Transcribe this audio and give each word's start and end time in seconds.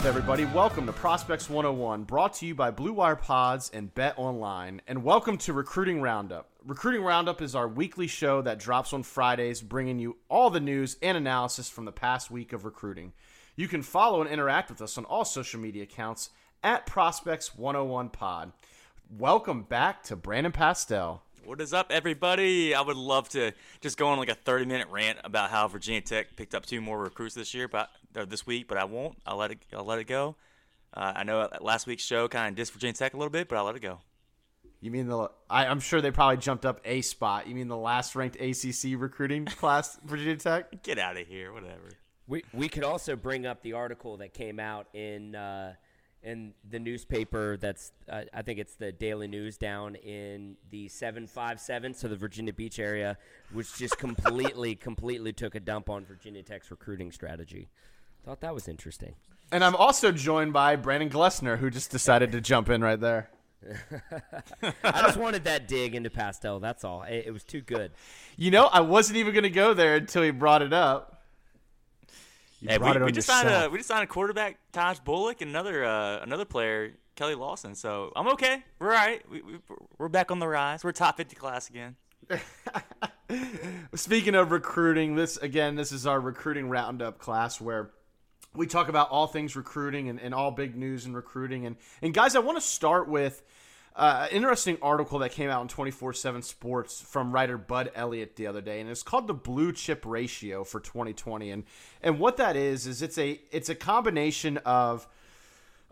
Up, 0.00 0.06
everybody? 0.06 0.46
Welcome 0.46 0.86
to 0.86 0.94
Prospects 0.94 1.50
101, 1.50 2.04
brought 2.04 2.32
to 2.34 2.46
you 2.46 2.54
by 2.54 2.70
Blue 2.70 2.94
Wire 2.94 3.16
Pods 3.16 3.70
and 3.74 3.94
Bet 3.94 4.14
Online. 4.16 4.80
And 4.88 5.04
welcome 5.04 5.36
to 5.38 5.52
Recruiting 5.52 6.00
Roundup. 6.00 6.48
Recruiting 6.64 7.02
Roundup 7.02 7.42
is 7.42 7.54
our 7.54 7.68
weekly 7.68 8.06
show 8.06 8.40
that 8.40 8.58
drops 8.58 8.94
on 8.94 9.02
Fridays, 9.02 9.60
bringing 9.60 9.98
you 9.98 10.16
all 10.30 10.48
the 10.48 10.58
news 10.58 10.96
and 11.02 11.18
analysis 11.18 11.68
from 11.68 11.84
the 11.84 11.92
past 11.92 12.30
week 12.30 12.54
of 12.54 12.64
recruiting. 12.64 13.12
You 13.56 13.68
can 13.68 13.82
follow 13.82 14.22
and 14.22 14.30
interact 14.30 14.70
with 14.70 14.80
us 14.80 14.96
on 14.96 15.04
all 15.04 15.26
social 15.26 15.60
media 15.60 15.82
accounts 15.82 16.30
at 16.64 16.86
Prospects 16.86 17.54
101 17.54 18.08
Pod. 18.08 18.52
Welcome 19.18 19.64
back 19.64 20.02
to 20.04 20.16
Brandon 20.16 20.52
Pastel. 20.52 21.20
What 21.44 21.60
is 21.60 21.74
up, 21.74 21.90
everybody? 21.90 22.74
I 22.74 22.80
would 22.80 22.96
love 22.96 23.28
to 23.30 23.52
just 23.82 23.98
go 23.98 24.08
on 24.08 24.18
like 24.18 24.30
a 24.30 24.34
30 24.34 24.64
minute 24.64 24.88
rant 24.90 25.18
about 25.24 25.50
how 25.50 25.68
Virginia 25.68 26.00
Tech 26.00 26.36
picked 26.36 26.54
up 26.54 26.64
two 26.64 26.80
more 26.80 26.98
recruits 27.02 27.34
this 27.34 27.52
year, 27.52 27.68
but 27.68 27.90
or 28.16 28.26
this 28.26 28.46
week, 28.46 28.68
but 28.68 28.78
I 28.78 28.84
won't. 28.84 29.18
I'll 29.26 29.36
let 29.36 29.50
it. 29.50 29.58
I'll 29.72 29.84
let 29.84 29.98
it 29.98 30.06
go. 30.06 30.36
Uh, 30.92 31.12
I 31.16 31.24
know 31.24 31.48
last 31.60 31.86
week's 31.86 32.02
show 32.02 32.26
kind 32.28 32.58
of 32.58 32.62
dissed 32.62 32.72
Virginia 32.72 32.94
Tech 32.94 33.14
a 33.14 33.16
little 33.16 33.30
bit, 33.30 33.48
but 33.48 33.56
I'll 33.56 33.64
let 33.64 33.76
it 33.76 33.82
go. 33.82 34.00
You 34.80 34.90
mean 34.90 35.08
the? 35.08 35.30
I, 35.48 35.66
I'm 35.66 35.80
sure 35.80 36.00
they 36.00 36.10
probably 36.10 36.38
jumped 36.38 36.64
up 36.64 36.80
a 36.84 37.02
spot. 37.02 37.46
You 37.46 37.54
mean 37.54 37.68
the 37.68 37.76
last 37.76 38.16
ranked 38.16 38.36
ACC 38.40 38.98
recruiting 38.98 39.44
class, 39.46 39.98
Virginia 40.04 40.36
Tech? 40.36 40.82
Get 40.82 40.98
out 40.98 41.16
of 41.16 41.26
here, 41.26 41.52
whatever. 41.52 41.90
We 42.26 42.44
we 42.52 42.68
could 42.68 42.84
also 42.84 43.14
bring 43.14 43.46
up 43.46 43.62
the 43.62 43.74
article 43.74 44.16
that 44.18 44.32
came 44.32 44.58
out 44.58 44.86
in 44.94 45.34
uh, 45.34 45.74
in 46.22 46.54
the 46.68 46.78
newspaper. 46.78 47.56
That's 47.56 47.92
uh, 48.08 48.22
I 48.32 48.42
think 48.42 48.58
it's 48.58 48.74
the 48.74 48.90
Daily 48.90 49.28
News 49.28 49.58
down 49.58 49.96
in 49.96 50.56
the 50.70 50.88
seven 50.88 51.26
five 51.26 51.60
seven, 51.60 51.92
so 51.92 52.08
the 52.08 52.16
Virginia 52.16 52.52
Beach 52.52 52.78
area, 52.78 53.18
which 53.52 53.76
just 53.76 53.98
completely 53.98 54.74
completely 54.74 55.32
took 55.32 55.54
a 55.54 55.60
dump 55.60 55.90
on 55.90 56.04
Virginia 56.06 56.42
Tech's 56.42 56.70
recruiting 56.70 57.12
strategy. 57.12 57.68
Thought 58.24 58.40
that 58.40 58.54
was 58.54 58.68
interesting. 58.68 59.14
And 59.52 59.64
I'm 59.64 59.74
also 59.74 60.12
joined 60.12 60.52
by 60.52 60.76
Brandon 60.76 61.10
Glessner, 61.10 61.58
who 61.58 61.70
just 61.70 61.90
decided 61.90 62.32
to 62.32 62.40
jump 62.40 62.68
in 62.70 62.82
right 62.82 63.00
there. 63.00 63.30
I 64.84 65.02
just 65.02 65.18
wanted 65.18 65.44
that 65.44 65.68
dig 65.68 65.94
into 65.94 66.10
pastel. 66.10 66.60
That's 66.60 66.84
all. 66.84 67.02
It, 67.02 67.24
it 67.26 67.30
was 67.32 67.44
too 67.44 67.60
good. 67.60 67.92
You 68.36 68.50
know, 68.50 68.66
I 68.66 68.80
wasn't 68.80 69.18
even 69.18 69.34
going 69.34 69.44
to 69.44 69.50
go 69.50 69.74
there 69.74 69.96
until 69.96 70.22
he 70.22 70.30
brought 70.30 70.62
it 70.62 70.72
up. 70.72 71.22
You 72.60 72.68
Hey, 72.68 72.78
we, 72.78 72.90
it 72.90 72.96
we 72.96 73.02
on 73.02 73.12
just 73.12 73.26
signed 73.26 73.48
a 73.48 73.68
we 73.70 73.78
just 73.78 73.88
signed 73.88 74.04
a 74.04 74.06
quarterback, 74.06 74.58
Tahj 74.72 75.02
Bullock, 75.02 75.40
and 75.40 75.50
another 75.50 75.84
uh, 75.84 76.20
another 76.20 76.44
player, 76.44 76.92
Kelly 77.16 77.34
Lawson. 77.34 77.74
So 77.74 78.12
I'm 78.14 78.28
okay. 78.28 78.62
We're 78.78 78.88
all 78.88 78.94
right. 78.94 79.30
We, 79.30 79.42
we, 79.42 79.58
we're 79.98 80.08
back 80.08 80.30
on 80.30 80.38
the 80.38 80.48
rise. 80.48 80.84
We're 80.84 80.92
top 80.92 81.16
50 81.16 81.36
class 81.36 81.70
again. 81.70 81.96
Speaking 83.94 84.34
of 84.34 84.52
recruiting, 84.52 85.16
this 85.16 85.38
again, 85.38 85.74
this 85.74 85.90
is 85.90 86.06
our 86.06 86.20
recruiting 86.20 86.68
roundup 86.68 87.18
class 87.18 87.60
where 87.60 87.90
we 88.54 88.66
talk 88.66 88.88
about 88.88 89.10
all 89.10 89.26
things 89.26 89.56
recruiting 89.56 90.08
and, 90.08 90.20
and 90.20 90.34
all 90.34 90.50
big 90.50 90.76
news 90.76 91.06
in 91.06 91.14
recruiting. 91.14 91.66
And 91.66 91.76
and 92.02 92.12
guys, 92.12 92.34
I 92.34 92.40
want 92.40 92.58
to 92.58 92.62
start 92.62 93.08
with 93.08 93.42
uh, 93.96 94.28
an 94.30 94.36
interesting 94.36 94.78
article 94.82 95.18
that 95.20 95.32
came 95.32 95.50
out 95.50 95.62
in 95.62 95.68
24/7 95.68 96.42
Sports 96.42 97.00
from 97.00 97.32
writer 97.32 97.58
Bud 97.58 97.90
Elliott 97.94 98.36
the 98.36 98.46
other 98.46 98.60
day, 98.60 98.80
and 98.80 98.90
it's 98.90 99.02
called 99.02 99.26
the 99.26 99.34
Blue 99.34 99.72
Chip 99.72 100.04
Ratio 100.04 100.64
for 100.64 100.80
2020. 100.80 101.50
And 101.50 101.64
and 102.02 102.18
what 102.18 102.36
that 102.38 102.56
is 102.56 102.86
is 102.86 103.02
it's 103.02 103.18
a 103.18 103.40
it's 103.50 103.68
a 103.68 103.74
combination 103.74 104.58
of 104.58 105.06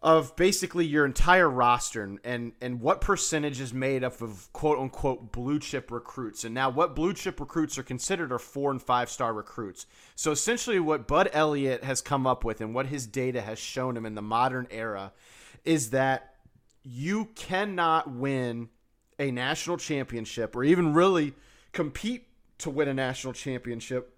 of 0.01 0.37
basically 0.37 0.87
your 0.87 1.05
entire 1.05 1.51
roster 1.51 2.19
and, 2.23 2.53
and 2.61 2.81
what 2.81 3.01
percentage 3.01 3.61
is 3.61 3.75
made 3.75 4.05
up 4.05 4.21
of 4.23 4.53
quote 4.53 4.79
unquote 4.79 5.33
blue 5.33 5.59
chip 5.59 5.91
recruits. 5.91 6.45
And 6.45 6.55
now 6.55 6.71
what 6.71 6.95
blue 6.95 7.13
chip 7.13 7.41
recruits 7.41 7.79
are 7.79 7.83
considered 7.83 8.31
are 8.31 8.39
four 8.39 8.71
and 8.71 8.81
five 8.81 9.11
star 9.11 9.33
recruits. 9.33 9.87
So 10.15 10.31
essentially 10.31 10.79
what 10.79 11.09
Bud 11.09 11.29
Elliott 11.33 11.83
has 11.83 12.01
come 12.01 12.27
up 12.27 12.45
with 12.45 12.61
and 12.61 12.75
what 12.75 12.87
his 12.87 13.07
data 13.07 13.41
has 13.41 13.59
shown 13.59 13.97
him 13.97 14.07
in 14.07 14.15
the 14.15 14.23
modern 14.23 14.69
era 14.71 15.13
is 15.65 15.91
that 15.91 16.35
you 16.85 17.27
cannot 17.35 18.09
win 18.09 18.69
a 19.19 19.33
national 19.33 19.79
championship 19.79 20.55
or 20.55 20.63
even 20.63 20.95
really 20.95 21.35
compete 21.73 22.29
to 22.59 22.71
win 22.71 22.87
a 22.87 22.95
national 22.95 23.33
championship 23.33 24.15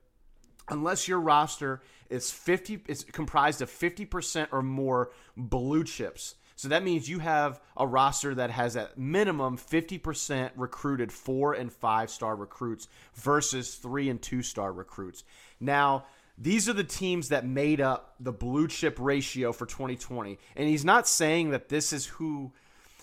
unless 0.68 1.08
your 1.08 1.20
roster 1.20 1.80
is 2.10 2.30
50 2.30 2.82
is 2.88 3.04
comprised 3.04 3.62
of 3.62 3.70
50% 3.70 4.48
or 4.52 4.62
more 4.62 5.10
blue 5.36 5.84
chips. 5.84 6.34
So 6.56 6.68
that 6.68 6.84
means 6.84 7.08
you 7.08 7.20
have 7.20 7.58
a 7.74 7.86
roster 7.86 8.34
that 8.34 8.50
has 8.50 8.76
at 8.76 8.98
minimum 8.98 9.56
50% 9.56 10.50
recruited 10.56 11.10
4 11.10 11.54
and 11.54 11.72
5 11.72 12.10
star 12.10 12.36
recruits 12.36 12.86
versus 13.14 13.76
3 13.76 14.10
and 14.10 14.20
2 14.20 14.42
star 14.42 14.70
recruits. 14.70 15.24
Now, 15.58 16.04
these 16.36 16.68
are 16.68 16.74
the 16.74 16.84
teams 16.84 17.30
that 17.30 17.46
made 17.46 17.80
up 17.80 18.14
the 18.20 18.32
blue 18.32 18.68
chip 18.68 18.98
ratio 18.98 19.52
for 19.52 19.64
2020. 19.64 20.38
And 20.56 20.68
he's 20.68 20.84
not 20.84 21.08
saying 21.08 21.50
that 21.50 21.70
this 21.70 21.92
is 21.92 22.06
who 22.06 22.52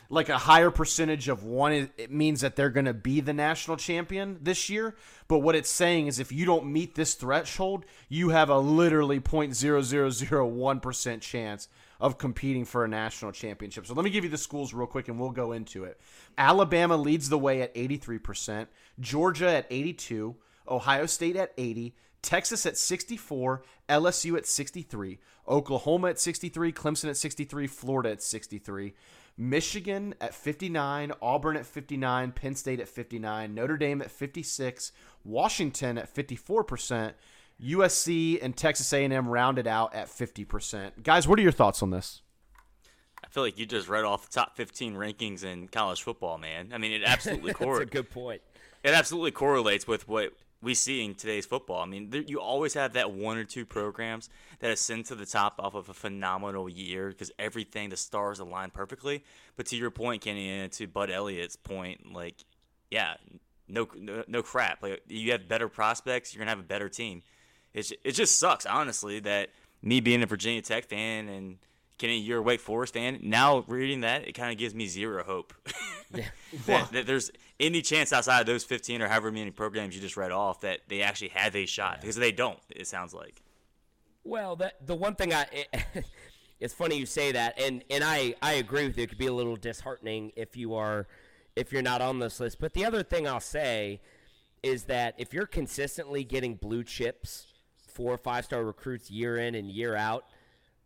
like 0.10 0.30
a 0.30 0.38
higher 0.38 0.72
percentage 0.72 1.28
of 1.28 1.44
one 1.44 1.90
it 1.98 2.12
means 2.12 2.42
that 2.42 2.56
they're 2.56 2.70
going 2.70 2.86
to 2.86 2.94
be 2.94 3.20
the 3.20 3.34
national 3.34 3.78
champion 3.78 4.40
this 4.42 4.70
year. 4.70 4.96
But 5.28 5.40
what 5.40 5.56
it's 5.56 5.70
saying 5.70 6.08
is 6.08 6.20
if 6.20 6.32
you 6.32 6.46
don't 6.46 6.72
meet 6.72 6.96
this 6.96 7.14
threshold 7.14 7.86
you 8.10 8.30
have 8.30 8.50
a 8.50 8.58
literally 8.58 9.20
0.0001% 9.20 11.22
chance 11.22 11.68
of 12.00 12.18
competing 12.18 12.64
for 12.64 12.86
a 12.86 12.88
national 12.88 13.32
championship. 13.32 13.88
So 13.88 13.96
let 13.96 14.06
me 14.06 14.12
give 14.12 14.24
you 14.24 14.30
the 14.30 14.38
schools 14.38 14.74
real 14.74 14.88
quick 14.88 15.08
and 15.08 15.20
we'll 15.20 15.32
go 15.32 15.52
into 15.52 15.84
it. 15.84 16.00
Alabama 16.38 16.96
leads 16.96 17.30
the 17.30 17.40
way 17.40 17.62
at 17.62 17.74
83% 17.76 18.68
georgia 19.00 19.50
at 19.50 19.68
82 19.70 20.36
ohio 20.70 21.06
state 21.06 21.36
at 21.36 21.54
80 21.58 21.94
Texas 22.22 22.66
at 22.66 22.78
64, 22.78 23.64
LSU 23.90 24.38
at 24.38 24.46
63, 24.46 25.20
Oklahoma 25.48 26.10
at 26.10 26.20
63, 26.20 26.72
Clemson 26.74 27.10
at 27.10 27.18
63, 27.18 27.68
Florida 27.68 28.12
at 28.12 28.22
63, 28.22 28.94
Michigan 29.38 30.16
at 30.20 30.34
59, 30.34 31.12
Auburn 31.22 31.58
at 31.58 31.66
59, 31.66 32.32
Penn 32.32 32.56
State 32.56 32.80
at 32.80 32.88
59, 32.88 33.54
Notre 33.54 33.78
Dame 33.78 34.02
at 34.02 34.12
56, 34.12 34.92
Washington 35.24 35.98
at 35.98 36.14
54%, 36.14 37.14
USC 37.64 38.40
and 38.42 38.56
Texas 38.56 38.92
A&M 38.94 39.28
rounded 39.28 39.68
out 39.68 39.94
at 39.96 40.08
50%. 40.08 41.04
Guys, 41.04 41.28
what 41.28 41.40
are 41.40 41.44
your 41.44 41.52
thoughts 41.52 41.82
on 41.82 41.92
this? 41.92 42.22
I 43.24 43.30
feel 43.30 43.44
like 43.44 43.58
you 43.58 43.66
just 43.66 43.90
read 43.90 44.06
off 44.06 44.30
the 44.30 44.34
top 44.34 44.56
15 44.56 44.94
rankings 44.94 45.44
in 45.44 45.68
college 45.68 46.02
football, 46.02 46.38
man. 46.38 46.72
I 46.74 46.78
mean, 46.78 46.92
it 46.92 47.04
absolutely 47.04 47.54
correlates. 47.54 47.92
That's 47.92 48.00
a 48.00 48.04
good 48.04 48.10
point. 48.10 48.42
it 48.84 48.94
absolutely 48.94 49.32
correlates 49.32 49.88
with 49.88 50.08
what 50.08 50.34
we 50.62 50.74
see 50.74 51.04
in 51.06 51.16
today's 51.16 51.46
football. 51.46 51.82
I 51.82 51.86
mean, 51.86 52.10
there, 52.10 52.22
you 52.22 52.40
always 52.40 52.74
have 52.74 52.94
that 52.94 53.12
one 53.12 53.38
or 53.38 53.44
two 53.44 53.66
programs 53.66 54.30
that 54.60 54.72
ascend 54.72 55.06
to 55.06 55.16
the 55.16 55.26
top 55.26 55.56
off 55.60 55.76
of 55.76 55.90
a 55.90 55.94
phenomenal 55.94 56.68
year 56.68 57.10
because 57.10 57.32
everything, 57.38 57.90
the 57.90 57.98
stars 57.98 58.40
align 58.40 58.72
perfectly. 58.72 59.24
But 59.56 59.68
to 59.68 59.76
your 59.76 59.92
point, 59.92 60.24
Kenny, 60.24 60.50
and 60.50 60.72
to 60.74 60.88
Bud 60.88 61.12
Elliott's 61.12 61.56
point, 61.56 62.12
like, 62.12 62.44
yeah, 62.90 63.16
no, 63.68 63.88
no, 63.96 64.24
no 64.28 64.42
crap. 64.42 64.82
Like, 64.82 65.02
you 65.08 65.32
have 65.32 65.48
better 65.48 65.68
prospects, 65.68 66.34
you're 66.34 66.40
gonna 66.40 66.52
have 66.52 66.60
a 66.60 66.64
better 66.64 66.90
team. 66.90 67.22
It's, 67.74 67.94
it 68.04 68.14
just 68.14 68.40
sucks, 68.40 68.66
honestly, 68.66 69.20
that 69.20 69.50
me 69.84 70.00
being 70.00 70.24
a 70.24 70.26
Virginia 70.26 70.62
Tech 70.62 70.86
fan 70.86 71.28
and 71.28 71.58
Kenny, 71.98 72.20
you're 72.20 72.40
a 72.40 72.44
Wake 72.44 72.60
Forest 72.60 72.94
fan. 72.94 73.20
Now 73.22 73.64
reading 73.68 74.02
that, 74.02 74.28
it 74.28 74.34
kind 74.34 74.52
of 74.52 74.58
gives 74.58 74.76
me 74.76 74.88
zero 74.88 75.24
hope 75.24 75.54
that, 76.66 76.92
that, 76.92 77.06
there's 77.08 77.32
any 77.60 77.82
chance 77.82 78.14
outside 78.14 78.42
of 78.42 78.46
those 78.46 78.64
15 78.64 79.02
or 79.02 79.08
however 79.08 79.32
many 79.32 79.52
programs 79.52 79.96
you 79.96 80.02
just 80.02 80.18
read 80.18 80.32
off 80.32 80.62
that 80.62 80.82
they 80.88 81.02
actually 81.02 81.30
have 81.30 81.56
a 81.56 81.66
shot 81.66 82.02
because 82.02 82.16
they 82.16 82.32
don't. 82.32 82.60
It 82.70 82.88
sounds 82.88 83.14
like. 83.14 83.42
Well, 84.24 84.56
the 84.56 84.74
the 84.86 84.96
one 84.96 85.16
thing 85.16 85.34
I. 85.34 85.46
It, 85.52 86.06
it's 86.60 86.74
funny 86.74 86.98
you 86.98 87.06
say 87.06 87.32
that, 87.32 87.60
and, 87.60 87.84
and 87.90 88.04
I, 88.04 88.36
I 88.42 88.54
agree 88.54 88.88
with 88.88 88.98
you. 88.98 89.04
It 89.04 89.10
could 89.10 89.18
be 89.18 89.28
a 89.28 89.34
little 89.34 89.56
disheartening 89.56 90.32
if 90.36 90.58
you 90.58 90.74
are 90.76 91.08
if 91.56 91.72
you're 91.72 91.82
not 91.82 92.02
on 92.02 92.20
this 92.20 92.40
list. 92.40 92.60
But 92.60 92.74
the 92.74 92.86
other 92.86 93.04
thing 93.04 93.28
I'll 93.28 93.40
say 93.40 94.02
is 94.64 94.84
that 94.84 95.16
if 95.18 95.34
you're 95.34 95.48
consistently 95.48 96.24
getting 96.24 96.56
blue 96.56 96.84
chips, 96.84 97.48
four 97.88 98.14
or 98.14 98.18
five 98.18 98.46
star 98.46 98.64
recruits 98.64 99.10
year 99.10 99.38
in 99.38 99.56
and 99.56 99.70
year 99.70 99.96
out, 99.96 100.26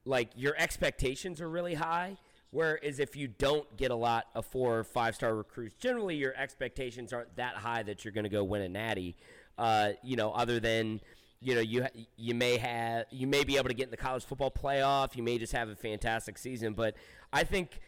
like 0.05 0.29
your 0.35 0.55
expectations 0.57 1.41
are 1.41 1.49
really 1.49 1.75
high. 1.75 2.17
Whereas 2.51 2.99
if 2.99 3.15
you 3.15 3.29
don't 3.29 3.77
get 3.77 3.91
a 3.91 3.95
lot 3.95 4.25
of 4.35 4.45
four 4.45 4.79
or 4.79 4.83
five 4.83 5.15
star 5.15 5.33
recruits, 5.33 5.75
generally 5.77 6.15
your 6.15 6.35
expectations 6.35 7.13
aren't 7.13 7.35
that 7.37 7.55
high 7.55 7.83
that 7.83 8.03
you're 8.03 8.11
going 8.11 8.25
to 8.25 8.29
go 8.29 8.43
win 8.43 8.61
a 8.61 8.69
natty. 8.69 9.15
Uh, 9.57 9.91
you 10.03 10.17
know, 10.17 10.31
other 10.31 10.59
than 10.59 10.99
you 11.39 11.55
know 11.55 11.61
you 11.61 11.87
you 12.17 12.35
may 12.35 12.57
have 12.57 13.05
you 13.09 13.25
may 13.25 13.43
be 13.43 13.57
able 13.57 13.69
to 13.69 13.73
get 13.73 13.85
in 13.85 13.91
the 13.91 13.97
college 13.97 14.25
football 14.25 14.51
playoff. 14.51 15.15
You 15.15 15.23
may 15.23 15.37
just 15.37 15.53
have 15.53 15.69
a 15.69 15.75
fantastic 15.75 16.37
season, 16.37 16.73
but 16.73 16.95
I 17.31 17.45
think 17.45 17.79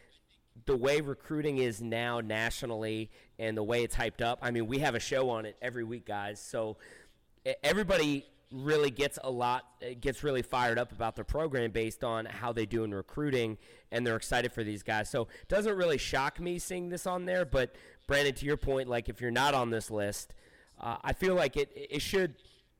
the 0.66 0.76
way 0.76 1.00
recruiting 1.00 1.58
is 1.58 1.82
now 1.82 2.20
nationally 2.20 3.10
and 3.38 3.56
the 3.56 3.62
way 3.62 3.82
it's 3.82 3.94
hyped 3.94 4.22
up. 4.22 4.38
I 4.40 4.50
mean, 4.50 4.66
we 4.66 4.78
have 4.78 4.94
a 4.94 5.00
show 5.00 5.28
on 5.30 5.46
it 5.46 5.56
every 5.60 5.84
week, 5.84 6.06
guys. 6.06 6.40
So 6.40 6.76
everybody 7.62 8.24
really 8.54 8.90
gets 8.90 9.18
a 9.24 9.30
lot 9.30 9.64
gets 10.00 10.22
really 10.22 10.42
fired 10.42 10.78
up 10.78 10.92
about 10.92 11.16
their 11.16 11.24
program 11.24 11.70
based 11.70 12.04
on 12.04 12.24
how 12.24 12.52
they 12.52 12.64
do 12.64 12.84
in 12.84 12.94
recruiting 12.94 13.58
and 13.90 14.06
they're 14.06 14.16
excited 14.16 14.52
for 14.52 14.62
these 14.62 14.82
guys 14.82 15.10
so 15.10 15.22
it 15.22 15.48
doesn't 15.48 15.76
really 15.76 15.98
shock 15.98 16.38
me 16.38 16.58
seeing 16.58 16.88
this 16.88 17.06
on 17.06 17.24
there 17.24 17.44
but 17.44 17.74
brandon 18.06 18.34
to 18.34 18.46
your 18.46 18.56
point 18.56 18.88
like 18.88 19.08
if 19.08 19.20
you're 19.20 19.30
not 19.30 19.54
on 19.54 19.70
this 19.70 19.90
list 19.90 20.34
uh, 20.80 20.96
i 21.02 21.12
feel 21.12 21.34
like 21.34 21.56
it 21.56 21.70
it 21.74 22.00
should 22.00 22.34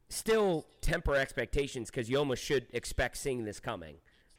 still 0.09 0.65
temper 0.81 1.17
expectations 1.17 1.91
because 1.91 2.09
you 2.09 2.17
almost 2.17 2.43
should 2.43 2.67
expect 2.73 3.17
seeing 3.17 3.45
this 3.45 3.59
coming 3.59 3.97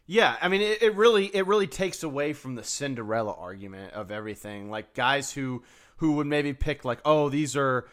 yeah, 0.08 0.36
I 0.40 0.50
mean, 0.50 0.62
it, 0.62 0.84
it 0.84 0.96
really 0.96 1.26
it 1.36 1.48
really 1.48 1.66
takes 1.66 2.04
away 2.04 2.34
from 2.34 2.54
the 2.54 2.64
Cinderella 2.64 3.34
argument 3.34 3.94
of 3.94 4.12
everything. 4.12 4.70
Like 4.70 4.94
guys 4.94 5.34
who 5.34 5.64
who 5.98 6.14
would 6.14 6.28
maybe 6.28 6.54
pick 6.54 6.86
like, 6.86 7.00
oh, 7.06 7.30
these 7.30 7.56
are 7.56 7.88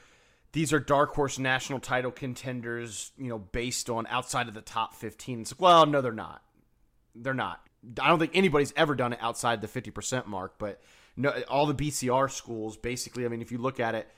these 0.53 0.73
are 0.73 0.79
dark 0.79 1.15
horse 1.15 1.39
national 1.39 1.81
title 1.81 2.11
contenders, 2.11 3.13
you 3.17 3.29
know, 3.29 3.39
based 3.39 3.89
on 3.89 4.07
outside 4.09 4.49
of 4.49 4.55
the 4.55 4.61
top 4.61 4.95
15. 4.95 5.41
It's 5.41 5.53
like, 5.53 5.61
well, 5.61 5.87
no, 5.87 6.01
they're 6.01 6.13
not. 6.13 6.43
They're 7.15 7.35
not. 7.35 7.61
I 8.01 8.09
don't 8.09 8.19
think 8.19 8.33
anybody's 8.35 8.73
ever 8.77 8.95
done 8.95 9.13
it 9.13 9.19
outside 9.21 9.61
the 9.61 9.67
50% 9.67 10.27
mark, 10.27 10.55
but 10.59 10.81
no, 11.17 11.31
all 11.49 11.67
the 11.67 11.75
BCR 11.75 12.31
schools, 12.31 12.77
basically, 12.77 13.25
I 13.25 13.29
mean, 13.29 13.43
if 13.43 13.51
you 13.51 13.59
look 13.59 13.81
at 13.81 13.95
it, 13.95 14.09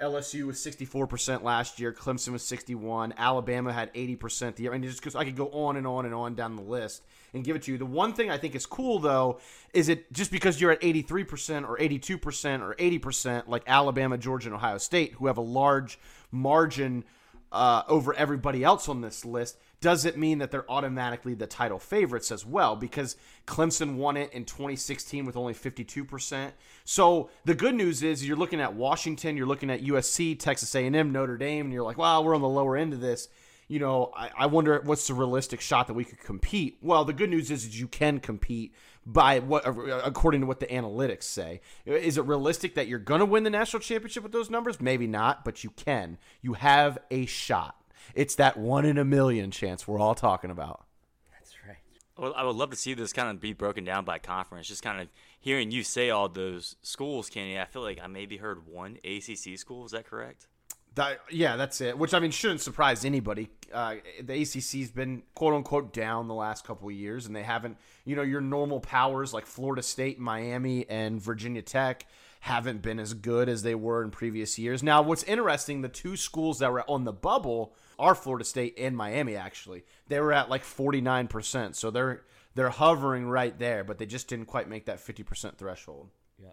LSU 0.00 0.44
was 0.44 0.58
64% 0.58 1.42
last 1.42 1.80
year, 1.80 1.92
Clemson 1.92 2.30
was 2.30 2.44
61, 2.44 3.14
Alabama 3.16 3.72
had 3.72 3.92
80% 3.94 4.54
the 4.54 4.62
year. 4.62 4.72
Mean, 4.72 4.82
just 4.82 5.00
because 5.00 5.16
I 5.16 5.24
could 5.24 5.36
go 5.36 5.48
on 5.48 5.76
and 5.76 5.86
on 5.86 6.04
and 6.04 6.14
on 6.14 6.34
down 6.34 6.56
the 6.56 6.62
list 6.62 7.02
and 7.34 7.44
give 7.44 7.56
it 7.56 7.62
to 7.62 7.72
you. 7.72 7.78
The 7.78 7.86
one 7.86 8.12
thing 8.12 8.30
I 8.30 8.38
think 8.38 8.54
is 8.54 8.66
cool 8.66 8.98
though 8.98 9.40
is 9.72 9.88
it 9.88 10.12
just 10.12 10.30
because 10.30 10.60
you're 10.60 10.70
at 10.70 10.80
83% 10.80 11.68
or 11.68 11.76
82% 11.76 12.62
or 12.62 12.74
80% 12.74 13.48
like 13.48 13.64
Alabama, 13.66 14.16
Georgia, 14.16 14.48
and 14.48 14.54
Ohio 14.54 14.78
State, 14.78 15.14
who 15.14 15.26
have 15.26 15.36
a 15.36 15.42
large 15.42 15.98
margin 16.30 17.04
uh, 17.50 17.82
over 17.88 18.14
everybody 18.14 18.62
else 18.62 18.88
on 18.88 19.00
this 19.00 19.24
list, 19.24 19.56
does 19.80 20.04
it 20.04 20.18
mean 20.18 20.38
that 20.38 20.50
they're 20.50 20.70
automatically 20.70 21.34
the 21.34 21.46
title 21.46 21.78
favorites 21.78 22.32
as 22.32 22.44
well? 22.44 22.74
Because 22.74 23.16
Clemson 23.46 23.96
won 23.96 24.16
it 24.16 24.32
in 24.32 24.44
2016 24.44 25.24
with 25.24 25.36
only 25.36 25.54
52%. 25.54 26.52
So 26.84 27.30
the 27.44 27.54
good 27.54 27.74
news 27.74 28.02
is 28.02 28.26
you're 28.26 28.36
looking 28.36 28.60
at 28.60 28.74
Washington, 28.74 29.36
you're 29.36 29.46
looking 29.46 29.70
at 29.70 29.82
USC, 29.82 30.38
Texas 30.38 30.74
A&M, 30.74 31.12
Notre 31.12 31.36
Dame, 31.36 31.66
and 31.66 31.72
you're 31.72 31.84
like, 31.84 31.98
wow, 31.98 32.22
we're 32.22 32.34
on 32.34 32.40
the 32.40 32.48
lower 32.48 32.76
end 32.76 32.92
of 32.92 33.00
this. 33.00 33.28
You 33.68 33.78
know, 33.78 34.10
I, 34.16 34.30
I 34.36 34.46
wonder 34.46 34.80
what's 34.82 35.06
the 35.06 35.14
realistic 35.14 35.60
shot 35.60 35.88
that 35.88 35.94
we 35.94 36.04
could 36.04 36.20
compete. 36.20 36.78
Well, 36.80 37.04
the 37.04 37.12
good 37.12 37.28
news 37.28 37.50
is, 37.50 37.66
is 37.66 37.78
you 37.78 37.86
can 37.86 38.18
compete 38.18 38.74
by 39.04 39.38
what 39.38 39.66
according 39.66 40.40
to 40.40 40.46
what 40.46 40.60
the 40.60 40.66
analytics 40.66 41.24
say. 41.24 41.60
Is 41.84 42.18
it 42.18 42.24
realistic 42.24 42.74
that 42.74 42.88
you're 42.88 42.98
going 42.98 43.20
to 43.20 43.26
win 43.26 43.42
the 43.42 43.50
national 43.50 43.80
championship 43.80 44.22
with 44.22 44.32
those 44.32 44.50
numbers? 44.50 44.80
Maybe 44.80 45.06
not, 45.06 45.44
but 45.44 45.64
you 45.64 45.70
can. 45.70 46.18
You 46.40 46.54
have 46.54 46.98
a 47.10 47.26
shot. 47.26 47.77
It's 48.14 48.34
that 48.36 48.56
one 48.56 48.84
in 48.84 48.98
a 48.98 49.04
million 49.04 49.50
chance 49.50 49.86
we're 49.86 49.98
all 49.98 50.14
talking 50.14 50.50
about. 50.50 50.84
That's 51.32 51.54
right. 51.66 51.76
Well, 52.16 52.34
I 52.36 52.44
would 52.44 52.56
love 52.56 52.70
to 52.70 52.76
see 52.76 52.94
this 52.94 53.12
kind 53.12 53.30
of 53.30 53.40
be 53.40 53.52
broken 53.52 53.84
down 53.84 54.04
by 54.04 54.18
conference. 54.18 54.68
Just 54.68 54.82
kind 54.82 55.00
of 55.00 55.08
hearing 55.40 55.70
you 55.70 55.82
say 55.82 56.10
all 56.10 56.28
those 56.28 56.76
schools, 56.82 57.28
Kenny. 57.30 57.58
I 57.58 57.64
feel 57.64 57.82
like 57.82 58.00
I 58.02 58.06
maybe 58.06 58.36
heard 58.36 58.66
one 58.66 58.98
ACC 59.04 59.58
school. 59.58 59.84
Is 59.84 59.92
that 59.92 60.06
correct? 60.06 60.46
That, 60.94 61.20
yeah, 61.30 61.56
that's 61.56 61.80
it. 61.80 61.96
Which 61.96 62.12
I 62.12 62.18
mean 62.18 62.32
shouldn't 62.32 62.60
surprise 62.60 63.04
anybody. 63.04 63.50
Uh, 63.72 63.96
the 64.22 64.40
ACC's 64.42 64.90
been 64.90 65.22
quote 65.34 65.54
unquote 65.54 65.92
down 65.92 66.26
the 66.26 66.34
last 66.34 66.66
couple 66.66 66.88
of 66.88 66.94
years, 66.94 67.26
and 67.26 67.36
they 67.36 67.42
haven't. 67.42 67.76
You 68.04 68.16
know, 68.16 68.22
your 68.22 68.40
normal 68.40 68.80
powers 68.80 69.32
like 69.32 69.46
Florida 69.46 69.82
State, 69.82 70.18
Miami, 70.18 70.88
and 70.88 71.20
Virginia 71.20 71.62
Tech 71.62 72.06
haven't 72.40 72.82
been 72.82 73.00
as 73.00 73.14
good 73.14 73.48
as 73.48 73.62
they 73.62 73.74
were 73.74 74.02
in 74.02 74.10
previous 74.10 74.58
years. 74.58 74.82
Now, 74.82 75.02
what's 75.02 75.22
interesting, 75.24 75.82
the 75.82 75.88
two 75.88 76.16
schools 76.16 76.60
that 76.60 76.70
were 76.70 76.88
on 76.88 77.04
the 77.04 77.12
bubble 77.12 77.74
are 77.98 78.14
Florida 78.14 78.44
State 78.44 78.74
and 78.78 78.96
Miami. 78.96 79.36
Actually, 79.36 79.84
they 80.06 80.20
were 80.20 80.32
at 80.32 80.48
like 80.48 80.64
forty 80.64 81.00
nine 81.00 81.28
percent, 81.28 81.76
so 81.76 81.90
they're 81.90 82.22
they're 82.54 82.70
hovering 82.70 83.28
right 83.28 83.58
there, 83.58 83.84
but 83.84 83.98
they 83.98 84.06
just 84.06 84.28
didn't 84.28 84.46
quite 84.46 84.68
make 84.68 84.86
that 84.86 85.00
fifty 85.00 85.22
percent 85.22 85.58
threshold. 85.58 86.10
Yeah, 86.40 86.50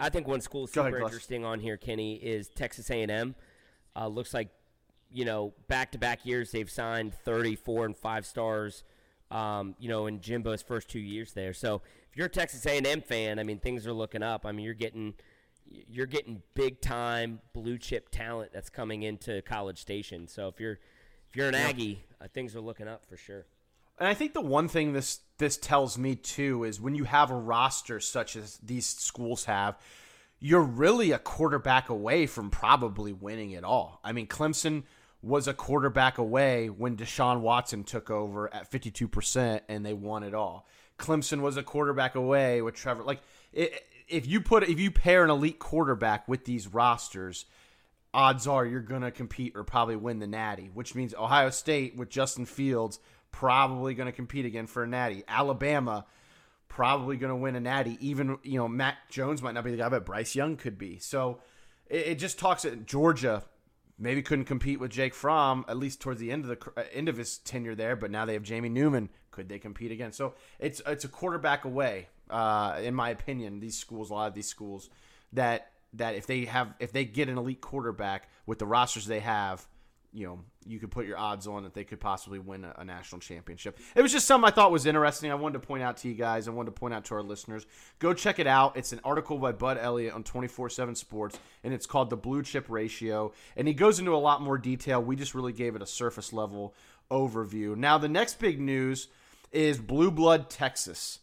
I 0.00 0.08
think 0.08 0.26
one 0.26 0.40
school 0.40 0.66
super 0.66 0.88
ahead, 0.88 1.02
interesting 1.02 1.44
on 1.44 1.60
here, 1.60 1.76
Kenny, 1.76 2.16
is 2.16 2.48
Texas 2.48 2.90
A 2.90 3.02
and 3.02 3.10
M. 3.10 3.34
Uh, 3.96 4.06
looks 4.06 4.32
like, 4.32 4.48
you 5.10 5.24
know, 5.24 5.54
back 5.66 5.92
to 5.92 5.98
back 5.98 6.24
years 6.24 6.52
they've 6.52 6.70
signed 6.70 7.14
34 7.14 7.86
and 7.86 7.96
five 7.96 8.26
stars. 8.26 8.84
Um, 9.30 9.74
you 9.78 9.90
know, 9.90 10.06
in 10.06 10.20
Jimbo's 10.20 10.62
first 10.62 10.88
two 10.88 11.00
years 11.00 11.32
there. 11.34 11.52
So 11.52 11.82
if 12.10 12.16
you're 12.16 12.26
a 12.26 12.30
Texas 12.30 12.64
A&M 12.64 13.02
fan, 13.02 13.38
I 13.38 13.42
mean, 13.42 13.58
things 13.58 13.86
are 13.86 13.92
looking 13.92 14.22
up. 14.22 14.46
I 14.46 14.52
mean, 14.52 14.64
you're 14.64 14.72
getting 14.72 15.14
you're 15.70 16.06
getting 16.06 16.42
big 16.54 16.80
time 16.80 17.40
blue 17.52 17.78
chip 17.78 18.08
talent 18.10 18.52
that's 18.52 18.70
coming 18.70 19.02
into 19.02 19.42
College 19.42 19.78
Station. 19.78 20.26
So 20.26 20.48
if 20.48 20.60
you're 20.60 20.78
if 21.28 21.36
you're 21.36 21.48
an 21.48 21.54
Aggie, 21.54 22.04
uh, 22.20 22.28
things 22.32 22.56
are 22.56 22.60
looking 22.60 22.88
up 22.88 23.04
for 23.06 23.16
sure. 23.16 23.46
And 23.98 24.08
I 24.08 24.14
think 24.14 24.32
the 24.32 24.40
one 24.40 24.68
thing 24.68 24.92
this 24.92 25.20
this 25.38 25.56
tells 25.56 25.98
me 25.98 26.14
too 26.14 26.64
is 26.64 26.80
when 26.80 26.94
you 26.94 27.04
have 27.04 27.30
a 27.30 27.36
roster 27.36 28.00
such 28.00 28.36
as 28.36 28.58
these 28.58 28.86
schools 28.86 29.44
have, 29.44 29.78
you're 30.40 30.62
really 30.62 31.12
a 31.12 31.18
quarterback 31.18 31.88
away 31.88 32.26
from 32.26 32.50
probably 32.50 33.12
winning 33.12 33.50
it 33.50 33.64
all. 33.64 34.00
I 34.04 34.12
mean, 34.12 34.26
Clemson 34.26 34.84
was 35.20 35.48
a 35.48 35.54
quarterback 35.54 36.18
away 36.18 36.68
when 36.68 36.96
Deshaun 36.96 37.40
Watson 37.40 37.82
took 37.82 38.08
over 38.08 38.52
at 38.54 38.70
52% 38.70 39.60
and 39.68 39.84
they 39.84 39.94
won 39.94 40.22
it 40.22 40.34
all. 40.34 40.66
Clemson 40.96 41.40
was 41.40 41.56
a 41.56 41.62
quarterback 41.62 42.14
away 42.14 42.62
with 42.62 42.74
Trevor. 42.74 43.02
Like, 43.02 43.20
it, 43.52 43.84
if 44.08 44.26
you 44.26 44.40
put 44.40 44.62
if 44.64 44.78
you 44.80 44.90
pair 44.90 45.24
an 45.24 45.30
elite 45.30 45.58
quarterback 45.58 46.28
with 46.28 46.44
these 46.44 46.68
rosters, 46.68 47.46
odds 48.12 48.46
are 48.46 48.64
you're 48.64 48.80
going 48.80 49.02
to 49.02 49.10
compete 49.10 49.52
or 49.54 49.64
probably 49.64 49.96
win 49.96 50.18
the 50.18 50.26
Natty, 50.26 50.70
which 50.72 50.94
means 50.94 51.14
Ohio 51.14 51.50
State 51.50 51.96
with 51.96 52.08
Justin 52.08 52.46
Fields 52.46 52.98
probably 53.30 53.94
going 53.94 54.06
to 54.06 54.12
compete 54.12 54.46
again 54.46 54.66
for 54.66 54.82
a 54.82 54.86
Natty. 54.86 55.22
Alabama 55.28 56.06
probably 56.68 57.16
going 57.16 57.30
to 57.30 57.36
win 57.36 57.56
a 57.56 57.60
natty. 57.60 57.98
Even 58.00 58.38
you 58.42 58.58
know 58.58 58.68
Mac 58.68 59.10
Jones 59.10 59.42
might 59.42 59.52
not 59.54 59.64
be 59.64 59.70
the 59.70 59.76
guy, 59.76 59.88
but 59.88 60.06
Bryce 60.06 60.34
Young 60.34 60.56
could 60.56 60.78
be. 60.78 60.98
So 60.98 61.40
it, 61.86 62.06
it 62.06 62.18
just 62.18 62.38
talks 62.38 62.64
at 62.64 62.86
Georgia. 62.86 63.42
Maybe 63.98 64.22
couldn't 64.22 64.44
compete 64.44 64.78
with 64.78 64.92
Jake 64.92 65.12
Fromm 65.12 65.64
at 65.66 65.76
least 65.76 66.00
towards 66.00 66.20
the 66.20 66.30
end 66.30 66.44
of 66.44 66.50
the 66.50 66.70
uh, 66.80 66.84
end 66.92 67.08
of 67.08 67.16
his 67.16 67.38
tenure 67.38 67.74
there, 67.74 67.96
but 67.96 68.12
now 68.12 68.24
they 68.24 68.34
have 68.34 68.44
Jamie 68.44 68.68
Newman. 68.68 69.08
Could 69.32 69.48
they 69.48 69.58
compete 69.58 69.90
again? 69.90 70.12
So 70.12 70.34
it's 70.60 70.80
it's 70.86 71.04
a 71.04 71.08
quarterback 71.08 71.64
away, 71.64 72.08
uh, 72.30 72.78
in 72.82 72.94
my 72.94 73.10
opinion. 73.10 73.60
These 73.60 73.78
schools, 73.78 74.10
a 74.10 74.14
lot 74.14 74.28
of 74.28 74.34
these 74.34 74.48
schools, 74.48 74.90
that 75.32 75.72
that 75.94 76.14
if 76.14 76.26
they 76.26 76.44
have 76.44 76.74
if 76.80 76.92
they 76.92 77.04
get 77.04 77.28
an 77.28 77.38
elite 77.38 77.60
quarterback 77.60 78.28
with 78.46 78.58
the 78.58 78.66
rosters 78.66 79.06
they 79.06 79.20
have, 79.20 79.66
you 80.12 80.26
know 80.26 80.40
you 80.66 80.78
could 80.78 80.90
put 80.90 81.06
your 81.06 81.16
odds 81.16 81.46
on 81.46 81.62
that 81.62 81.72
they 81.72 81.84
could 81.84 81.98
possibly 81.98 82.38
win 82.38 82.62
a, 82.64 82.74
a, 82.78 82.84
national 82.84 83.20
championship. 83.20 83.78
It 83.94 84.02
was 84.02 84.12
just 84.12 84.26
something 84.26 84.46
I 84.46 84.50
thought 84.50 84.70
was 84.70 84.84
interesting. 84.84 85.30
I 85.30 85.34
wanted 85.34 85.62
to 85.62 85.66
point 85.66 85.82
out 85.82 85.96
to 85.98 86.08
you 86.08 86.14
guys. 86.14 86.46
I 86.46 86.50
wanted 86.50 86.74
to 86.74 86.78
point 86.78 86.92
out 86.92 87.06
to 87.06 87.14
our 87.14 87.22
listeners. 87.22 87.64
Go 87.98 88.12
check 88.12 88.38
it 88.38 88.46
out. 88.46 88.76
It's 88.76 88.92
an 88.92 89.00
article 89.02 89.38
by 89.38 89.52
Bud 89.52 89.78
Elliott 89.80 90.12
on 90.12 90.24
24/7 90.24 90.94
Sports, 90.96 91.38
and 91.64 91.72
it's 91.72 91.86
called 91.86 92.10
the 92.10 92.16
Blue 92.16 92.42
Chip 92.42 92.66
Ratio. 92.68 93.32
And 93.56 93.66
he 93.66 93.74
goes 93.74 93.98
into 93.98 94.14
a 94.14 94.16
lot 94.16 94.42
more 94.42 94.58
detail. 94.58 95.02
We 95.02 95.16
just 95.16 95.34
really 95.34 95.52
gave 95.52 95.74
it 95.74 95.82
a 95.82 95.86
surface 95.86 96.32
level 96.32 96.74
overview. 97.10 97.76
Now 97.76 97.96
the 97.98 98.08
next 98.08 98.38
big 98.38 98.60
news 98.60 99.08
is 99.52 99.78
Blue 99.78 100.10
Blood 100.10 100.50
Texas. 100.50 101.20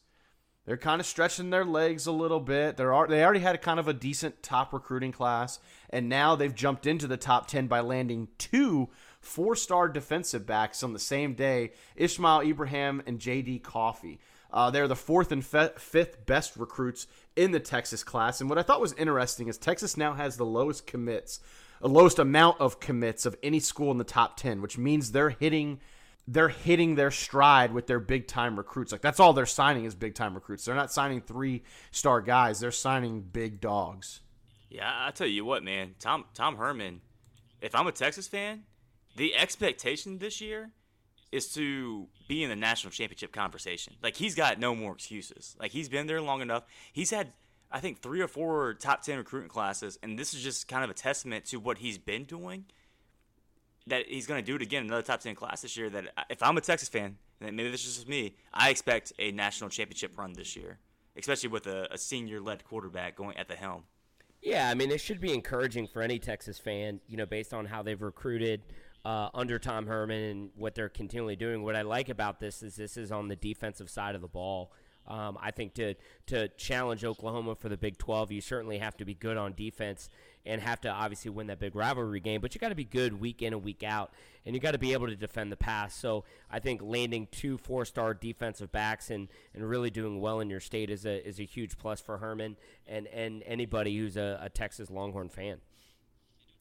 They're 0.66 0.78
kind 0.78 1.00
of 1.00 1.06
stretching 1.06 1.52
their 1.52 1.66
legs 1.66 2.08
a 2.08 2.12
little 2.12 2.40
bit. 2.40 2.76
They're 2.76 3.06
they 3.08 3.24
already 3.24 3.40
had 3.40 3.56
a 3.56 3.60
kind 3.60 3.80
of 3.80 3.88
a 3.88 3.94
decent 3.94 4.42
top 4.42 4.74
recruiting 4.74 5.12
class, 5.12 5.60
and 5.92 6.10
now 6.10 6.36
they've 6.36 6.54
jumped 6.54 6.88
into 6.88 7.06
the 7.06 7.18
top 7.18 7.48
ten 7.48 7.68
by 7.68 7.82
landing 7.82 8.30
two 8.38 8.90
four-star 9.20 9.90
defensive 9.90 10.46
backs 10.46 10.82
on 10.82 10.94
the 10.94 11.00
same 11.00 11.36
day: 11.36 11.74
Ishmael 11.96 12.42
Ibraheem 12.42 13.04
and 13.06 13.20
J.D. 13.20 13.60
Coffey. 13.60 14.20
Uh, 14.52 14.72
they're 14.72 14.88
the 14.88 14.96
fourth 14.96 15.32
and 15.32 15.46
fe- 15.46 15.74
fifth 15.78 16.26
best 16.26 16.56
recruits 16.56 17.08
in 17.36 17.52
the 17.52 17.60
Texas 17.60 18.04
class. 18.04 18.40
And 18.40 18.50
what 18.50 18.58
I 18.58 18.64
thought 18.64 18.80
was 18.80 18.94
interesting 18.94 19.48
is 19.50 19.58
Texas 19.58 19.98
now 19.98 20.14
has 20.14 20.38
the 20.38 20.46
lowest 20.46 20.88
commits, 20.88 21.42
the 21.82 21.90
lowest 21.90 22.20
amount 22.20 22.62
of 22.62 22.80
commits 22.80 23.26
of 23.26 23.36
any 23.44 23.60
school 23.60 23.92
in 23.92 23.98
the 23.98 24.04
top 24.04 24.38
ten, 24.38 24.62
which 24.62 24.78
means 24.78 25.12
they're 25.12 25.32
hitting 25.32 25.80
they're 26.28 26.50
hitting 26.50 26.96
their 26.96 27.12
stride 27.12 27.72
with 27.72 27.88
their 27.88 28.00
big 28.00 28.28
time 28.28 28.58
recruits. 28.58 28.92
Like 28.92 29.02
that's 29.02 29.20
all 29.20 29.34
they're 29.34 29.46
signing 29.46 29.86
is 29.86 29.96
big 29.96 30.16
time 30.16 30.34
recruits. 30.34 30.66
They're 30.66 30.76
not 30.76 30.92
signing 30.92 31.22
three 31.22 31.64
star 31.92 32.22
guys. 32.22 32.60
They're 32.60 32.72
signing 32.72 33.22
big 33.22 33.62
dogs. 33.62 34.22
Yeah, 34.70 34.92
I 34.92 35.12
tell 35.12 35.28
you 35.28 35.46
what, 35.46 35.64
man, 35.64 35.96
Tom 36.00 36.26
Tom 36.34 36.58
Herman. 36.58 37.02
If 37.62 37.76
I'm 37.76 37.88
a 37.88 37.92
Texas 37.92 38.28
fan, 38.28 38.64
the 39.16 39.36
expectation 39.36 40.18
this 40.18 40.42
year 40.42 40.72
is 41.32 41.54
to 41.54 42.08
be 42.28 42.44
in 42.44 42.50
the 42.50 42.56
national 42.56 42.92
championship 42.92 43.32
conversation. 43.32 43.94
Like 44.02 44.16
he's 44.16 44.36
got 44.36 44.60
no 44.60 44.76
more 44.76 44.94
excuses. 44.94 45.56
Like 45.60 45.72
he's 45.72 45.90
been 45.90 46.08
there 46.08 46.22
long 46.22 46.42
enough. 46.42 46.64
He's 46.92 47.12
had 47.12 47.34
I 47.72 47.80
think 47.80 48.02
three 48.02 48.22
or 48.22 48.28
four 48.28 48.74
top 48.74 49.04
ten 49.04 49.18
recruiting 49.18 49.50
classes, 49.50 50.00
and 50.02 50.18
this 50.18 50.34
is 50.34 50.42
just 50.42 50.68
kind 50.68 50.84
of 50.84 50.90
a 50.90 50.94
testament 50.94 51.46
to 51.46 51.58
what 51.58 51.78
he's 51.78 51.98
been 51.98 52.24
doing 52.24 52.66
that 53.88 54.08
he's 54.08 54.26
going 54.26 54.44
to 54.44 54.46
do 54.46 54.56
it 54.56 54.62
again 54.62 54.84
in 54.84 54.88
another 54.88 55.04
top 55.04 55.22
10 55.22 55.36
class 55.36 55.62
this 55.62 55.78
year. 55.78 55.90
That 55.90 56.06
if 56.30 56.42
I'm 56.42 56.58
a 56.58 56.62
Texas 56.62 56.90
fan, 56.90 57.18
and 57.42 57.56
maybe 57.56 57.70
this 57.70 57.86
is 57.86 57.96
just 57.96 58.08
me, 58.08 58.36
I 58.54 58.70
expect 58.70 59.14
a 59.20 59.32
national 59.32 59.70
championship 59.70 60.18
run 60.18 60.34
this 60.34 60.56
year, 60.56 60.80
especially 61.18 61.50
with 61.50 61.68
a, 61.68 61.88
a 61.94 61.98
senior 61.98 62.40
led 62.40 62.64
quarterback 62.64 63.16
going 63.16 63.38
at 63.38 63.48
the 63.48 63.56
helm. 63.56 63.84
Yeah, 64.42 64.70
I 64.70 64.76
mean, 64.76 64.92
it 64.92 65.02
should 65.02 65.20
be 65.20 65.34
encouraging 65.34 65.88
for 65.88 66.02
any 66.02 66.20
Texas 66.20 66.60
fan, 66.60 67.00
you 67.08 67.18
know, 67.18 67.26
based 67.26 67.54
on 67.54 67.66
how 67.66 67.82
they've 67.82 68.02
recruited 68.02 68.62
uh, 69.04 69.30
under 69.34 69.58
Tom 69.58 69.88
Herman 69.88 70.24
and 70.24 70.50
what 70.56 70.76
they're 70.76 70.90
continually 70.90 71.36
doing. 71.36 71.64
What 71.64 71.76
I 71.76 71.82
like 71.82 72.10
about 72.10 72.40
this 72.40 72.62
is 72.62 72.76
this 72.76 72.96
is 72.96 73.12
on 73.12 73.28
the 73.28 73.36
defensive 73.36 73.90
side 73.90 74.14
of 74.14 74.22
the 74.22 74.28
ball. 74.28 74.72
Um, 75.08 75.38
I 75.40 75.52
think 75.52 75.76
to 75.76 75.94
to 76.28 76.48
challenge 76.50 77.06
Oklahoma 77.06 77.56
for 77.56 77.70
the 77.70 77.78
Big 77.78 77.98
12, 77.98 78.32
you 78.32 78.42
certainly 78.42 78.80
have 78.80 78.98
to 78.98 79.06
be 79.06 79.14
good 79.14 79.38
on 79.38 79.54
defense 79.54 80.10
and 80.46 80.62
have 80.62 80.82
to 80.82 80.90
obviously 80.90 81.32
win 81.32 81.48
that 81.48 81.60
big 81.60 81.76
rivalry 81.76 82.20
game. 82.20 82.42
But 82.42 82.54
you 82.54 82.60
got 82.60 82.70
to 82.70 82.76
be 82.76 82.84
good 82.84 83.20
week 83.20 83.42
in 83.42 83.54
and 83.54 83.64
week 83.64 83.84
out, 83.84 84.12
and 84.46 84.54
you 84.54 84.62
got 84.62 84.72
to 84.72 84.78
be 84.78 84.94
able 84.94 85.08
to 85.08 85.16
defend 85.16 85.52
the 85.52 85.58
pass. 85.58 85.96
So 85.96 86.24
I 86.52 86.60
think 86.60 86.82
landing 86.84 87.28
two 87.32 87.58
four-star 87.58 88.14
defensive 88.14 88.72
backs 88.72 89.10
and, 89.10 89.28
and 89.54 89.68
really 89.68 89.90
doing 89.90 90.22
well 90.22 90.40
in 90.40 90.50
your 90.50 90.60
state 90.60 90.90
is 90.90 91.06
a 91.06 91.28
is 91.28 91.40
a 91.40 91.44
huge 91.44 91.78
plus 91.78 92.02
for 92.02 92.18
Herman 92.18 92.58
and 92.88 93.08
and 93.08 93.44
anybody 93.46 93.98
who's 93.98 94.18
a, 94.18 94.40
a 94.42 94.50
Texas 94.50 94.90
Longhorn 94.90 95.30
fan. 95.30 95.58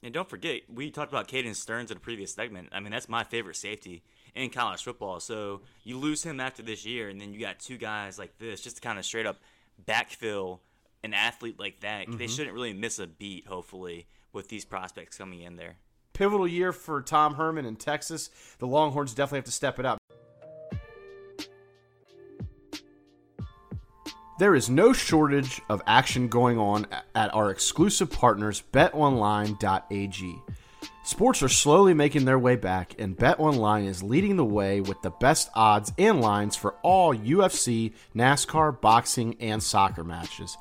And 0.03 0.13
don't 0.13 0.29
forget, 0.29 0.63
we 0.69 0.91
talked 0.91 1.11
about 1.11 1.29
Caden 1.29 1.55
Sterns 1.55 1.91
in 1.91 1.97
a 1.97 2.01
previous 2.01 2.35
segment. 2.35 2.69
I 2.73 2.81
mean, 2.81 2.93
that's 2.93 3.09
my 3.09 3.25
favorite 3.25 3.57
safety 3.57 4.03
in 4.35 4.51
college 4.51 4.83
football. 4.83 5.19
So 5.19 5.63
you 5.83 5.99
lose 5.99 6.23
him 6.23 6.41
after 6.41 6.63
this 6.63 6.85
year, 6.85 7.09
and 7.09 7.19
then 7.19 7.33
you 7.33 7.41
got 7.41 7.59
two 7.59 7.79
guys 7.79 8.19
like 8.19 8.37
this 8.39 8.61
just 8.61 8.77
to 8.77 8.83
kind 8.83 8.99
of 8.99 9.07
straight 9.07 9.25
up 9.25 9.39
backfill 9.87 10.59
an 11.05 11.15
athlete 11.15 11.61
like 11.61 11.81
that. 11.81 12.09
Mm-hmm. 12.09 12.17
They 12.17 12.27
shouldn't 12.27 12.55
really 12.55 12.73
miss 12.73 12.99
a 12.99 13.07
beat, 13.07 13.47
hopefully, 13.47 14.07
with 14.33 14.49
these 14.49 14.65
prospects 14.65 15.19
coming 15.19 15.43
in 15.43 15.57
there. 15.57 15.77
Pivotal 16.15 16.49
year 16.49 16.73
for 16.73 17.03
Tom 17.03 17.35
Herman 17.35 17.67
in 17.67 17.77
Texas. 17.77 18.31
The 18.59 18.67
Longhorns 18.67 19.15
definitely 19.15 19.39
have 19.39 19.45
to 19.45 19.53
step 19.53 19.79
it 19.79 19.87
up. 19.87 19.99
There 24.39 24.57
is 24.57 24.69
no 24.69 24.93
shortage 24.93 25.61
of 25.69 25.81
action 25.87 26.27
going 26.27 26.59
on 26.59 26.89
at 27.15 27.33
our 27.33 27.51
exclusive 27.51 28.11
partners, 28.11 28.65
betonline.ag. 28.73 30.43
Sports 31.05 31.43
are 31.43 31.49
slowly 31.49 31.95
making 31.95 32.25
their 32.25 32.39
way 32.39 32.57
back, 32.57 32.95
and 32.99 33.17
BetOnline 33.17 33.87
is 33.87 34.03
leading 34.03 34.37
the 34.37 34.45
way 34.45 34.81
with 34.81 35.03
the 35.03 35.11
best 35.11 35.51
odds 35.55 35.93
and 35.99 36.21
lines 36.21 36.57
for 36.57 36.75
all 36.83 37.15
UFC, 37.15 37.93
NASCAR, 38.17 38.81
boxing, 38.81 39.37
and 39.39 39.63
soccer 39.63 40.03
matches. 40.03 40.57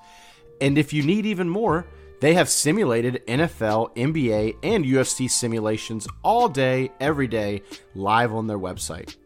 And 0.63 0.77
if 0.77 0.93
you 0.93 1.03
need 1.03 1.25
even 1.25 1.50
more, 1.50 1.86
they 2.22 2.36
have 2.36 2.48
simulated 2.48 3.22
NFL, 3.27 3.93
NBA, 3.98 4.55
and 4.63 4.86
UFC 4.86 5.29
simulations 5.29 6.08
all 6.24 6.48
day, 6.48 6.89
every 7.01 7.27
day, 7.27 7.63
live 7.96 8.34
on 8.34 8.48
their 8.48 8.58
website. 8.58 9.17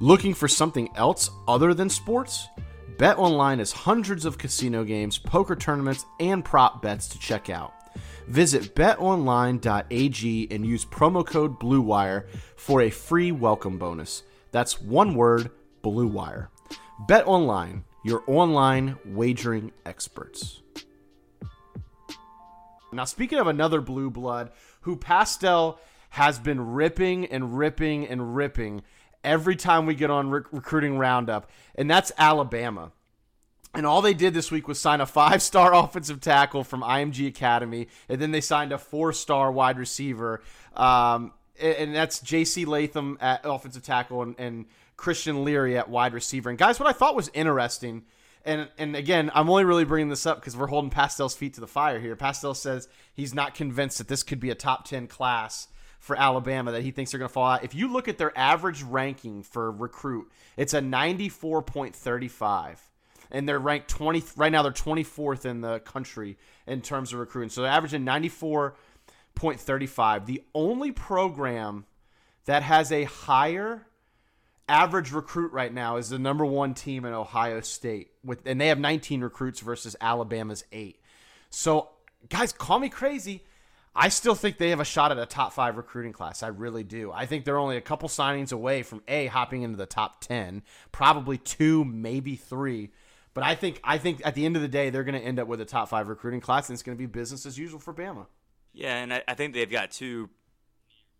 Looking 0.00 0.34
for 0.34 0.48
something 0.48 0.88
else 0.96 1.30
other 1.46 1.74
than 1.74 1.88
sports? 1.88 2.48
BetOnline 2.96 3.58
has 3.58 3.70
hundreds 3.70 4.24
of 4.24 4.36
casino 4.36 4.82
games, 4.82 5.16
poker 5.16 5.54
tournaments, 5.54 6.06
and 6.18 6.44
prop 6.44 6.82
bets 6.82 7.06
to 7.10 7.20
check 7.20 7.50
out. 7.50 7.72
Visit 8.26 8.74
betonline.ag 8.74 10.48
and 10.50 10.66
use 10.66 10.84
promo 10.84 11.24
code 11.24 11.60
BLUEWIRE 11.60 12.26
for 12.56 12.82
a 12.82 12.90
free 12.90 13.30
welcome 13.30 13.78
bonus. 13.78 14.24
That's 14.50 14.82
one 14.82 15.14
word, 15.14 15.52
BLUEWIRE. 15.84 16.48
BetOnline, 17.08 17.84
your 18.02 18.24
online 18.26 18.98
wagering 19.04 19.70
experts. 19.86 20.62
Now, 22.94 23.04
speaking 23.04 23.38
of 23.38 23.46
another 23.46 23.80
blue 23.80 24.10
blood 24.10 24.50
who 24.82 24.96
Pastel 24.96 25.78
has 26.10 26.38
been 26.38 26.72
ripping 26.72 27.26
and 27.26 27.58
ripping 27.58 28.06
and 28.06 28.36
ripping 28.36 28.82
every 29.22 29.56
time 29.56 29.86
we 29.86 29.94
get 29.94 30.10
on 30.10 30.30
rec- 30.30 30.52
recruiting 30.52 30.98
roundup, 30.98 31.50
and 31.74 31.90
that's 31.90 32.12
Alabama. 32.18 32.92
And 33.74 33.84
all 33.84 34.02
they 34.02 34.14
did 34.14 34.34
this 34.34 34.52
week 34.52 34.68
was 34.68 34.80
sign 34.80 35.00
a 35.00 35.06
five 35.06 35.42
star 35.42 35.74
offensive 35.84 36.20
tackle 36.20 36.64
from 36.64 36.82
IMG 36.82 37.26
Academy, 37.26 37.88
and 38.08 38.20
then 38.20 38.30
they 38.30 38.40
signed 38.40 38.72
a 38.72 38.78
four 38.78 39.12
star 39.12 39.50
wide 39.50 39.78
receiver. 39.78 40.42
Um, 40.74 41.32
and 41.60 41.94
that's 41.94 42.18
J.C. 42.20 42.64
Latham 42.64 43.16
at 43.20 43.42
offensive 43.44 43.82
tackle 43.82 44.22
and, 44.22 44.34
and, 44.38 44.66
Christian 44.96 45.44
Leary 45.44 45.76
at 45.76 45.88
wide 45.88 46.14
receiver. 46.14 46.50
And 46.50 46.58
guys, 46.58 46.78
what 46.78 46.88
I 46.88 46.92
thought 46.92 47.16
was 47.16 47.30
interesting, 47.34 48.04
and 48.44 48.68
and 48.78 48.96
again, 48.96 49.30
I'm 49.34 49.48
only 49.48 49.64
really 49.64 49.84
bringing 49.84 50.08
this 50.08 50.26
up 50.26 50.40
because 50.40 50.56
we're 50.56 50.66
holding 50.66 50.90
Pastel's 50.90 51.34
feet 51.34 51.54
to 51.54 51.60
the 51.60 51.66
fire 51.66 52.00
here. 52.00 52.16
Pastel 52.16 52.54
says 52.54 52.88
he's 53.12 53.34
not 53.34 53.54
convinced 53.54 53.98
that 53.98 54.08
this 54.08 54.22
could 54.22 54.40
be 54.40 54.50
a 54.50 54.54
top 54.54 54.86
ten 54.86 55.06
class 55.06 55.68
for 55.98 56.16
Alabama 56.16 56.72
that 56.72 56.82
he 56.82 56.90
thinks 56.90 57.10
they're 57.10 57.18
going 57.18 57.28
to 57.28 57.32
fall 57.32 57.46
out. 57.46 57.64
If 57.64 57.74
you 57.74 57.90
look 57.90 58.08
at 58.08 58.18
their 58.18 58.36
average 58.38 58.82
ranking 58.82 59.42
for 59.42 59.72
recruit, 59.72 60.30
it's 60.56 60.74
a 60.74 60.80
94.35 60.80 62.78
and 63.30 63.48
they're 63.48 63.58
ranked 63.58 63.88
20 63.88 64.22
right 64.36 64.52
now 64.52 64.62
they're 64.62 64.72
24th 64.72 65.46
in 65.46 65.62
the 65.62 65.80
country 65.80 66.36
in 66.66 66.82
terms 66.82 67.12
of 67.12 67.18
recruiting 67.18 67.50
so 67.50 67.62
they're 67.62 67.70
averaging 67.70 68.04
94.35 68.04 70.26
the 70.26 70.44
only 70.54 70.92
program 70.92 71.86
that 72.44 72.62
has 72.62 72.92
a 72.92 73.04
higher 73.04 73.86
average 74.68 75.12
recruit 75.12 75.52
right 75.52 75.72
now 75.72 75.96
is 75.96 76.08
the 76.08 76.18
number 76.18 76.44
one 76.44 76.74
team 76.74 77.04
in 77.04 77.12
ohio 77.12 77.60
state 77.60 78.10
with 78.24 78.40
and 78.46 78.60
they 78.60 78.68
have 78.68 78.78
19 78.78 79.20
recruits 79.20 79.60
versus 79.60 79.94
alabama's 80.00 80.64
8 80.72 80.98
so 81.50 81.90
guys 82.28 82.52
call 82.52 82.78
me 82.78 82.88
crazy 82.88 83.44
I 83.96 84.08
still 84.08 84.34
think 84.34 84.58
they 84.58 84.70
have 84.70 84.80
a 84.80 84.84
shot 84.84 85.12
at 85.12 85.20
a 85.20 85.26
top 85.26 85.52
five 85.52 85.76
recruiting 85.76 86.12
class. 86.12 86.42
I 86.42 86.48
really 86.48 86.82
do. 86.82 87.12
I 87.12 87.26
think 87.26 87.44
they're 87.44 87.60
only 87.60 87.76
a 87.76 87.80
couple 87.80 88.08
signings 88.08 88.52
away 88.52 88.82
from 88.82 89.04
A, 89.06 89.26
hopping 89.26 89.62
into 89.62 89.76
the 89.76 89.86
top 89.86 90.20
10, 90.20 90.64
probably 90.90 91.38
two, 91.38 91.84
maybe 91.84 92.34
three 92.34 92.90
but 93.34 93.42
I 93.42 93.56
think 93.56 93.80
I 93.82 93.98
think 93.98 94.22
at 94.24 94.36
the 94.36 94.46
end 94.46 94.54
of 94.56 94.62
the 94.62 94.68
day, 94.68 94.90
they're 94.90 95.04
going 95.04 95.20
to 95.20 95.26
end 95.26 95.40
up 95.40 95.48
with 95.48 95.60
a 95.60 95.64
top 95.64 95.88
five 95.88 96.08
recruiting 96.08 96.40
class, 96.40 96.68
and 96.68 96.74
it's 96.74 96.84
going 96.84 96.96
to 96.96 96.98
be 96.98 97.06
business 97.06 97.44
as 97.44 97.58
usual 97.58 97.80
for 97.80 97.92
Bama. 97.92 98.26
Yeah, 98.72 98.96
and 98.96 99.12
I, 99.12 99.22
I 99.26 99.34
think 99.34 99.54
they've 99.54 99.70
got 99.70 99.90
two 99.90 100.30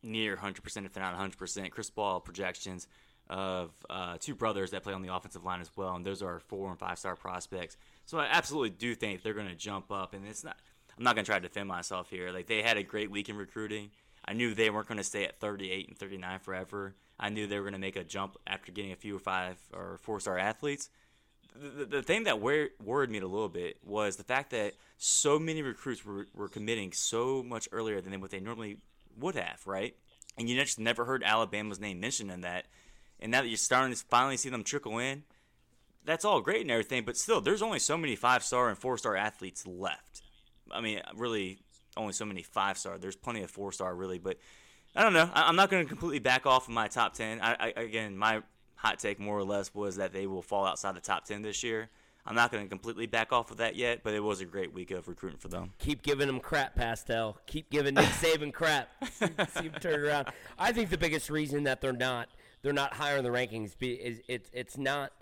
near 0.03 0.37
100%, 0.37 0.87
if 0.87 0.93
they're 0.93 1.03
not 1.03 1.19
100%, 1.19 1.71
Crystal 1.71 1.93
Ball 1.95 2.21
projections 2.21 2.87
of 3.31 3.71
uh, 3.89 4.17
two 4.21 4.35
brothers 4.35 4.71
that 4.73 4.83
play 4.83 4.93
on 4.93 5.03
the 5.03 5.15
offensive 5.15 5.45
line 5.45 5.61
as 5.61 5.71
well, 5.77 5.95
and 5.95 6.05
those 6.05 6.23
are 6.23 6.41
four 6.41 6.71
and 6.71 6.79
five 6.79 6.99
star 6.99 7.17
prospects. 7.17 7.77
So 8.07 8.19
I 8.19 8.27
absolutely 8.31 8.71
do 8.71 8.95
think 8.95 9.23
they're 9.23 9.35
going 9.35 9.49
to 9.49 9.55
jump 9.55 9.91
up, 9.91 10.15
and 10.15 10.27
it's 10.27 10.45
not. 10.45 10.57
I'm 10.97 11.03
not 11.03 11.17
going 11.17 11.25
to 11.25 11.31
try 11.31 11.41
to 11.41 11.49
defend 11.49 11.69
myself 11.69 12.09
here. 12.09 12.31
Like 12.31 12.47
they 12.47 12.63
had 12.63 12.77
a 12.77 12.85
great 12.85 13.11
week 13.11 13.29
in 13.29 13.37
recruiting. 13.37 13.91
I 14.25 14.33
knew 14.33 14.55
they 14.55 14.71
weren't 14.71 14.87
going 14.87 14.99
to 14.99 15.05
stay 15.05 15.25
at 15.25 15.41
38 15.41 15.89
and 15.89 15.99
39 15.99 16.39
forever. 16.39 16.95
I 17.19 17.31
knew 17.31 17.47
they 17.47 17.59
were 17.59 17.65
going 17.65 17.75
to 17.75 17.81
make 17.81 17.97
a 17.97 18.05
jump 18.05 18.37
after 18.47 18.71
getting 18.71 18.93
a 18.93 18.97
few 18.97 19.19
five 19.19 19.59
or 19.73 19.99
four 20.03 20.21
star 20.21 20.39
athletes 20.39 20.91
the, 21.57 21.85
the 21.85 22.03
thing 22.03 22.25
that 22.25 22.41
wor- 22.41 22.71
worried 22.83 23.11
me 23.11 23.19
a 23.19 23.27
little 23.27 23.49
bit 23.49 23.77
was 23.85 24.17
the 24.17 24.25
fact 24.25 24.51
that 24.51 24.73
so 24.99 25.39
many 25.39 25.63
recruits 25.63 26.05
were, 26.05 26.27
were 26.35 26.49
committing 26.49 26.91
so 26.91 27.45
much 27.45 27.69
earlier 27.71 28.01
than 28.01 28.21
what 28.21 28.33
they 28.33 28.41
normally 28.41 28.79
would 29.17 29.37
have, 29.37 29.65
right? 29.65 29.95
and 30.37 30.49
you 30.49 30.61
just 30.61 30.79
never 30.79 31.05
heard 31.05 31.23
Alabama's 31.23 31.81
name 31.81 32.01
mentioned 32.01 32.31
in 32.31 32.43
that. 32.43 32.67
And 33.21 33.33
now 33.33 33.43
that 33.43 33.49
you're 33.49 33.57
starting 33.57 33.95
to 33.95 34.05
finally 34.09 34.37
see 34.37 34.49
them 34.49 34.65
trickle 34.65 34.99
in, 34.99 35.25
that's 36.05 36.25
all 36.25 36.41
great 36.41 36.63
and 36.63 36.71
everything, 36.71 37.05
but 37.05 37.17
still, 37.17 37.41
there's 37.41 37.63
only 37.63 37.79
so 37.79 37.97
many 37.97 38.17
five 38.17 38.43
star 38.43 38.69
and 38.69 38.77
four 38.77 38.99
star 38.99 39.17
athletes 39.17 39.67
left. 39.67 40.23
I 40.71 40.81
mean, 40.81 41.01
really, 41.15 41.61
only 41.97 42.13
so 42.13 42.25
many 42.25 42.43
five 42.43 42.79
star. 42.79 42.99
There's 42.99 43.17
plenty 43.17 43.43
of 43.43 43.51
four 43.51 43.73
star, 43.73 43.95
really, 43.95 44.19
but 44.19 44.39
I 44.95 45.03
don't 45.03 45.13
know. 45.13 45.31
I, 45.33 45.49
am 45.49 45.57
not 45.57 45.71
going 45.71 45.85
to 45.85 45.89
completely 45.89 46.19
back 46.19 46.47
off 46.47 46.69
of 46.69 46.75
my 46.75 46.89
top 46.89 47.15
10. 47.15 47.41
I, 47.41 47.57
I, 47.59 47.69
again, 47.77 48.17
my 48.17 48.43
hot 48.77 48.99
take 48.99 49.19
more 49.19 49.39
or 49.39 49.45
less 49.45 49.75
was 49.75 49.97
that 49.97 50.13
they 50.13 50.27
will 50.27 50.43
fall 50.43 50.67
outside 50.67 50.95
the 50.95 51.01
top 51.01 51.25
10 51.25 51.43
this 51.43 51.63
year. 51.63 51.89
I'm 52.27 52.35
not 52.35 52.51
going 52.51 52.65
to 52.65 52.69
completely 52.71 53.07
back 53.07 53.33
off 53.33 53.51
of 53.51 53.59
that 53.59 53.77
yet, 53.77 54.01
but 54.03 54.15
it 54.15 54.21
was 54.21 54.41
a 54.41 54.47
great 54.47 54.73
week 54.73 54.91
of 54.91 55.09
recruiting 55.09 55.39
for 55.39 55.49
them. 55.49 55.73
Keep 55.79 56.03
giving 56.03 56.27
them 56.27 56.41
crap, 56.41 56.75
Pastel. 56.75 57.37
Keep 57.47 57.71
giving 57.71 57.95
Nick 57.95 58.05
Saban 58.21 58.53
crap. 58.53 58.89
See, 59.11 59.27
see 59.49 59.65
him 59.65 59.73
turn 59.81 60.01
around. 60.01 60.29
I 60.59 60.73
think 60.73 60.89
the 60.89 60.97
biggest 60.97 61.29
reason 61.29 61.65
that 61.65 61.83
they're 61.83 61.93
not 61.93 62.29
they're 62.65 62.73
not 62.73 62.95
higher 62.95 63.19
in 63.19 63.25
the 63.25 63.31
rankings 63.31 63.75
it's 63.81 64.51
it's 64.53 64.77
not 64.77 65.13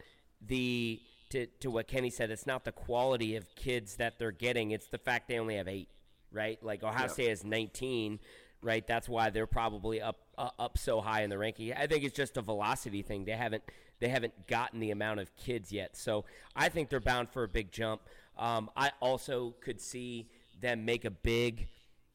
the 0.41 0.99
to 1.31 1.47
to 1.61 1.71
what 1.71 1.89
Kenny 1.89 2.09
said. 2.09 2.31
It's 2.31 2.47
not 2.47 2.65
the 2.65 2.73
quality 2.73 3.37
of 3.37 3.45
kids 3.55 3.97
that 3.97 4.19
they're 4.19 4.31
getting. 4.31 4.71
It's 4.71 4.87
the 4.87 4.99
fact 4.99 5.29
they 5.29 5.39
only 5.39 5.57
have 5.57 5.69
eight, 5.69 5.89
right? 6.31 6.63
Like 6.63 6.83
Ohio 6.83 7.09
State 7.09 7.29
has 7.29 7.45
19 7.45 8.19
right? 8.65 8.87
That's 8.87 9.09
why 9.09 9.31
they're 9.31 9.49
probably 9.49 10.01
up 10.01 10.21
uh, 10.39 10.51
up 10.57 10.79
so 10.79 11.01
high 11.01 11.23
in 11.23 11.31
the 11.31 11.37
ranking. 11.37 11.73
I 11.73 11.89
think 11.89 12.05
it's 12.05 12.17
just 12.17 12.37
a 12.37 12.43
velocity 12.43 13.03
thing. 13.03 13.25
They 13.25 13.33
haven't 13.33 13.65
they 13.99 14.09
haven't 14.09 14.47
gotten 14.47 14.79
the 14.79 14.93
amount 14.93 15.19
of 15.19 15.35
kids 15.37 15.73
yet, 15.73 15.97
so 15.97 16.25
I 16.55 16.69
think 16.69 16.89
they're 16.89 17.01
bound 17.01 17.29
for 17.31 17.43
a 17.43 17.49
big 17.49 17.73
jump. 17.73 18.03
Um, 18.39 18.71
I 18.77 18.93
also 19.01 19.57
could 19.61 19.81
see 19.81 20.29
them 20.61 20.85
make 20.85 21.05
a 21.05 21.11
big 21.11 21.69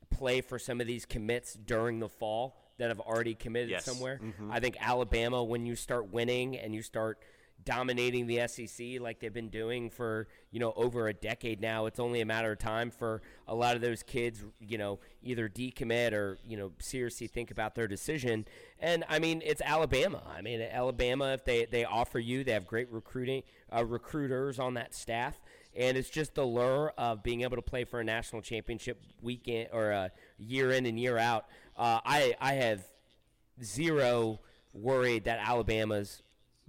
play 0.09 0.39
for 0.39 0.57
some 0.57 0.79
of 0.79 0.87
these 0.87 1.05
commits 1.05 1.53
during 1.53 1.99
the 1.99 2.07
fall 2.07 2.66
that 2.77 2.89
have 2.89 2.99
already 2.99 3.35
committed 3.35 3.69
yes. 3.69 3.85
somewhere. 3.85 4.19
Mm-hmm. 4.23 4.51
I 4.51 4.59
think 4.59 4.77
Alabama, 4.79 5.43
when 5.43 5.65
you 5.65 5.75
start 5.75 6.11
winning 6.11 6.57
and 6.57 6.73
you 6.73 6.81
start 6.81 7.19
dominating 7.67 8.27
the 8.27 8.47
SEC 8.47 8.99
like 9.01 9.19
they've 9.19 9.33
been 9.33 9.49
doing 9.49 9.89
for 9.89 10.27
you 10.51 10.59
know 10.59 10.73
over 10.75 11.07
a 11.07 11.13
decade 11.13 11.59
now. 11.59 11.85
It's 11.85 11.99
only 11.99 12.21
a 12.21 12.25
matter 12.25 12.51
of 12.51 12.59
time 12.59 12.91
for 12.91 13.21
a 13.47 13.55
lot 13.55 13.75
of 13.75 13.81
those 13.81 14.03
kids, 14.03 14.43
you 14.59 14.77
know, 14.77 14.99
either 15.21 15.49
decommit 15.49 16.13
or 16.13 16.37
you 16.47 16.57
know 16.57 16.71
seriously 16.79 17.27
think 17.27 17.51
about 17.51 17.75
their 17.75 17.87
decision. 17.87 18.45
And 18.79 19.03
I 19.09 19.19
mean, 19.19 19.41
it's 19.43 19.61
Alabama. 19.61 20.23
I 20.35 20.41
mean, 20.41 20.61
Alabama, 20.61 21.33
if 21.33 21.45
they 21.45 21.65
they 21.65 21.83
offer 21.83 22.19
you, 22.19 22.43
they 22.43 22.53
have 22.53 22.65
great 22.65 22.91
recruiting 22.91 23.43
uh, 23.75 23.83
recruiters 23.85 24.59
on 24.59 24.75
that 24.75 24.93
staff. 24.93 25.41
And 25.77 25.95
it's 25.95 26.09
just 26.09 26.33
the 26.33 26.43
lure 26.43 26.91
of 26.97 27.21
being 27.23 27.41
able 27.41 27.55
to 27.55 27.61
play 27.61 27.83
for 27.83 27.99
a 27.99 28.03
national 28.03 28.41
championship 28.41 28.99
weekend 29.21 29.69
or 29.71 29.91
a 29.91 30.11
year 30.39 30.71
in 30.71 30.85
and 30.87 30.99
year 30.99 31.17
out. 31.17 31.45
Uh, 31.77 31.99
I 32.03 32.35
I 32.41 32.53
have 32.53 32.83
zero 33.63 34.39
worried 34.73 35.25
that 35.25 35.39
Alabama's 35.39 36.23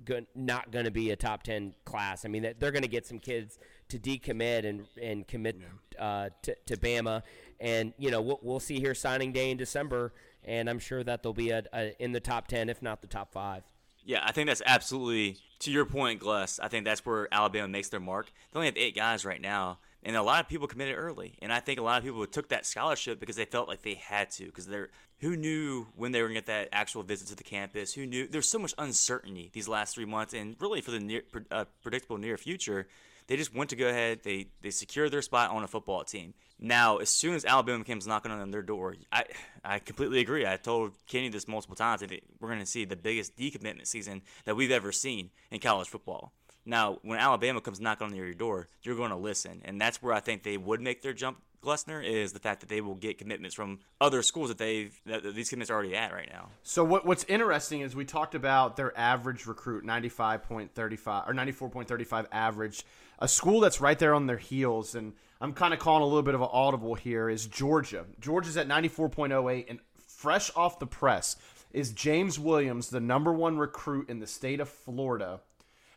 go- 0.05 0.27
not 0.35 0.71
going 0.71 0.85
to 0.85 0.91
be 0.91 1.11
a 1.11 1.17
top 1.17 1.43
10 1.43 1.75
class. 1.85 2.25
I 2.25 2.29
mean, 2.29 2.55
they're 2.59 2.71
going 2.71 2.83
to 2.83 2.89
get 2.89 3.07
some 3.07 3.19
kids 3.19 3.59
to 3.89 3.99
decommit 3.99 4.67
and, 4.67 4.87
and 5.01 5.27
commit 5.27 5.61
yeah. 5.61 6.05
uh, 6.05 6.29
to, 6.43 6.57
to 6.67 6.77
Bama. 6.77 7.23
And, 7.61 7.93
you 7.99 8.11
know, 8.11 8.21
we'll, 8.21 8.41
we'll 8.43 8.61
see 8.61 8.81
here 8.81 8.95
signing 8.95 9.33
day 9.33 9.51
in 9.51 9.57
December, 9.57 10.13
and 10.45 10.71
I'm 10.71 10.79
sure 10.79 11.03
that 11.03 11.23
they'll 11.23 11.33
be 11.33 11.51
a, 11.51 11.65
a, 11.73 12.03
in 12.03 12.13
the 12.13 12.21
top 12.21 12.49
10, 12.49 12.69
if 12.69 12.83
not 12.83 13.01
the 13.01 13.09
top 13.09 13.33
five. 13.33 13.63
Yeah, 14.09 14.23
I 14.25 14.33
think 14.33 14.47
that's 14.49 14.63
absolutely, 14.65 15.37
to 15.61 15.71
your 15.71 15.85
point, 15.85 16.21
Gless, 16.21 16.59
I 16.59 16.69
think 16.69 16.87
that's 16.87 17.05
where 17.05 17.29
Alabama 17.31 17.69
makes 17.69 17.91
their 17.91 18.01
mark. 18.01 18.33
They 18.51 18.57
only 18.57 18.67
have 18.67 18.77
eight 18.79 18.97
guys 18.97 19.25
right 19.25 19.41
now 19.41 19.79
and 20.03 20.17
a 20.17 20.23
lot 20.23 20.41
of 20.41 20.49
people 20.49 20.67
committed 20.67 20.97
early. 20.97 21.35
And 21.43 21.53
I 21.53 21.61
think 21.61 21.79
a 21.79 21.83
lot 21.83 21.99
of 21.99 22.05
people 22.05 22.25
took 22.27 22.49
that 22.49 22.65
scholarship 22.65 23.19
because 23.19 23.37
they 23.37 23.45
felt 23.45 23.69
like 23.69 23.83
they 23.83 23.95
had 23.95 24.31
to. 24.33 24.47
Because 24.47 24.67
they're 24.67 24.91
who 25.21 25.37
knew 25.37 25.87
when 25.97 26.13
they 26.13 26.23
were 26.23 26.29
going 26.29 26.37
to 26.37 26.41
get 26.41 26.47
that 26.47 26.69
actual 26.73 27.03
visit 27.03 27.29
to 27.29 27.35
the 27.35 27.43
campus? 27.43 27.93
Who 27.95 28.07
knew? 28.07 28.29
There's 28.29 28.49
so 28.49 28.59
much 28.59 28.75
uncertainty 28.79 29.51
these 29.53 29.69
last 29.69 29.95
three 29.95 30.05
months, 30.05 30.33
and 30.33 30.57
really 30.61 30.81
for 30.81 30.93
the 30.93 31.01
near, 31.01 31.23
uh, 31.51 31.65
predictable 31.83 32.19
near 32.19 32.37
future. 32.37 32.87
They 33.29 33.37
just 33.37 33.55
went 33.55 33.71
to 33.71 33.77
go 33.77 33.89
ahead. 33.89 34.21
They 34.25 34.49
they 34.63 34.71
secured 34.71 35.13
their 35.13 35.23
spot 35.23 35.51
on 35.51 35.63
a 35.63 35.69
football 35.69 36.03
team. 36.03 36.35
Now, 36.59 36.97
as 36.97 37.11
soon 37.11 37.35
as 37.35 37.45
Alabama 37.45 37.85
comes 37.85 38.07
knocking 38.07 38.33
on 38.33 38.51
their 38.51 38.63
door, 38.63 38.97
I 39.13 39.25
I 39.63 39.79
completely 39.79 40.21
agree. 40.21 40.47
I 40.47 40.57
told 40.57 40.93
Kenny 41.07 41.29
this 41.29 41.47
multiple 41.47 41.77
times. 41.77 42.01
That 42.01 42.11
we're 42.41 42.49
going 42.49 42.61
to 42.61 42.67
see 42.67 42.85
the 42.85 42.97
biggest 42.97 43.37
decommitment 43.37 43.87
season 43.87 44.23
that 44.45 44.57
we've 44.57 44.71
ever 44.71 44.93
seen 44.93 45.31
in 45.51 45.61
college 45.61 45.89
football. 45.89 46.33
Now, 46.65 46.99
when 47.03 47.19
Alabama 47.19 47.61
comes 47.61 47.81
knocking 47.81 48.09
on 48.09 48.15
your 48.15 48.35
door, 48.35 48.69
you're 48.83 48.97
going 48.97 49.11
to 49.11 49.17
listen, 49.17 49.63
and 49.65 49.81
that's 49.81 50.03
where 50.03 50.13
I 50.13 50.21
think 50.21 50.43
they 50.43 50.57
would 50.57 50.81
make 50.81 51.03
their 51.03 51.15
jump. 51.15 51.39
Glessner 51.63 52.05
is 52.05 52.33
the 52.33 52.39
fact 52.39 52.61
that 52.61 52.69
they 52.69 52.81
will 52.81 52.95
get 52.95 53.19
commitments 53.19 53.55
from 53.55 53.81
other 54.01 54.23
schools 54.23 54.49
that 54.49 54.59
they've 54.59 54.99
that 55.07 55.35
these 55.35 55.49
commitments 55.49 55.71
are 55.71 55.75
already 55.75 55.97
at 55.97 56.13
right 56.13 56.29
now. 56.33 56.51
So 56.63 56.85
what 56.85 57.05
what's 57.05 57.25
interesting 57.25 57.81
is 57.81 57.97
we 57.97 58.05
talked 58.05 58.35
about 58.35 58.77
their 58.77 58.97
average 58.99 59.47
recruit, 59.47 59.85
ninety 59.85 60.09
five 60.09 60.45
point 60.45 60.75
thirty 60.75 60.97
five 60.97 61.29
or 61.29 61.35
ninety 61.35 61.53
four 61.53 61.69
point 61.69 61.89
thirty 61.89 62.05
five 62.05 62.27
average. 62.31 62.85
A 63.19 63.27
school 63.27 63.59
that's 63.61 63.81
right 63.81 63.99
there 63.99 64.15
on 64.15 64.27
their 64.27 64.37
heels, 64.37 64.95
and 64.95 65.15
I'm 65.41 65.53
kind 65.53 65.75
of 65.75 65.81
calling 65.81 66.03
a 66.03 66.07
little 66.07 66.23
bit 66.23 66.37
of 66.37 66.43
an 66.43 66.49
audible 66.53 66.95
here 66.95 67.29
is 67.29 67.47
Georgia. 67.47 68.05
Georgia's 68.21 68.57
at 68.57 68.69
ninety 68.69 68.89
four 68.89 69.09
point 69.09 69.33
oh 69.33 69.49
eight, 69.49 69.67
and 69.69 69.81
fresh 70.07 70.51
off 70.55 70.79
the 70.79 70.87
press 70.87 71.37
is 71.73 71.93
James 71.93 72.39
Williams, 72.39 72.89
the 72.91 73.01
number 73.01 73.33
one 73.33 73.59
recruit 73.59 74.09
in 74.09 74.21
the 74.21 74.27
state 74.27 74.61
of 74.61 74.69
Florida 74.69 75.41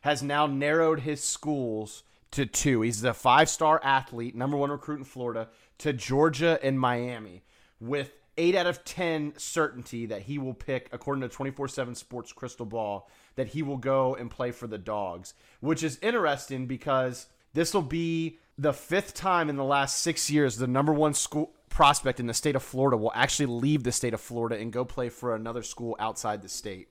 has 0.02 0.22
now 0.24 0.48
narrowed 0.48 1.02
his 1.02 1.24
schools 1.24 2.04
to 2.32 2.46
two. 2.46 2.82
He's 2.82 3.04
a 3.04 3.14
five 3.14 3.50
star 3.50 3.80
athlete, 3.84 4.36
number 4.36 4.58
one 4.58 4.72
recruit 4.72 5.00
in 5.00 5.04
Florida, 5.04 5.50
to 5.80 5.94
Georgia 5.94 6.60
and 6.64 6.80
Miami, 6.80 7.44
with 7.80 8.14
eight 8.38 8.56
out 8.56 8.66
of 8.66 8.84
10 8.84 9.34
certainty 9.38 10.06
that 10.08 10.24
he 10.24 10.38
will 10.38 10.54
pick, 10.54 10.90
according 10.92 11.22
to 11.22 11.30
24 11.30 11.68
7 11.68 11.96
Sports 11.96 12.34
Crystal 12.34 12.66
Ball, 12.66 13.10
that 13.36 13.48
he 13.48 13.62
will 13.62 13.78
go 13.78 14.16
and 14.16 14.32
play 14.32 14.52
for 14.52 14.68
the 14.68 14.78
Dogs, 14.78 15.34
which 15.60 15.84
is 15.84 16.00
interesting 16.02 16.68
because 16.68 17.28
this 17.54 17.74
will 17.74 17.82
be 17.82 18.40
the 18.58 18.74
fifth 18.74 19.14
time 19.14 19.50
in 19.50 19.56
the 19.56 19.64
last 19.64 20.00
six 20.00 20.30
years 20.30 20.58
the 20.58 20.68
number 20.68 20.94
one 20.94 21.14
school 21.14 21.54
prospect 21.70 22.20
in 22.20 22.28
the 22.28 22.34
state 22.34 22.56
of 22.56 22.62
Florida 22.62 22.98
will 22.98 23.12
actually 23.16 23.46
leave 23.46 23.84
the 23.84 23.92
state 23.92 24.14
of 24.14 24.22
Florida 24.22 24.58
and 24.58 24.74
go 24.74 24.84
play 24.84 25.10
for 25.10 25.36
another 25.36 25.64
school 25.64 25.96
outside 26.00 26.42
the 26.42 26.50
state. 26.50 26.90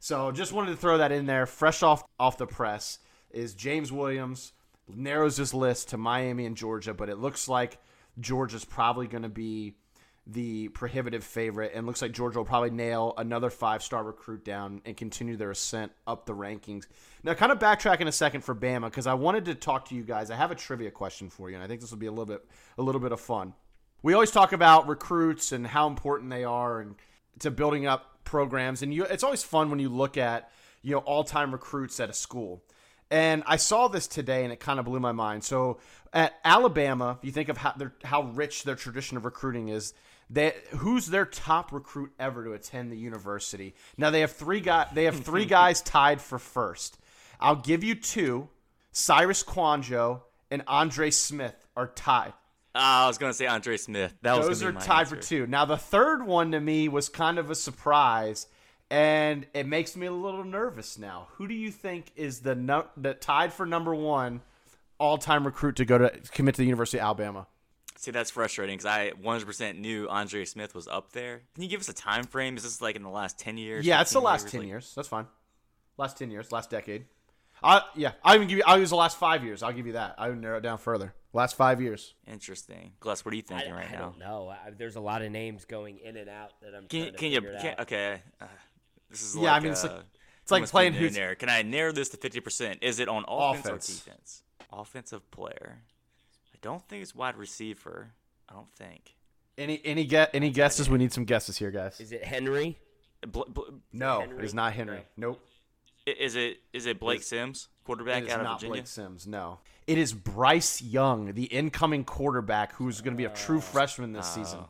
So 0.00 0.30
just 0.32 0.52
wanted 0.52 0.72
to 0.72 0.76
throw 0.76 0.98
that 0.98 1.12
in 1.12 1.26
there, 1.26 1.46
fresh 1.46 1.82
off 1.82 2.04
off 2.18 2.38
the 2.38 2.46
press. 2.46 2.98
Is 3.30 3.54
James 3.54 3.92
Williams 3.92 4.52
narrows 4.94 5.36
his 5.36 5.54
list 5.54 5.90
to 5.90 5.96
Miami 5.96 6.46
and 6.46 6.56
Georgia, 6.56 6.94
but 6.94 7.08
it 7.08 7.18
looks 7.18 7.48
like 7.48 7.78
Georgia's 8.20 8.64
probably 8.64 9.06
going 9.06 9.22
to 9.22 9.28
be 9.28 9.74
the 10.30 10.68
prohibitive 10.68 11.24
favorite, 11.24 11.72
and 11.74 11.86
looks 11.86 12.02
like 12.02 12.12
Georgia 12.12 12.38
will 12.38 12.44
probably 12.44 12.70
nail 12.70 13.14
another 13.16 13.48
five 13.48 13.82
star 13.82 14.04
recruit 14.04 14.44
down 14.44 14.82
and 14.84 14.94
continue 14.94 15.36
their 15.36 15.50
ascent 15.50 15.90
up 16.06 16.26
the 16.26 16.34
rankings. 16.34 16.86
Now, 17.22 17.32
kind 17.32 17.50
of 17.50 17.58
backtrack 17.58 18.00
in 18.00 18.08
a 18.08 18.12
second 18.12 18.42
for 18.42 18.54
Bama 18.54 18.84
because 18.84 19.06
I 19.06 19.14
wanted 19.14 19.46
to 19.46 19.54
talk 19.54 19.86
to 19.86 19.94
you 19.94 20.02
guys. 20.02 20.30
I 20.30 20.36
have 20.36 20.50
a 20.50 20.54
trivia 20.54 20.90
question 20.90 21.30
for 21.30 21.48
you, 21.48 21.56
and 21.56 21.64
I 21.64 21.66
think 21.66 21.80
this 21.80 21.90
will 21.90 21.98
be 21.98 22.06
a 22.06 22.10
little 22.10 22.26
bit 22.26 22.44
a 22.76 22.82
little 22.82 23.00
bit 23.00 23.12
of 23.12 23.20
fun. 23.20 23.54
We 24.02 24.12
always 24.12 24.30
talk 24.30 24.52
about 24.52 24.86
recruits 24.86 25.52
and 25.52 25.66
how 25.66 25.86
important 25.88 26.30
they 26.30 26.44
are 26.44 26.80
and 26.80 26.96
to 27.40 27.50
building 27.50 27.86
up 27.86 28.24
programs, 28.24 28.82
and 28.82 28.92
you 28.92 29.04
it's 29.04 29.24
always 29.24 29.42
fun 29.42 29.70
when 29.70 29.78
you 29.78 29.88
look 29.88 30.18
at 30.18 30.50
you 30.82 30.92
know 30.92 30.98
all 30.98 31.24
time 31.24 31.52
recruits 31.52 32.00
at 32.00 32.10
a 32.10 32.14
school. 32.14 32.62
And 33.10 33.42
I 33.46 33.56
saw 33.56 33.88
this 33.88 34.06
today, 34.06 34.44
and 34.44 34.52
it 34.52 34.60
kind 34.60 34.78
of 34.78 34.84
blew 34.84 35.00
my 35.00 35.12
mind. 35.12 35.42
So 35.44 35.78
at 36.12 36.34
Alabama, 36.44 37.16
if 37.18 37.24
you 37.24 37.32
think 37.32 37.48
of 37.48 37.56
how 37.56 37.74
how 38.04 38.22
rich 38.22 38.64
their 38.64 38.74
tradition 38.74 39.16
of 39.16 39.24
recruiting 39.24 39.68
is. 39.68 39.94
They, 40.30 40.52
who's 40.76 41.06
their 41.06 41.24
top 41.24 41.72
recruit 41.72 42.12
ever 42.18 42.44
to 42.44 42.52
attend 42.52 42.92
the 42.92 42.98
university? 42.98 43.74
Now 43.96 44.10
they 44.10 44.20
have 44.20 44.32
three 44.32 44.60
guy 44.60 44.86
they 44.92 45.04
have 45.04 45.18
three 45.24 45.44
guys 45.58 45.80
tied 45.80 46.20
for 46.20 46.38
first. 46.38 46.98
I'll 47.40 47.56
give 47.56 47.82
you 47.82 47.94
two. 47.94 48.48
Cyrus 48.92 49.42
Kouandjio 49.42 50.22
and 50.50 50.62
Andre 50.66 51.10
Smith 51.10 51.66
are 51.76 51.86
tied. 51.86 52.34
Uh, 52.74 53.04
I 53.04 53.06
was 53.06 53.18
going 53.18 53.30
to 53.30 53.36
say 53.36 53.46
Andre 53.46 53.76
Smith. 53.76 54.14
That 54.22 54.40
Those 54.40 54.62
are 54.62 54.72
tied 54.72 55.00
answer. 55.00 55.16
for 55.16 55.22
two. 55.22 55.46
Now 55.46 55.64
the 55.64 55.76
third 55.76 56.26
one 56.26 56.52
to 56.52 56.60
me 56.60 56.88
was 56.88 57.08
kind 57.08 57.38
of 57.38 57.50
a 57.50 57.54
surprise, 57.54 58.46
and 58.90 59.46
it 59.54 59.66
makes 59.66 59.96
me 59.96 60.06
a 60.06 60.12
little 60.12 60.44
nervous 60.44 60.98
now. 60.98 61.28
Who 61.32 61.46
do 61.48 61.54
you 61.54 61.70
think 61.70 62.12
is 62.16 62.40
the 62.40 62.54
no, 62.54 62.86
the 62.96 63.14
tied 63.14 63.52
for 63.52 63.66
number 63.66 63.94
one 63.94 64.40
all 64.98 65.18
time 65.18 65.44
recruit 65.44 65.76
to 65.76 65.84
go 65.84 65.98
to 65.98 66.10
commit 66.32 66.54
to 66.56 66.62
the 66.62 66.66
University 66.66 66.98
of 66.98 67.04
Alabama? 67.04 67.46
See, 67.96 68.12
that's 68.12 68.30
frustrating 68.30 68.76
because 68.76 68.86
I 68.86 69.10
100% 69.10 69.78
knew 69.78 70.08
Andre 70.08 70.44
Smith 70.44 70.72
was 70.74 70.86
up 70.86 71.12
there. 71.12 71.42
Can 71.54 71.64
you 71.64 71.68
give 71.68 71.80
us 71.80 71.88
a 71.88 71.92
time 71.92 72.24
frame? 72.24 72.56
Is 72.56 72.62
this 72.62 72.80
like 72.80 72.94
in 72.94 73.02
the 73.02 73.08
last 73.08 73.38
10 73.40 73.58
years? 73.58 73.84
Yeah, 73.84 74.00
it's 74.00 74.12
the 74.12 74.20
last 74.20 74.44
years? 74.44 74.52
10 74.52 74.60
like... 74.60 74.68
years. 74.68 74.92
That's 74.94 75.08
fine. 75.08 75.26
Last 75.96 76.16
10 76.16 76.30
years, 76.30 76.52
last 76.52 76.70
decade. 76.70 77.06
I 77.62 77.82
yeah, 77.96 78.12
I 78.22 78.36
even 78.36 78.48
give 78.48 78.58
you. 78.58 78.64
I'll 78.66 78.78
use 78.78 78.90
the 78.90 78.96
last 78.96 79.18
five 79.18 79.44
years. 79.44 79.62
I'll 79.62 79.72
give 79.72 79.86
you 79.86 79.94
that. 79.94 80.14
I 80.16 80.28
would 80.28 80.40
narrow 80.40 80.58
it 80.58 80.60
down 80.60 80.78
further. 80.78 81.12
Last 81.32 81.56
five 81.56 81.80
years. 81.80 82.14
Interesting, 82.26 82.92
Gless. 83.00 83.24
What 83.24 83.32
are 83.32 83.36
you 83.36 83.42
thinking 83.42 83.72
I, 83.72 83.76
right 83.76 83.88
I 83.88 83.92
now? 83.92 83.98
I 83.98 84.00
don't 84.00 84.18
know. 84.18 84.48
I, 84.48 84.70
there's 84.76 84.96
a 84.96 85.00
lot 85.00 85.22
of 85.22 85.32
names 85.32 85.64
going 85.64 85.98
in 85.98 86.16
and 86.16 86.28
out 86.28 86.52
that 86.62 86.74
I'm. 86.74 86.86
Can, 86.86 87.12
can 87.14 87.32
you? 87.32 87.40
Can, 87.40 87.74
okay. 87.80 88.22
Uh, 88.40 88.46
this 89.10 89.22
is 89.22 89.36
yeah. 89.36 89.42
Like, 89.42 89.52
I 89.52 89.60
mean, 89.60 89.72
it's 89.72 89.82
like 89.82 89.92
uh, 89.92 90.02
it's 90.42 90.50
like 90.50 90.66
playing 90.66 90.94
who's 90.94 91.14
there. 91.14 91.34
Can 91.34 91.48
I 91.48 91.62
narrow 91.62 91.92
this 91.92 92.08
to 92.10 92.16
fifty 92.16 92.40
percent? 92.40 92.78
Is 92.82 92.98
it 92.98 93.08
on 93.08 93.24
offense, 93.28 93.66
offense, 93.66 93.90
or 93.90 94.10
defense? 94.10 94.42
Offensive 94.72 95.30
player. 95.30 95.82
I 96.54 96.58
don't 96.60 96.86
think 96.88 97.02
it's 97.02 97.14
wide 97.14 97.36
receiver. 97.36 98.12
I 98.48 98.54
don't 98.54 98.72
think. 98.74 99.14
Any 99.56 99.80
any 99.84 100.04
get 100.04 100.30
any 100.34 100.50
guesses? 100.50 100.88
We 100.88 100.98
need 100.98 101.12
some 101.12 101.24
guesses 101.24 101.58
here, 101.58 101.70
guys. 101.70 102.00
Is 102.00 102.12
it 102.12 102.24
Henry? 102.24 102.78
Bl- 103.26 103.42
bl- 103.48 103.62
No, 103.92 104.20
Henry? 104.20 104.38
it 104.38 104.44
is 104.44 104.54
not 104.54 104.72
Henry. 104.72 105.04
No. 105.16 105.30
Nope. 105.30 105.40
is 106.06 106.36
it 106.36 106.58
is 106.72 106.86
it 106.86 107.00
Blake 107.00 107.22
Sims, 107.22 107.68
quarterback 107.84 108.28
out 108.30 108.40
of 108.40 108.44
not 108.44 108.60
Virginia? 108.60 108.74
Blake 108.74 108.86
Sims. 108.86 109.26
No. 109.26 109.58
It 109.86 109.98
is 109.98 110.12
Bryce 110.12 110.82
Young, 110.82 111.32
the 111.32 111.44
incoming 111.44 112.04
quarterback, 112.04 112.74
who's 112.74 113.00
going 113.00 113.14
to 113.14 113.18
be 113.18 113.24
a 113.24 113.30
true 113.30 113.58
oh. 113.58 113.60
freshman 113.60 114.12
this 114.12 114.30
oh. 114.36 114.42
season. 114.42 114.60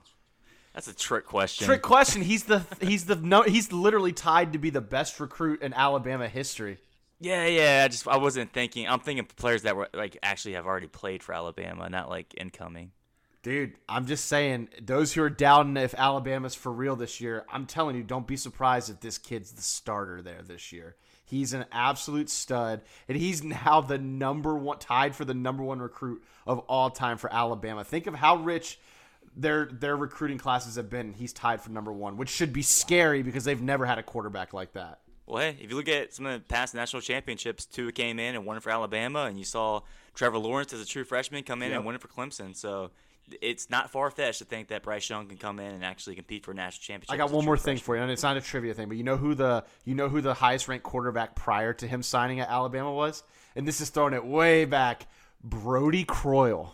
That's 0.78 0.86
a 0.86 0.94
trick 0.94 1.26
question. 1.26 1.66
Trick 1.66 1.82
question. 1.82 2.22
He's 2.22 2.44
the 2.44 2.64
he's 2.80 3.06
the 3.06 3.16
no 3.16 3.42
he's 3.42 3.72
literally 3.72 4.12
tied 4.12 4.52
to 4.52 4.60
be 4.60 4.70
the 4.70 4.80
best 4.80 5.18
recruit 5.18 5.60
in 5.60 5.74
Alabama 5.74 6.28
history. 6.28 6.78
Yeah, 7.18 7.46
yeah. 7.46 7.82
I 7.84 7.88
just 7.88 8.06
I 8.06 8.16
wasn't 8.16 8.52
thinking. 8.52 8.86
I'm 8.86 9.00
thinking 9.00 9.24
players 9.24 9.62
that 9.62 9.74
were 9.74 9.88
like 9.92 10.16
actually 10.22 10.54
have 10.54 10.66
already 10.66 10.86
played 10.86 11.24
for 11.24 11.32
Alabama, 11.32 11.88
not 11.90 12.08
like 12.08 12.32
incoming. 12.36 12.92
Dude, 13.42 13.72
I'm 13.88 14.06
just 14.06 14.26
saying, 14.26 14.68
those 14.80 15.12
who 15.12 15.22
are 15.22 15.30
doubting 15.30 15.76
if 15.76 15.94
Alabama's 15.94 16.54
for 16.54 16.70
real 16.70 16.94
this 16.94 17.20
year, 17.20 17.44
I'm 17.52 17.66
telling 17.66 17.96
you, 17.96 18.04
don't 18.04 18.26
be 18.26 18.36
surprised 18.36 18.88
if 18.88 19.00
this 19.00 19.18
kid's 19.18 19.50
the 19.50 19.62
starter 19.62 20.22
there 20.22 20.42
this 20.46 20.70
year. 20.70 20.94
He's 21.24 21.54
an 21.54 21.64
absolute 21.72 22.30
stud, 22.30 22.82
and 23.08 23.18
he's 23.18 23.42
now 23.42 23.80
the 23.80 23.98
number 23.98 24.56
one, 24.56 24.78
tied 24.78 25.16
for 25.16 25.24
the 25.24 25.34
number 25.34 25.64
one 25.64 25.80
recruit 25.80 26.22
of 26.46 26.60
all 26.60 26.90
time 26.90 27.18
for 27.18 27.32
Alabama. 27.32 27.82
Think 27.82 28.06
of 28.06 28.14
how 28.14 28.36
rich 28.36 28.78
their 29.36 29.66
their 29.66 29.96
recruiting 29.96 30.38
classes 30.38 30.76
have 30.76 30.90
been. 30.90 31.12
He's 31.12 31.32
tied 31.32 31.60
for 31.60 31.70
number 31.70 31.92
one, 31.92 32.16
which 32.16 32.28
should 32.28 32.52
be 32.52 32.62
scary 32.62 33.22
because 33.22 33.44
they've 33.44 33.60
never 33.62 33.86
had 33.86 33.98
a 33.98 34.02
quarterback 34.02 34.52
like 34.52 34.72
that. 34.72 35.00
Well, 35.26 35.42
hey, 35.42 35.56
if 35.60 35.70
you 35.70 35.76
look 35.76 35.88
at 35.88 36.14
some 36.14 36.24
of 36.26 36.32
the 36.40 36.40
past 36.46 36.74
national 36.74 37.02
championships, 37.02 37.66
Tua 37.66 37.92
came 37.92 38.18
in 38.18 38.34
and 38.34 38.46
won 38.46 38.56
it 38.56 38.62
for 38.62 38.70
Alabama, 38.70 39.24
and 39.24 39.38
you 39.38 39.44
saw 39.44 39.82
Trevor 40.14 40.38
Lawrence 40.38 40.72
as 40.72 40.80
a 40.80 40.86
true 40.86 41.04
freshman 41.04 41.42
come 41.44 41.62
in 41.62 41.70
Yep. 41.70 41.76
and 41.76 41.86
win 41.86 41.94
it 41.96 42.00
for 42.00 42.08
Clemson. 42.08 42.56
So 42.56 42.90
it's 43.42 43.68
not 43.68 43.90
far 43.90 44.10
fetched 44.10 44.38
to 44.38 44.46
think 44.46 44.68
that 44.68 44.82
Bryce 44.82 45.10
Young 45.10 45.26
can 45.26 45.36
come 45.36 45.60
in 45.60 45.74
and 45.74 45.84
actually 45.84 46.14
compete 46.16 46.46
for 46.46 46.52
a 46.52 46.54
national 46.54 46.80
championship. 46.80 47.12
I 47.12 47.18
got 47.18 47.30
one 47.30 47.44
more 47.44 47.58
thing 47.58 47.76
freshman. 47.76 47.84
for 47.84 47.96
you, 47.96 48.02
and 48.02 48.10
it's 48.10 48.22
not 48.22 48.38
a 48.38 48.40
trivia 48.40 48.72
thing, 48.72 48.88
but 48.88 48.96
you 48.96 49.04
know 49.04 49.18
who 49.18 49.34
the 49.34 49.64
you 49.84 49.94
know 49.94 50.08
who 50.08 50.22
the 50.22 50.32
highest 50.32 50.66
ranked 50.66 50.84
quarterback 50.84 51.34
prior 51.34 51.74
to 51.74 51.86
him 51.86 52.02
signing 52.02 52.40
at 52.40 52.48
Alabama 52.48 52.90
was, 52.90 53.22
and 53.54 53.68
this 53.68 53.82
is 53.82 53.90
throwing 53.90 54.14
it 54.14 54.24
way 54.24 54.64
back. 54.64 55.06
Brody 55.44 56.04
Croyle. 56.04 56.72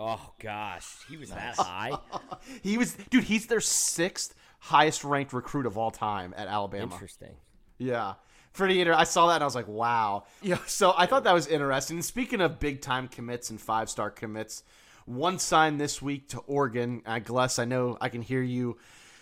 Oh 0.00 0.32
gosh, 0.38 0.86
he 1.08 1.16
was 1.16 1.30
that 1.30 1.56
high. 1.56 1.92
He 2.62 2.78
was 2.78 2.94
dude. 3.10 3.24
He's 3.24 3.46
their 3.46 3.60
sixth 3.60 4.34
highest 4.60 5.02
ranked 5.04 5.32
recruit 5.32 5.66
of 5.66 5.76
all 5.76 5.90
time 5.90 6.32
at 6.36 6.46
Alabama. 6.46 6.92
Interesting. 6.92 7.34
Yeah. 7.78 8.14
Pretty 8.52 8.80
inter- 8.80 8.94
I 8.94 9.04
saw 9.04 9.26
that 9.28 9.34
and 9.34 9.42
I 9.42 9.46
was 9.46 9.54
like, 9.54 9.68
wow. 9.68 10.24
Yeah, 10.42 10.58
so 10.66 10.94
I 10.96 11.06
thought 11.06 11.24
that 11.24 11.34
was 11.34 11.46
interesting. 11.46 11.98
And 11.98 12.04
speaking 12.04 12.40
of 12.40 12.58
big 12.58 12.80
time 12.80 13.08
commits 13.08 13.50
and 13.50 13.60
five 13.60 13.90
star 13.90 14.10
commits, 14.10 14.62
one 15.04 15.38
sign 15.38 15.78
this 15.78 16.00
week 16.00 16.28
to 16.30 16.38
Oregon. 16.40 17.02
Uh, 17.04 17.18
Gless, 17.18 17.58
I 17.58 17.64
know 17.64 17.98
I 18.00 18.08
can 18.08 18.22
hear 18.22 18.42
you 18.42 18.76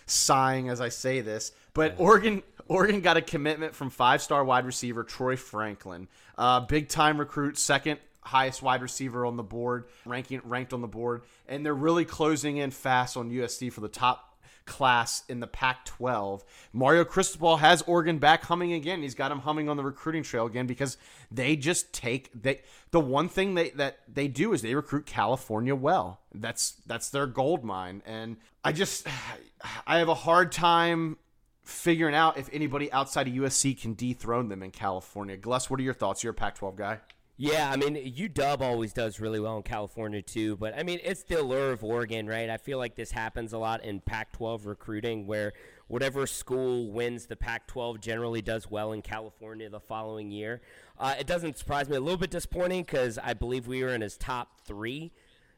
sighing 0.05 0.69
as 0.69 0.79
I 0.79 0.89
say 0.89 1.21
this, 1.21 1.51
but 1.73 1.95
Oregon 1.97 2.43
Oregon 2.67 3.01
got 3.01 3.17
a 3.17 3.21
commitment 3.21 3.75
from 3.75 3.89
five 3.89 4.21
star 4.21 4.43
wide 4.43 4.65
receiver 4.65 5.03
Troy 5.03 5.35
Franklin, 5.35 6.07
uh, 6.37 6.61
big 6.61 6.87
time 6.89 7.19
recruit, 7.19 7.57
second 7.57 7.99
highest 8.27 8.61
wide 8.61 8.81
receiver 8.81 9.25
on 9.25 9.37
the 9.37 9.43
board, 9.43 9.85
ranking 10.05 10.41
ranked 10.43 10.73
on 10.73 10.81
the 10.81 10.87
board, 10.87 11.23
and 11.47 11.65
they're 11.65 11.73
really 11.73 12.05
closing 12.05 12.57
in 12.57 12.71
fast 12.71 13.17
on 13.17 13.31
USC 13.31 13.71
for 13.71 13.81
the 13.81 13.89
top 13.89 14.27
class 14.67 15.23
in 15.27 15.39
the 15.39 15.47
Pac-12. 15.47 16.43
Mario 16.73 17.03
Cristobal 17.03 17.57
has 17.57 17.81
Oregon 17.83 18.19
back 18.19 18.43
humming 18.43 18.73
again. 18.73 19.01
He's 19.01 19.15
got 19.15 19.31
him 19.31 19.39
humming 19.39 19.69
on 19.69 19.77
the 19.77 19.83
recruiting 19.83 20.21
trail 20.21 20.45
again 20.45 20.67
because 20.67 20.97
they 21.31 21.55
just 21.55 21.91
take 21.93 22.29
they 22.39 22.61
the 22.91 22.99
one 22.99 23.29
thing 23.29 23.55
they 23.55 23.71
that 23.71 23.99
they 24.13 24.27
do 24.27 24.53
is 24.53 24.61
they 24.61 24.75
recruit 24.75 25.07
California 25.07 25.73
well. 25.73 26.19
That's 26.35 26.73
that's 26.85 27.09
their 27.09 27.25
gold 27.25 27.63
mine 27.63 28.03
and 28.05 28.37
I 28.63 28.73
just 28.73 29.07
I 29.87 29.97
have 29.97 30.09
a 30.09 30.13
hard 30.13 30.51
time 30.51 31.17
figuring 31.63 32.15
out 32.15 32.37
if 32.37 32.49
anybody 32.53 32.91
outside 32.91 33.27
of 33.27 33.33
USC 33.33 33.79
can 33.79 33.93
dethrone 33.93 34.49
them 34.49 34.63
in 34.63 34.71
California. 34.71 35.35
Gless, 35.35 35.69
what 35.69 35.79
are 35.79 35.83
your 35.83 35.93
thoughts? 35.93 36.23
You're 36.23 36.31
a 36.31 36.33
Pac-12 36.33 36.77
guy. 36.77 36.99
Yeah, 37.39 37.69
I 37.69 37.75
mean, 37.75 37.95
UW 37.95 38.61
always 38.61 38.93
does 38.93 39.19
really 39.19 39.39
well 39.39 39.57
in 39.57 39.63
California 39.63 40.23
too, 40.23 40.57
but 40.57 40.75
I 40.75 40.81
mean, 40.81 40.99
it's 41.03 41.21
the 41.21 41.39
allure 41.39 41.71
of 41.71 41.83
Oregon, 41.83 42.25
right? 42.25 42.49
I 42.49 42.57
feel 42.57 42.79
like 42.79 42.95
this 42.95 43.11
happens 43.11 43.53
a 43.53 43.59
lot 43.59 43.83
in 43.83 44.01
Pac-12 44.01 44.65
recruiting, 44.65 45.27
where 45.27 45.53
whatever 45.87 46.25
school 46.25 46.91
wins 46.91 47.27
the 47.27 47.35
Pac-12 47.35 47.99
generally 48.01 48.41
does 48.41 48.71
well 48.71 48.91
in 48.91 49.03
California 49.03 49.69
the 49.69 49.79
following 49.79 50.31
year. 50.31 50.61
Uh, 50.97 51.13
it 51.19 51.27
doesn't 51.27 51.59
surprise 51.59 51.87
me. 51.87 51.95
A 51.95 51.99
little 51.99 52.17
bit 52.17 52.31
disappointing 52.31 52.81
because 52.81 53.19
I 53.19 53.35
believe 53.35 53.67
we 53.67 53.83
were 53.83 53.93
in 53.93 54.01
his 54.01 54.17
top 54.17 54.59
three, 54.65 55.11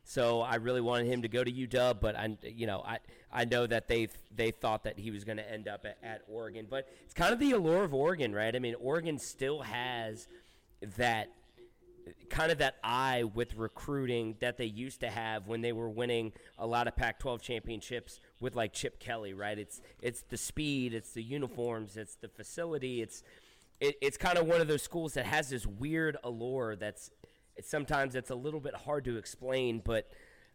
so 0.04 0.42
I 0.42 0.56
really 0.56 0.82
wanted 0.82 1.08
him 1.08 1.22
to 1.22 1.30
go 1.30 1.46
to 1.46 1.52
UW, 1.52 1.98
but 2.02 2.14
I, 2.18 2.38
you 2.44 2.68
know, 2.68 2.84
I 2.86 3.00
I 3.32 3.46
know 3.46 3.66
that 3.68 3.88
they 3.88 4.10
they 4.36 4.52
thought 4.52 4.84
that 4.84 5.00
he 5.00 5.12
was 5.12 5.24
going 5.24 5.38
to 5.38 5.50
end 5.50 5.70
up 5.70 5.86
at, 5.86 5.98
at 6.04 6.24
Oregon, 6.28 6.68
but 6.70 6.90
it's 7.06 7.14
kind 7.14 7.32
of 7.32 7.40
the 7.40 7.52
allure 7.52 7.86
of 7.86 7.94
Oregon, 7.94 8.36
right? 8.36 8.54
I 8.54 8.60
mean, 8.60 8.76
Oregon 8.82 9.18
still 9.18 9.62
has 9.62 10.28
that 10.98 11.30
kind 12.30 12.52
of 12.52 12.58
that 12.60 12.76
eye 12.84 13.24
with 13.24 13.56
recruiting 13.56 14.36
that 14.40 14.58
they 14.58 14.66
used 14.66 15.00
to 15.02 15.10
have 15.10 15.48
when 15.48 15.62
they 15.62 15.72
were 15.72 15.90
winning 15.90 16.34
a 16.58 16.66
lot 16.66 16.88
of 16.88 16.96
Pac-12 16.96 17.42
championships 17.42 18.20
with 18.40 18.56
like 18.56 18.74
Chip 18.74 19.00
Kelly, 19.00 19.34
right? 19.34 19.58
It's 19.58 19.82
it's 20.02 20.24
the 20.24 20.38
speed, 20.38 20.94
it's 20.94 21.12
the 21.14 21.24
uniforms, 21.24 21.98
it's 21.98 22.16
the 22.16 22.28
facility, 22.28 23.02
it's 23.02 23.24
it, 23.80 23.96
it's 24.02 24.18
kind 24.18 24.38
of 24.38 24.48
one 24.48 24.62
of 24.62 24.68
those 24.68 24.84
schools 24.84 25.14
that 25.14 25.26
has 25.26 25.50
this 25.50 25.66
weird 25.66 26.18
allure 26.24 26.76
that's 26.76 27.12
it's, 27.56 27.70
sometimes 27.70 28.16
it's 28.16 28.30
a 28.30 28.36
little 28.36 28.60
bit 28.60 28.76
hard 28.76 29.06
to 29.06 29.18
explain, 29.18 29.82
but 29.84 30.10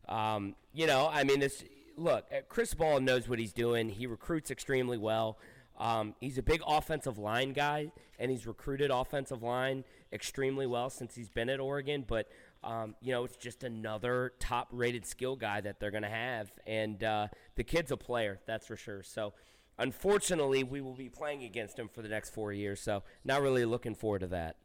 um, 0.08 0.54
you 0.72 0.86
know, 0.86 1.08
I 1.10 1.24
mean, 1.24 1.40
this 1.40 1.64
look, 1.96 2.26
uh, 2.32 2.40
Cristobal 2.48 3.00
knows 3.00 3.28
what 3.28 3.38
he's 3.38 3.52
doing. 3.52 3.88
He 3.88 4.06
recruits 4.06 4.50
extremely 4.50 4.98
well. 4.98 5.38
Um, 5.78 6.14
he's 6.20 6.38
a 6.38 6.42
big 6.42 6.62
offensive 6.66 7.18
line 7.18 7.52
guy, 7.52 7.90
and 8.18 8.30
he's 8.30 8.46
recruited 8.46 8.90
offensive 8.90 9.42
line 9.42 9.84
extremely 10.14 10.66
well 10.66 10.88
since 10.88 11.14
he's 11.14 11.28
been 11.28 11.50
at 11.50 11.60
Oregon. 11.60 12.04
But 12.06 12.28
um, 12.62 12.94
you 13.02 13.12
know, 13.12 13.24
it's 13.24 13.36
just 13.36 13.62
another 13.62 14.32
top-rated 14.38 15.04
skill 15.04 15.36
guy 15.36 15.60
that 15.60 15.80
they're 15.80 15.90
going 15.90 16.02
to 16.02 16.08
have, 16.08 16.50
and 16.66 17.04
uh, 17.04 17.28
the 17.56 17.64
kid's 17.64 17.90
a 17.90 17.96
player, 17.98 18.40
that's 18.46 18.66
for 18.66 18.76
sure. 18.76 19.02
So, 19.02 19.34
unfortunately, 19.78 20.64
we 20.64 20.80
will 20.80 20.94
be 20.94 21.10
playing 21.10 21.44
against 21.44 21.78
him 21.78 21.88
for 21.88 22.00
the 22.00 22.08
next 22.08 22.30
four 22.30 22.54
years. 22.54 22.80
So, 22.80 23.02
not 23.22 23.42
really 23.42 23.66
looking 23.66 23.94
forward 23.94 24.20
to 24.20 24.28
that. 24.28 24.56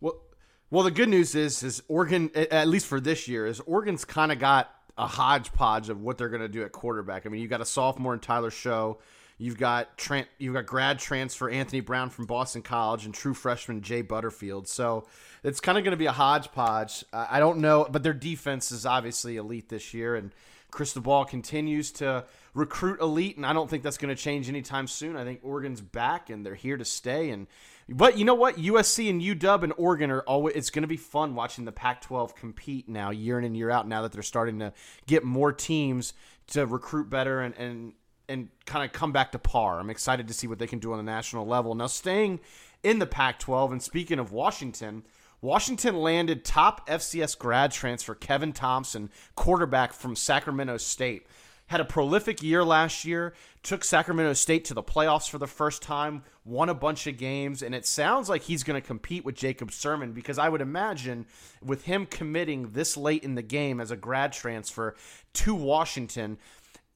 Well, 0.00 0.20
well, 0.68 0.82
the 0.82 0.90
good 0.90 1.10
news 1.10 1.36
is, 1.36 1.62
is 1.62 1.80
Oregon, 1.86 2.30
at 2.34 2.66
least 2.66 2.86
for 2.86 2.98
this 2.98 3.28
year, 3.28 3.46
is 3.46 3.60
Oregon's 3.60 4.04
kind 4.04 4.32
of 4.32 4.40
got 4.40 4.74
a 4.98 5.06
hodgepodge 5.06 5.90
of 5.90 6.00
what 6.00 6.18
they're 6.18 6.28
going 6.28 6.42
to 6.42 6.48
do 6.48 6.64
at 6.64 6.72
quarterback. 6.72 7.24
I 7.24 7.28
mean, 7.28 7.40
you 7.40 7.46
got 7.46 7.60
a 7.60 7.66
sophomore 7.66 8.14
in 8.14 8.20
Tyler 8.20 8.50
Shough, 8.50 8.96
you've 9.42 9.58
got 9.58 9.98
tran- 9.98 10.26
you've 10.38 10.54
got 10.54 10.66
grad 10.66 10.98
transfer 10.98 11.50
Anthony 11.50 11.80
Brown 11.80 12.10
from 12.10 12.26
Boston 12.26 12.62
College, 12.62 13.04
and 13.04 13.12
true 13.12 13.34
freshman 13.34 13.82
Jay 13.82 14.00
Butterfield. 14.00 14.68
So 14.68 15.06
it's 15.42 15.60
kind 15.60 15.76
of 15.76 15.84
going 15.84 15.92
to 15.92 15.98
be 15.98 16.06
a 16.06 16.12
hodgepodge. 16.12 17.04
I 17.12 17.40
don't 17.40 17.58
know, 17.58 17.86
but 17.90 18.02
their 18.02 18.14
defense 18.14 18.70
is 18.70 18.86
obviously 18.86 19.36
elite 19.36 19.68
this 19.68 19.92
year, 19.92 20.14
and 20.14 20.30
Cristobal 20.70 21.24
continues 21.24 21.90
to 21.92 22.24
recruit 22.54 23.00
elite, 23.00 23.36
and 23.36 23.44
I 23.44 23.52
don't 23.52 23.68
think 23.68 23.82
that's 23.82 23.98
going 23.98 24.14
to 24.14 24.20
change 24.20 24.48
anytime 24.48 24.86
soon. 24.86 25.16
I 25.16 25.24
think 25.24 25.40
Oregon's 25.42 25.80
back, 25.80 26.30
and 26.30 26.46
they're 26.46 26.54
here 26.54 26.76
to 26.76 26.84
stay. 26.84 27.30
And 27.30 27.48
but 27.88 28.16
you 28.18 28.24
know 28.24 28.34
what? 28.34 28.56
USC 28.56 29.10
and 29.10 29.20
UW 29.20 29.64
and 29.64 29.72
Oregon 29.76 30.10
are 30.12 30.22
always. 30.22 30.54
It's 30.54 30.70
going 30.70 30.82
to 30.82 30.88
be 30.88 30.96
fun 30.96 31.34
watching 31.34 31.64
the 31.64 31.72
Pac-12 31.72 32.36
compete 32.36 32.88
now, 32.88 33.10
year 33.10 33.38
in 33.38 33.44
and 33.44 33.56
year 33.56 33.70
out. 33.70 33.88
Now 33.88 34.02
that 34.02 34.12
they're 34.12 34.22
starting 34.22 34.60
to 34.60 34.72
get 35.06 35.24
more 35.24 35.52
teams 35.52 36.14
to 36.48 36.64
recruit 36.64 37.10
better 37.10 37.40
and 37.40 37.54
and 37.56 37.92
and 38.32 38.48
kind 38.66 38.84
of 38.84 38.92
come 38.92 39.12
back 39.12 39.32
to 39.32 39.38
par. 39.38 39.78
I'm 39.78 39.90
excited 39.90 40.26
to 40.28 40.34
see 40.34 40.46
what 40.46 40.58
they 40.58 40.66
can 40.66 40.78
do 40.78 40.92
on 40.92 40.98
the 40.98 41.04
national 41.04 41.46
level. 41.46 41.74
Now, 41.74 41.86
staying 41.86 42.40
in 42.82 42.98
the 42.98 43.06
Pac-12, 43.06 43.72
and 43.72 43.82
speaking 43.82 44.18
of 44.18 44.32
Washington. 44.32 45.04
Washington 45.40 45.96
landed 45.96 46.44
top 46.44 46.88
FCS 46.88 47.36
grad 47.36 47.72
transfer 47.72 48.14
Kevin 48.14 48.52
Thomson, 48.52 49.10
quarterback 49.34 49.92
from 49.92 50.14
Sacramento 50.14 50.76
State. 50.76 51.26
Had 51.66 51.80
a 51.80 51.84
prolific 51.84 52.42
year 52.44 52.62
last 52.62 53.04
year, 53.04 53.34
took 53.64 53.82
Sacramento 53.82 54.34
State 54.34 54.64
to 54.66 54.74
the 54.74 54.82
playoffs 54.84 55.28
for 55.28 55.38
the 55.38 55.48
first 55.48 55.82
time, 55.82 56.22
won 56.44 56.68
a 56.68 56.74
bunch 56.74 57.08
of 57.08 57.18
games, 57.18 57.62
and 57.62 57.74
it 57.74 57.86
sounds 57.86 58.28
like 58.28 58.42
he's 58.42 58.62
going 58.62 58.80
to 58.80 58.86
compete 58.86 59.24
with 59.24 59.34
Jacob 59.34 59.70
Sirmon 59.70 60.14
because 60.14 60.38
I 60.38 60.48
would 60.48 60.60
imagine 60.60 61.26
with 61.60 61.84
him 61.84 62.06
committing 62.06 62.70
this 62.70 62.96
late 62.96 63.24
in 63.24 63.34
the 63.34 63.42
game 63.42 63.80
as 63.80 63.90
a 63.90 63.96
grad 63.96 64.32
transfer 64.32 64.94
to 65.34 65.54
Washington, 65.56 66.38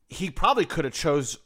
he 0.09 0.31
probably 0.31 0.64
could 0.64 0.85
have 0.85 0.95
chose 0.95 1.38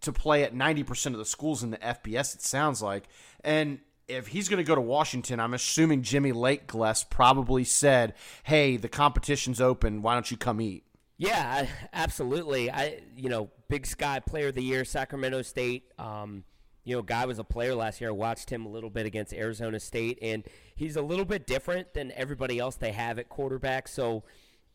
to 0.00 0.12
play 0.12 0.42
at 0.44 0.54
90% 0.54 1.06
of 1.06 1.18
the 1.18 1.24
schools 1.24 1.62
in 1.62 1.70
the 1.70 1.76
FBS 1.78 2.34
it 2.34 2.42
sounds 2.42 2.82
like. 2.82 3.04
And 3.44 3.80
if 4.08 4.28
he's 4.28 4.48
going 4.48 4.58
to 4.58 4.64
go 4.64 4.74
to 4.74 4.80
Washington, 4.80 5.40
I'm 5.40 5.54
assuming 5.54 6.02
Jimmy 6.02 6.32
Lake 6.32 6.66
probably 7.10 7.64
said, 7.64 8.14
"Hey, 8.42 8.76
the 8.76 8.88
competition's 8.88 9.60
open. 9.60 10.02
Why 10.02 10.14
don't 10.14 10.30
you 10.30 10.36
come 10.36 10.60
eat?" 10.60 10.84
Yeah, 11.16 11.66
absolutely. 11.92 12.70
I 12.70 13.00
you 13.16 13.28
know, 13.28 13.50
Big 13.68 13.86
Sky 13.86 14.20
Player 14.20 14.48
of 14.48 14.54
the 14.54 14.62
Year, 14.62 14.84
Sacramento 14.84 15.42
State. 15.42 15.84
Um, 15.98 16.44
you 16.82 16.96
know, 16.96 17.02
guy 17.02 17.26
was 17.26 17.38
a 17.38 17.44
player 17.44 17.74
last 17.74 18.00
year. 18.00 18.10
I 18.10 18.12
watched 18.12 18.50
him 18.50 18.66
a 18.66 18.68
little 18.68 18.90
bit 18.90 19.06
against 19.06 19.32
Arizona 19.32 19.78
State, 19.78 20.18
and 20.22 20.44
he's 20.74 20.96
a 20.96 21.02
little 21.02 21.24
bit 21.24 21.46
different 21.46 21.94
than 21.94 22.10
everybody 22.16 22.58
else 22.58 22.76
they 22.76 22.92
have 22.92 23.18
at 23.18 23.28
quarterback. 23.28 23.86
So, 23.86 24.24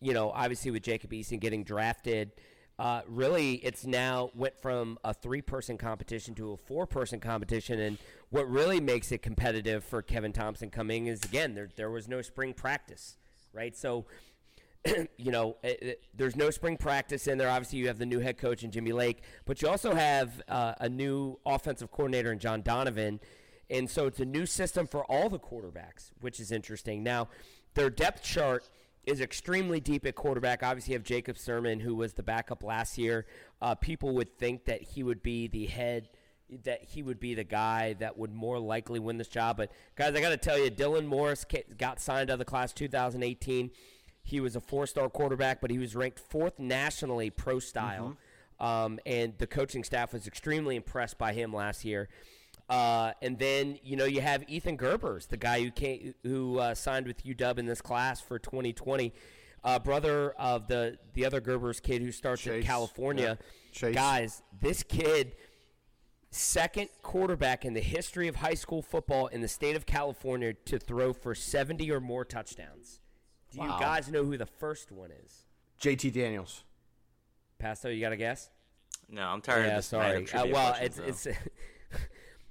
you 0.01 0.13
know, 0.13 0.31
obviously 0.31 0.71
with 0.71 0.83
Jacob 0.83 1.11
Eason 1.11 1.39
getting 1.39 1.63
drafted, 1.63 2.31
uh, 2.77 3.01
really 3.07 3.55
it's 3.55 3.85
now 3.85 4.31
went 4.35 4.61
from 4.61 4.97
a 5.03 5.13
three-person 5.13 5.77
competition 5.77 6.35
to 6.35 6.51
a 6.51 6.57
four-person 6.57 7.19
competition, 7.19 7.79
and 7.79 7.97
what 8.29 8.49
really 8.49 8.79
makes 8.79 9.11
it 9.11 9.21
competitive 9.21 9.83
for 9.83 10.01
Kevin 10.01 10.33
Thomson 10.33 10.69
coming 10.69 11.07
is 11.07 11.23
again 11.23 11.55
there 11.55 11.69
there 11.75 11.89
was 11.89 12.07
no 12.07 12.21
spring 12.21 12.53
practice, 12.53 13.17
right? 13.53 13.75
So. 13.75 14.05
you 15.17 15.31
know, 15.31 15.57
it, 15.63 15.81
it, 15.81 16.03
there's 16.13 16.35
no 16.35 16.51
spring 16.51 16.77
practice 16.77 17.25
in 17.25 17.39
there. 17.39 17.49
Obviously, 17.49 17.79
you 17.79 17.87
have 17.87 17.97
the 17.97 18.05
new 18.05 18.19
head 18.19 18.37
coach 18.37 18.63
in 18.63 18.69
Jimmy 18.69 18.91
Lake, 18.91 19.23
but 19.45 19.59
you 19.59 19.67
also 19.67 19.95
have 19.95 20.43
uh, 20.47 20.73
a 20.79 20.87
new 20.87 21.39
offensive 21.43 21.89
coordinator 21.89 22.31
in 22.31 22.37
John 22.37 22.61
Donovan. 22.61 23.19
And 23.71 23.89
so 23.89 24.05
it's 24.05 24.19
a 24.19 24.25
new 24.25 24.45
system 24.45 24.85
for 24.85 25.03
all 25.05 25.27
the 25.27 25.39
quarterbacks, 25.39 26.11
which 26.21 26.39
is 26.39 26.51
interesting. 26.51 27.01
Now, 27.01 27.29
their 27.73 27.89
depth 27.89 28.23
chart 28.23 28.69
is 29.05 29.21
extremely 29.21 29.79
deep 29.79 30.05
at 30.05 30.15
quarterback. 30.15 30.63
Obviously, 30.63 30.93
you 30.93 30.99
have 30.99 31.03
Jacob 31.03 31.37
Sirmon, 31.37 31.81
who 31.81 31.95
was 31.95 32.13
the 32.13 32.23
backup 32.23 32.63
last 32.63 32.97
year. 32.97 33.25
Uh, 33.61 33.75
people 33.75 34.13
would 34.15 34.37
think 34.37 34.65
that 34.65 34.81
he 34.81 35.03
would 35.03 35.21
be 35.21 35.47
the 35.47 35.65
head, 35.65 36.09
that 36.63 36.83
he 36.83 37.03
would 37.03 37.19
be 37.19 37.33
the 37.33 37.43
guy 37.43 37.93
that 37.93 38.17
would 38.17 38.33
more 38.33 38.59
likely 38.59 38.99
win 38.99 39.17
this 39.17 39.27
job. 39.27 39.57
But 39.57 39.71
guys, 39.95 40.15
I 40.15 40.21
got 40.21 40.29
to 40.29 40.37
tell 40.37 40.57
you, 40.57 40.71
Dylan 40.71 41.05
Morris 41.05 41.45
got 41.77 41.99
signed 41.99 42.29
out 42.29 42.33
of 42.33 42.39
the 42.39 42.45
class 42.45 42.73
2018. 42.73 43.71
He 44.23 44.39
was 44.39 44.55
a 44.55 44.61
four-star 44.61 45.09
quarterback, 45.09 45.61
but 45.61 45.69
he 45.69 45.77
was 45.77 45.95
ranked 45.95 46.19
fourth 46.19 46.57
nationally 46.57 47.29
pro 47.29 47.59
style. 47.59 48.17
Mm-hmm. 48.59 48.65
Um, 48.65 48.99
and 49.05 49.37
the 49.37 49.47
coaching 49.47 49.83
staff 49.83 50.13
was 50.13 50.27
extremely 50.27 50.75
impressed 50.75 51.17
by 51.17 51.33
him 51.33 51.53
last 51.53 51.83
year. 51.83 52.09
Uh, 52.67 53.11
and 53.21 53.37
then 53.37 53.77
you 53.83 53.95
know 53.95 54.05
you 54.05 54.21
have 54.21 54.43
Ethan 54.47 54.77
Garbers, 54.77 55.27
the 55.27 55.37
guy 55.37 55.61
who 55.61 55.69
came, 55.71 56.15
who 56.23 56.57
uh, 56.59 56.73
signed 56.73 57.05
with 57.05 57.23
UW 57.23 57.57
in 57.59 57.65
this 57.67 57.81
class 57.81 58.19
for 58.21 58.39
2020, 58.39 59.13
uh, 59.63 59.77
brother 59.79 60.31
of 60.31 60.67
the 60.67 60.97
the 61.13 61.25
other 61.25 61.39
Garbers 61.41 61.81
kid 61.81 62.01
who 62.01 62.11
starts 62.11 62.41
Chase. 62.41 62.61
in 62.61 62.63
California. 62.63 63.37
Yeah. 63.81 63.91
Guys, 63.91 64.41
this 64.61 64.81
kid, 64.81 65.35
second 66.31 66.89
quarterback 67.03 67.65
in 67.65 67.73
the 67.73 67.81
history 67.81 68.27
of 68.27 68.37
high 68.37 68.53
school 68.55 68.81
football 68.81 69.27
in 69.27 69.41
the 69.41 69.47
state 69.47 69.75
of 69.75 69.85
California 69.85 70.53
to 70.53 70.79
throw 70.79 71.13
for 71.13 71.35
70 71.35 71.91
or 71.91 71.99
more 71.99 72.25
touchdowns. 72.25 72.99
Do 73.51 73.59
Wow. 73.59 73.65
you 73.75 73.79
guys 73.79 74.09
know 74.09 74.23
who 74.23 74.37
the 74.37 74.45
first 74.45 74.91
one 74.91 75.11
is? 75.11 75.45
JT 75.79 76.11
Daniels. 76.13 76.63
Pasto, 77.59 77.89
you 77.89 78.01
got 78.01 78.11
a 78.11 78.17
guess? 78.17 78.49
No, 79.09 79.21
I'm 79.23 79.41
tired 79.41 79.65
yeah, 79.65 79.71
of 79.71 79.75
this. 79.77 79.85
sorry. 79.85 80.13
random 80.25 80.39
Uh, 80.39 80.45
well, 80.51 80.75
it's 80.81 80.97
though. 80.97 81.03
it's. 81.03 81.27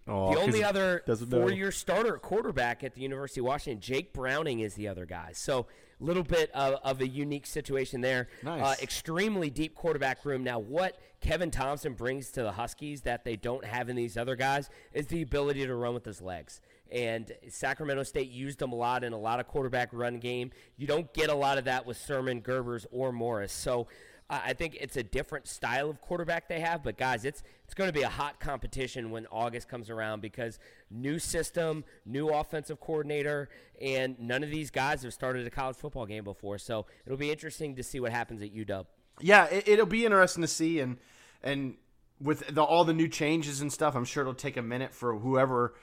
Oh, 0.07 0.35
the 0.35 0.41
only 0.41 0.63
other 0.63 1.03
four-year 1.31 1.73
starter 1.73 2.19
quarterback 2.19 2.85
at 2.85 2.95
the 2.95 3.01
University 3.01 3.41
of 3.41 3.47
Washington, 3.47 3.81
Jake 3.81 4.13
Browning, 4.13 4.61
is 4.61 4.75
the 4.75 4.87
other 4.87 5.07
guy. 5.07 5.31
So 5.33 5.67
a 6.01 6.05
little 6.05 6.23
bit 6.23 6.51
of, 6.53 6.75
of 6.85 7.01
a 7.01 7.09
unique 7.09 7.47
situation 7.47 8.01
there. 8.01 8.29
Nice. 8.43 8.63
Uh, 8.63 8.75
extremely 8.83 9.49
deep 9.49 9.75
quarterback 9.75 10.25
room. 10.25 10.45
Now, 10.45 10.59
what 10.59 10.99
Kevin 11.21 11.51
Thomson 11.51 11.95
brings 11.95 12.31
to 12.33 12.43
the 12.43 12.53
Huskies 12.53 13.03
that 13.03 13.25
they 13.25 13.37
don't 13.37 13.65
have 13.65 13.89
in 13.89 13.97
these 13.97 14.19
other 14.19 14.37
guys 14.37 14.69
is 14.93 15.07
the 15.07 15.23
ability 15.23 15.65
to 15.67 15.75
run 15.75 15.95
with 15.95 16.05
his 16.05 16.21
legs. 16.21 16.61
And 16.93 17.33
Sacramento 17.49 18.03
State 18.03 18.31
used 18.31 18.61
him 18.61 18.73
a 18.73 18.77
lot 18.77 19.05
in 19.05 19.15
a 19.15 19.19
lot 19.19 19.41
of 19.41 19.49
quarterback 19.49 19.89
run 19.93 20.19
game. 20.19 20.51
You 20.77 20.87
don't 20.87 21.13
get 21.15 21.31
a 21.31 21.35
lot 21.35 21.57
of 21.57 21.65
that 21.65 21.87
with 21.87 21.97
Sirmon, 21.99 22.43
Garbers, 22.43 22.85
or 22.93 23.11
Morris. 23.11 23.53
So 23.53 23.87
uh, 24.31 24.41
I 24.45 24.53
think 24.55 24.79
it's 24.81 24.97
a 24.97 25.03
different 25.03 25.47
style 25.47 25.91
of 25.91 26.01
quarterback 26.01 26.49
they 26.49 26.61
have. 26.61 26.83
But 26.83 26.97
guys, 26.97 27.25
it's 27.25 27.43
it's 27.65 27.75
going 27.75 27.89
to 27.89 27.93
be 27.93 28.03
a 28.03 28.09
hot 28.09 28.41
competition 28.41 29.11
when 29.11 29.27
August 29.31 29.69
comes 29.69 29.91
around 29.91 30.23
because 30.23 30.59
new 30.91 31.19
system, 31.19 31.85
new 32.07 32.29
offensive 32.29 32.81
coordinator, 32.81 33.49
and 33.81 34.19
none 34.19 34.43
of 34.43 34.51
these 34.51 34.71
guys 34.71 35.03
have 35.03 35.13
started 35.13 35.47
a 35.47 35.51
college 35.51 35.77
football 35.77 36.07
game 36.07 36.25
before. 36.25 36.59
So 36.59 36.87
it'll 37.05 37.19
be 37.19 37.31
interesting 37.31 37.77
to 37.77 37.83
see 37.83 38.01
what 38.01 38.13
happens 38.13 38.43
at 38.43 38.55
UW. 38.55 38.87
yeah, 39.21 39.47
it, 39.47 39.69
it'll 39.69 39.87
be 39.87 40.05
interesting 40.05 40.43
to 40.43 40.49
see, 40.49 40.81
and 40.81 40.99
and 41.43 41.77
with 42.21 42.47
the, 42.55 42.63
all 42.63 42.85
the 42.85 42.95
new 42.95 43.09
changes 43.09 43.61
and 43.61 43.73
stuff, 43.73 43.95
I'm 43.95 44.05
sure 44.05 44.23
it'll 44.23 44.35
take 44.35 44.57
a 44.57 44.63
minute 44.63 44.95
for 44.95 45.19
whoever 45.19 45.75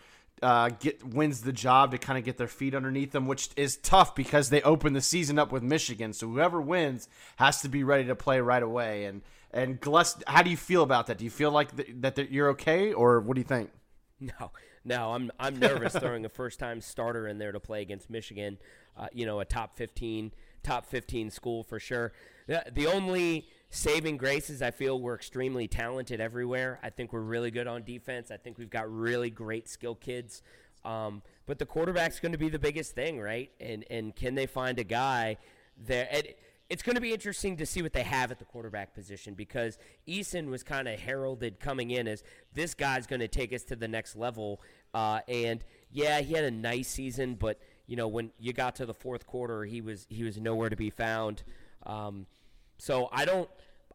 uh, 0.41 0.69
get 0.69 1.03
wins 1.03 1.41
the 1.41 1.53
job 1.53 1.91
to 1.91 1.97
kind 1.97 2.17
of 2.17 2.25
get 2.25 2.37
their 2.37 2.47
feet 2.47 2.73
underneath 2.73 3.11
them, 3.11 3.27
which 3.27 3.49
is 3.55 3.77
tough 3.77 4.15
because 4.15 4.49
they 4.49 4.61
open 4.61 4.93
the 4.93 5.01
season 5.01 5.37
up 5.37 5.51
with 5.51 5.63
Michigan. 5.63 6.13
So 6.13 6.27
whoever 6.27 6.61
wins 6.61 7.07
has 7.37 7.61
to 7.61 7.69
be 7.69 7.83
ready 7.83 8.05
to 8.05 8.15
play 8.15 8.41
right 8.41 8.63
away. 8.63 9.05
And 9.05 9.21
and 9.51 9.79
Gillespie, 9.79 10.23
how 10.27 10.41
do 10.43 10.49
you 10.49 10.57
feel 10.57 10.83
about 10.83 11.07
that? 11.07 11.17
Do 11.17 11.25
you 11.25 11.29
feel 11.29 11.51
like 11.51 11.75
th- 11.75 11.89
that 12.01 12.15
th- 12.15 12.29
you're 12.29 12.49
okay, 12.49 12.93
or 12.93 13.19
what 13.19 13.35
do 13.35 13.41
you 13.41 13.45
think? 13.47 13.69
No, 14.19 14.51
no, 14.85 15.11
I'm 15.11 15.31
I'm 15.39 15.59
nervous 15.59 15.93
throwing 15.93 16.25
a 16.25 16.29
first 16.29 16.59
time 16.59 16.81
starter 16.81 17.27
in 17.27 17.37
there 17.37 17.51
to 17.51 17.59
play 17.59 17.81
against 17.81 18.09
Michigan. 18.09 18.57
Uh, 18.97 19.07
you 19.13 19.25
know, 19.25 19.39
a 19.39 19.45
top 19.45 19.75
fifteen 19.75 20.31
top 20.63 20.85
fifteen 20.85 21.29
school 21.29 21.63
for 21.63 21.79
sure. 21.79 22.13
The, 22.47 22.63
the 22.71 22.87
only 22.87 23.47
saving 23.71 24.17
graces, 24.17 24.61
I 24.61 24.69
feel 24.69 24.99
we're 24.99 25.15
extremely 25.15 25.67
talented 25.67 26.19
everywhere. 26.19 26.79
I 26.83 26.89
think 26.89 27.13
we're 27.13 27.21
really 27.21 27.51
good 27.51 27.67
on 27.67 27.83
defense. 27.83 28.29
I 28.29 28.37
think 28.37 28.57
we've 28.57 28.69
got 28.69 28.91
really 28.93 29.29
great 29.29 29.67
skill 29.69 29.95
kids. 29.95 30.43
Um, 30.83 31.21
but 31.45 31.57
the 31.57 31.65
quarterback's 31.65 32.19
going 32.19 32.33
to 32.33 32.37
be 32.37 32.49
the 32.49 32.59
biggest 32.59 32.93
thing, 32.93 33.19
right? 33.19 33.49
And 33.59 33.85
and 33.89 34.15
can 34.15 34.35
they 34.35 34.45
find 34.45 34.77
a 34.77 34.83
guy 34.83 35.37
there? 35.77 36.07
And 36.11 36.27
it's 36.69 36.83
going 36.83 36.95
to 36.95 37.01
be 37.01 37.13
interesting 37.13 37.57
to 37.57 37.65
see 37.65 37.81
what 37.81 37.93
they 37.93 38.03
have 38.03 38.31
at 38.31 38.39
the 38.39 38.45
quarterback 38.45 38.93
position 38.93 39.33
because 39.33 39.77
Eason 40.07 40.49
was 40.49 40.63
kind 40.63 40.87
of 40.87 40.99
heralded 40.99 41.59
coming 41.59 41.91
in 41.91 42.07
as 42.07 42.23
this 42.53 42.73
guy's 42.73 43.05
going 43.07 43.19
to 43.19 43.27
take 43.27 43.51
us 43.53 43.63
to 43.63 43.75
the 43.75 43.87
next 43.87 44.15
level. 44.15 44.61
Uh, 44.93 45.19
and 45.27 45.63
yeah, 45.91 46.21
he 46.21 46.33
had 46.33 46.45
a 46.45 46.51
nice 46.51 46.87
season, 46.87 47.35
but 47.35 47.59
you 47.87 47.95
know 47.95 48.07
when 48.07 48.31
you 48.37 48.51
got 48.51 48.75
to 48.75 48.85
the 48.85 48.93
fourth 48.93 49.25
quarter, 49.25 49.63
he 49.63 49.79
was 49.79 50.07
he 50.09 50.23
was 50.23 50.37
nowhere 50.37 50.69
to 50.69 50.75
be 50.75 50.89
found. 50.89 51.43
Um, 51.85 52.25
so 52.81 53.09
I 53.11 53.25
don't 53.25 53.47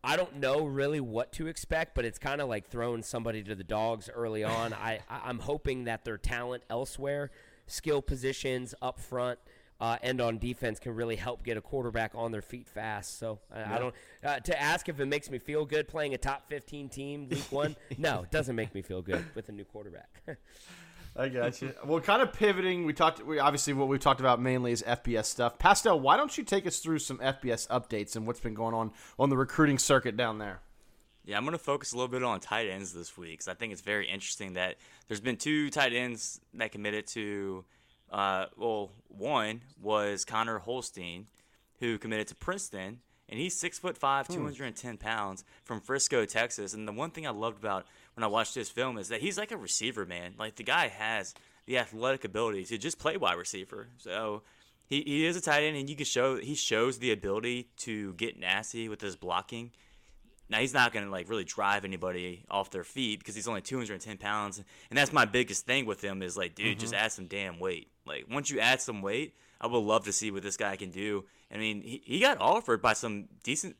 I 0.04 0.14
don't 0.14 0.36
know 0.36 0.64
really 0.64 1.00
what 1.00 1.32
to 1.32 1.48
expect, 1.48 1.96
but 1.96 2.04
it's 2.04 2.20
kind 2.20 2.40
of 2.40 2.48
like 2.48 2.68
throwing 2.68 3.02
somebody 3.02 3.42
to 3.42 3.56
the 3.56 3.64
dogs 3.64 4.08
early 4.08 4.44
on. 4.44 4.72
I 4.80 5.00
I'm 5.10 5.40
hoping 5.40 5.84
that 5.84 6.04
their 6.04 6.16
talent 6.16 6.62
elsewhere, 6.70 7.32
skill 7.66 8.00
positions 8.00 8.74
up 8.80 9.00
front. 9.00 9.40
Uh, 9.78 9.98
and 10.00 10.22
on 10.22 10.38
defense 10.38 10.78
can 10.78 10.94
really 10.94 11.16
help 11.16 11.42
get 11.42 11.58
a 11.58 11.60
quarterback 11.60 12.12
on 12.14 12.32
their 12.32 12.40
feet 12.40 12.66
fast. 12.66 13.18
So 13.18 13.40
I, 13.54 13.74
I 13.74 13.78
don't 13.78 13.94
uh, 14.24 14.38
to 14.40 14.58
ask 14.58 14.88
if 14.88 14.98
it 15.00 15.04
makes 15.04 15.30
me 15.30 15.38
feel 15.38 15.66
good 15.66 15.86
playing 15.86 16.14
a 16.14 16.18
top 16.18 16.48
15 16.48 16.88
team 16.88 17.28
week 17.28 17.52
one. 17.52 17.76
no, 17.98 18.22
it 18.22 18.30
doesn't 18.30 18.56
make 18.56 18.74
me 18.74 18.80
feel 18.80 19.02
good 19.02 19.22
with 19.34 19.50
a 19.50 19.52
new 19.52 19.64
quarterback. 19.64 20.08
I 21.18 21.28
got 21.28 21.60
you. 21.62 21.72
well, 21.84 22.00
kind 22.00 22.22
of 22.22 22.32
pivoting, 22.32 22.84
we 22.84 22.92
talked. 22.92 23.24
We 23.24 23.38
obviously 23.38 23.72
what 23.72 23.88
we've 23.88 24.00
talked 24.00 24.20
about 24.20 24.40
mainly 24.40 24.72
is 24.72 24.82
FBS 24.82 25.26
stuff. 25.26 25.58
Pastel, 25.58 25.98
why 25.98 26.16
don't 26.16 26.36
you 26.36 26.44
take 26.44 26.66
us 26.66 26.78
through 26.78 26.98
some 26.98 27.18
FBS 27.18 27.66
updates 27.68 28.16
and 28.16 28.26
what's 28.26 28.40
been 28.40 28.54
going 28.54 28.74
on 28.74 28.92
on 29.18 29.30
the 29.30 29.36
recruiting 29.36 29.78
circuit 29.78 30.16
down 30.16 30.38
there? 30.38 30.60
Yeah, 31.24 31.36
I'm 31.36 31.44
going 31.44 31.58
to 31.58 31.62
focus 31.62 31.92
a 31.92 31.96
little 31.96 32.08
bit 32.08 32.22
on 32.22 32.38
tight 32.38 32.68
ends 32.68 32.92
this 32.92 33.16
week 33.18 33.32
because 33.32 33.48
I 33.48 33.54
think 33.54 33.72
it's 33.72 33.82
very 33.82 34.08
interesting 34.08 34.52
that 34.52 34.76
there's 35.08 35.20
been 35.20 35.36
two 35.36 35.70
tight 35.70 35.92
ends 35.92 36.40
that 36.54 36.72
committed 36.72 37.06
to. 37.08 37.64
Uh, 38.10 38.46
well, 38.56 38.92
one 39.08 39.62
was 39.82 40.24
Connor 40.24 40.58
Holstein, 40.58 41.26
who 41.80 41.98
committed 41.98 42.28
to 42.28 42.36
Princeton, 42.36 43.00
and 43.28 43.40
he's 43.40 43.58
six 43.58 43.78
foot 43.78 43.98
five, 43.98 44.28
210 44.28 44.96
pounds 44.98 45.44
from 45.64 45.80
Frisco, 45.80 46.24
Texas. 46.24 46.74
And 46.74 46.86
the 46.86 46.92
one 46.92 47.10
thing 47.10 47.26
I 47.26 47.30
loved 47.30 47.58
about 47.58 47.86
when 48.16 48.24
I 48.24 48.28
watched 48.28 48.54
this 48.54 48.70
film 48.70 48.96
is 48.96 49.08
that 49.08 49.20
he's 49.20 49.36
like 49.36 49.52
a 49.52 49.56
receiver, 49.56 50.06
man. 50.06 50.34
Like 50.38 50.56
the 50.56 50.64
guy 50.64 50.88
has 50.88 51.34
the 51.66 51.78
athletic 51.78 52.24
ability 52.24 52.64
to 52.64 52.78
just 52.78 52.98
play 52.98 53.18
wide 53.18 53.36
receiver. 53.36 53.88
So 53.98 54.42
he, 54.86 55.02
he 55.02 55.26
is 55.26 55.36
a 55.36 55.40
tight 55.40 55.64
end, 55.64 55.76
and 55.76 55.88
you 55.88 55.96
can 55.96 56.06
show 56.06 56.36
he 56.36 56.54
shows 56.54 56.98
the 56.98 57.12
ability 57.12 57.68
to 57.78 58.14
get 58.14 58.38
nasty 58.38 58.88
with 58.88 59.02
his 59.02 59.16
blocking. 59.16 59.70
Now 60.48 60.60
he's 60.60 60.72
not 60.72 60.92
going 60.92 61.04
to 61.04 61.10
like 61.10 61.28
really 61.28 61.44
drive 61.44 61.84
anybody 61.84 62.44
off 62.50 62.70
their 62.70 62.84
feet 62.84 63.18
because 63.18 63.34
he's 63.34 63.48
only 63.48 63.60
210 63.60 64.16
pounds, 64.16 64.62
and 64.88 64.96
that's 64.96 65.12
my 65.12 65.26
biggest 65.26 65.66
thing 65.66 65.84
with 65.84 66.02
him 66.02 66.22
is 66.22 66.38
like, 66.38 66.54
dude, 66.54 66.78
just 66.78 66.94
mm-hmm. 66.94 67.04
add 67.04 67.12
some 67.12 67.26
damn 67.26 67.58
weight. 67.58 67.90
Like 68.06 68.26
once 68.30 68.48
you 68.48 68.60
add 68.60 68.80
some 68.80 69.02
weight, 69.02 69.34
I 69.60 69.66
would 69.66 69.78
love 69.78 70.04
to 70.04 70.12
see 70.12 70.30
what 70.30 70.42
this 70.42 70.56
guy 70.56 70.76
can 70.76 70.90
do. 70.90 71.24
I 71.52 71.58
mean, 71.58 71.82
he, 71.82 72.00
he 72.02 72.20
got 72.20 72.40
offered 72.40 72.80
by 72.80 72.94
some 72.94 73.26
decent 73.42 73.76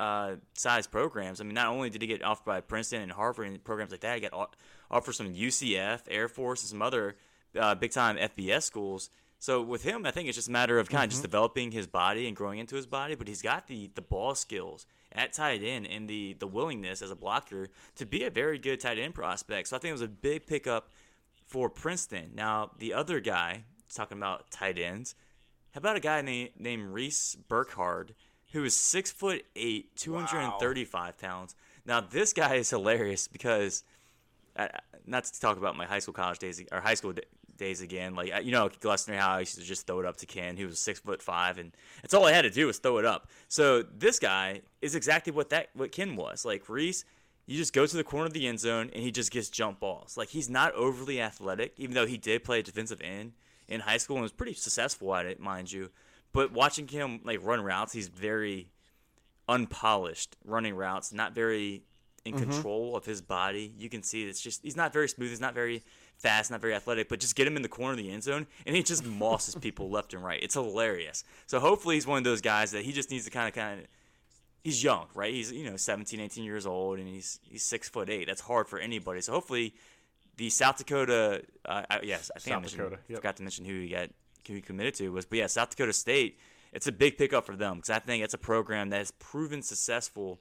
uh, 0.00 0.36
size 0.54 0.86
programs. 0.86 1.40
I 1.40 1.44
mean, 1.44 1.54
not 1.54 1.68
only 1.68 1.90
did 1.90 2.00
he 2.00 2.08
get 2.08 2.24
offered 2.24 2.46
by 2.46 2.60
Princeton 2.60 3.02
and 3.02 3.12
Harvard 3.12 3.46
and 3.46 3.62
programs 3.62 3.90
like 3.90 4.00
that, 4.00 4.14
he 4.14 4.28
got 4.28 4.56
offered 4.90 5.12
some 5.12 5.34
UCF, 5.34 6.02
Air 6.08 6.28
Force, 6.28 6.62
and 6.62 6.70
some 6.70 6.82
other 6.82 7.16
uh, 7.58 7.74
big 7.74 7.92
time 7.92 8.16
FBS 8.16 8.62
schools. 8.62 9.10
So 9.38 9.62
with 9.62 9.82
him, 9.82 10.04
I 10.04 10.10
think 10.10 10.28
it's 10.28 10.36
just 10.36 10.48
a 10.48 10.52
matter 10.52 10.78
of 10.78 10.90
kind 10.90 11.04
of 11.04 11.10
just 11.10 11.22
developing 11.22 11.72
his 11.72 11.86
body 11.86 12.26
and 12.26 12.36
growing 12.36 12.58
into 12.58 12.76
his 12.76 12.86
body. 12.86 13.14
But 13.14 13.28
he's 13.28 13.42
got 13.42 13.66
the 13.68 13.90
the 13.94 14.02
ball 14.02 14.34
skills 14.34 14.86
at 15.12 15.32
tight 15.32 15.62
end 15.62 15.86
and 15.86 16.08
the 16.08 16.34
the 16.38 16.46
willingness 16.46 17.02
as 17.02 17.10
a 17.10 17.16
blocker 17.16 17.68
to 17.96 18.06
be 18.06 18.24
a 18.24 18.30
very 18.30 18.58
good 18.58 18.80
tight 18.80 18.98
end 18.98 19.14
prospect. 19.14 19.68
So 19.68 19.76
I 19.76 19.78
think 19.78 19.90
it 19.90 19.92
was 19.92 20.02
a 20.02 20.08
big 20.08 20.46
pickup 20.46 20.90
for 21.46 21.68
Princeton. 21.70 22.32
Now 22.34 22.70
the 22.78 22.94
other 22.94 23.20
guy 23.20 23.64
talking 23.92 24.18
about 24.18 24.50
tight 24.50 24.78
ends. 24.78 25.14
How 25.72 25.78
about 25.78 25.96
a 25.96 26.00
guy 26.00 26.20
named 26.20 26.50
named 26.58 26.92
Reese 26.92 27.36
Burkhardt, 27.48 28.12
who 28.52 28.64
is 28.64 28.74
six 28.74 29.10
foot 29.10 29.44
eight, 29.56 29.94
two 29.96 30.14
hundred 30.14 30.40
and 30.40 30.52
thirty 30.60 30.84
five 30.84 31.18
pounds. 31.18 31.54
Now 31.86 32.00
this 32.00 32.32
guy 32.32 32.54
is 32.56 32.70
hilarious 32.70 33.28
because, 33.28 33.84
uh, 34.56 34.68
not 35.06 35.24
to 35.24 35.40
talk 35.40 35.56
about 35.56 35.76
my 35.76 35.86
high 35.86 35.98
school 35.98 36.14
college 36.14 36.38
days 36.38 36.62
or 36.70 36.80
high 36.80 36.94
school 36.94 37.12
d- 37.12 37.22
days 37.56 37.80
again. 37.80 38.14
Like 38.14 38.44
you 38.44 38.52
know, 38.52 38.68
Glessner, 38.68 39.16
how 39.16 39.36
I 39.36 39.40
used 39.40 39.56
to 39.56 39.62
just 39.62 39.86
throw 39.86 40.00
it 40.00 40.06
up 40.06 40.16
to 40.18 40.26
Ken, 40.26 40.56
who 40.56 40.66
was 40.66 40.78
six 40.78 41.00
foot 41.00 41.22
five, 41.22 41.58
and 41.58 41.72
it's 42.02 42.14
all 42.14 42.26
I 42.26 42.32
had 42.32 42.42
to 42.42 42.50
do 42.50 42.66
was 42.66 42.78
throw 42.78 42.98
it 42.98 43.04
up. 43.04 43.28
So 43.48 43.82
this 43.82 44.18
guy 44.18 44.62
is 44.82 44.94
exactly 44.94 45.32
what 45.32 45.50
that 45.50 45.70
what 45.74 45.92
Ken 45.92 46.16
was. 46.16 46.44
Like 46.44 46.68
Reese, 46.68 47.04
you 47.46 47.56
just 47.56 47.72
go 47.72 47.86
to 47.86 47.96
the 47.96 48.04
corner 48.04 48.26
of 48.26 48.32
the 48.32 48.46
end 48.46 48.60
zone 48.60 48.90
and 48.92 49.02
he 49.02 49.10
just 49.10 49.30
gets 49.30 49.48
jump 49.48 49.80
balls. 49.80 50.16
Like 50.16 50.28
he's 50.28 50.48
not 50.48 50.72
overly 50.74 51.20
athletic, 51.20 51.74
even 51.78 51.94
though 51.94 52.06
he 52.06 52.16
did 52.16 52.44
play 52.44 52.62
defensive 52.62 53.00
end 53.02 53.32
in 53.68 53.80
high 53.80 53.96
school 53.96 54.16
and 54.16 54.22
was 54.22 54.32
pretty 54.32 54.54
successful 54.54 55.14
at 55.14 55.26
it, 55.26 55.40
mind 55.40 55.72
you. 55.72 55.90
But 56.32 56.52
watching 56.52 56.86
him 56.88 57.20
like 57.24 57.38
run 57.42 57.60
routes, 57.60 57.92
he's 57.92 58.08
very 58.08 58.70
unpolished 59.48 60.36
running 60.44 60.74
routes, 60.74 61.12
not 61.12 61.34
very 61.34 61.82
in 62.24 62.34
Mm-hmm. 62.34 62.50
control 62.50 62.96
of 62.96 63.06
his 63.06 63.22
body. 63.22 63.72
You 63.78 63.88
can 63.88 64.02
see 64.02 64.24
it's 64.24 64.40
just 64.42 64.62
he's 64.62 64.76
not 64.76 64.92
very 64.92 65.08
smooth, 65.08 65.30
he's 65.30 65.40
not 65.40 65.54
very 65.54 65.82
fast, 66.18 66.50
not 66.50 66.60
very 66.60 66.74
athletic, 66.74 67.08
but 67.08 67.18
just 67.18 67.34
get 67.34 67.46
him 67.46 67.56
in 67.56 67.62
the 67.62 67.68
corner 67.68 67.92
of 67.92 67.96
the 67.96 68.10
end 68.10 68.22
zone 68.22 68.46
and 68.66 68.76
he 68.76 68.82
just 68.82 69.06
mosses 69.06 69.54
people 69.60 69.88
left 69.88 70.12
and 70.12 70.22
right. 70.22 70.38
It's 70.42 70.54
hilarious. 70.54 71.24
So 71.46 71.60
hopefully 71.60 71.94
he's 71.94 72.06
one 72.06 72.18
of 72.18 72.24
those 72.24 72.42
guys 72.42 72.72
that 72.72 72.84
he 72.84 72.92
just 72.92 73.10
needs 73.10 73.24
to 73.24 73.30
kind 73.30 73.48
of 73.48 73.54
kind 73.54 73.80
of 73.80 73.86
he's 74.62 74.84
young, 74.84 75.06
right? 75.14 75.32
He's 75.32 75.50
you 75.50 75.68
know 75.68 75.76
17, 75.76 76.20
18 76.20 76.44
years 76.44 76.66
old, 76.66 76.98
and 76.98 77.08
he's 77.08 77.40
he's 77.42 77.62
six 77.62 77.88
foot 77.88 78.10
eight. 78.10 78.26
That's 78.26 78.42
hard 78.42 78.68
for 78.68 78.78
anybody. 78.78 79.22
So 79.22 79.32
hopefully, 79.32 79.74
the 80.36 80.50
South 80.50 80.76
Dakota, 80.76 81.42
uh, 81.64 81.82
I, 81.88 82.00
yes, 82.02 82.30
I 82.36 82.38
think 82.38 82.52
I 82.52 82.56
South 82.56 82.62
mentioned, 82.62 82.82
Dakota, 82.82 83.02
yep. 83.08 83.18
forgot 83.18 83.36
to 83.36 83.42
mention 83.42 83.64
who 83.64 83.80
he 83.80 83.88
got 83.88 84.10
he 84.46 84.60
committed 84.60 84.94
to 84.94 85.08
was, 85.10 85.26
but 85.26 85.38
yeah, 85.38 85.46
South 85.46 85.70
Dakota 85.70 85.92
State. 85.92 86.38
It's 86.72 86.86
a 86.86 86.92
big 86.92 87.18
pickup 87.18 87.46
for 87.46 87.56
them 87.56 87.76
because 87.76 87.90
I 87.90 87.98
think 87.98 88.22
it's 88.22 88.34
a 88.34 88.38
program 88.38 88.90
that 88.90 88.98
has 88.98 89.10
proven 89.10 89.60
successful. 89.60 90.40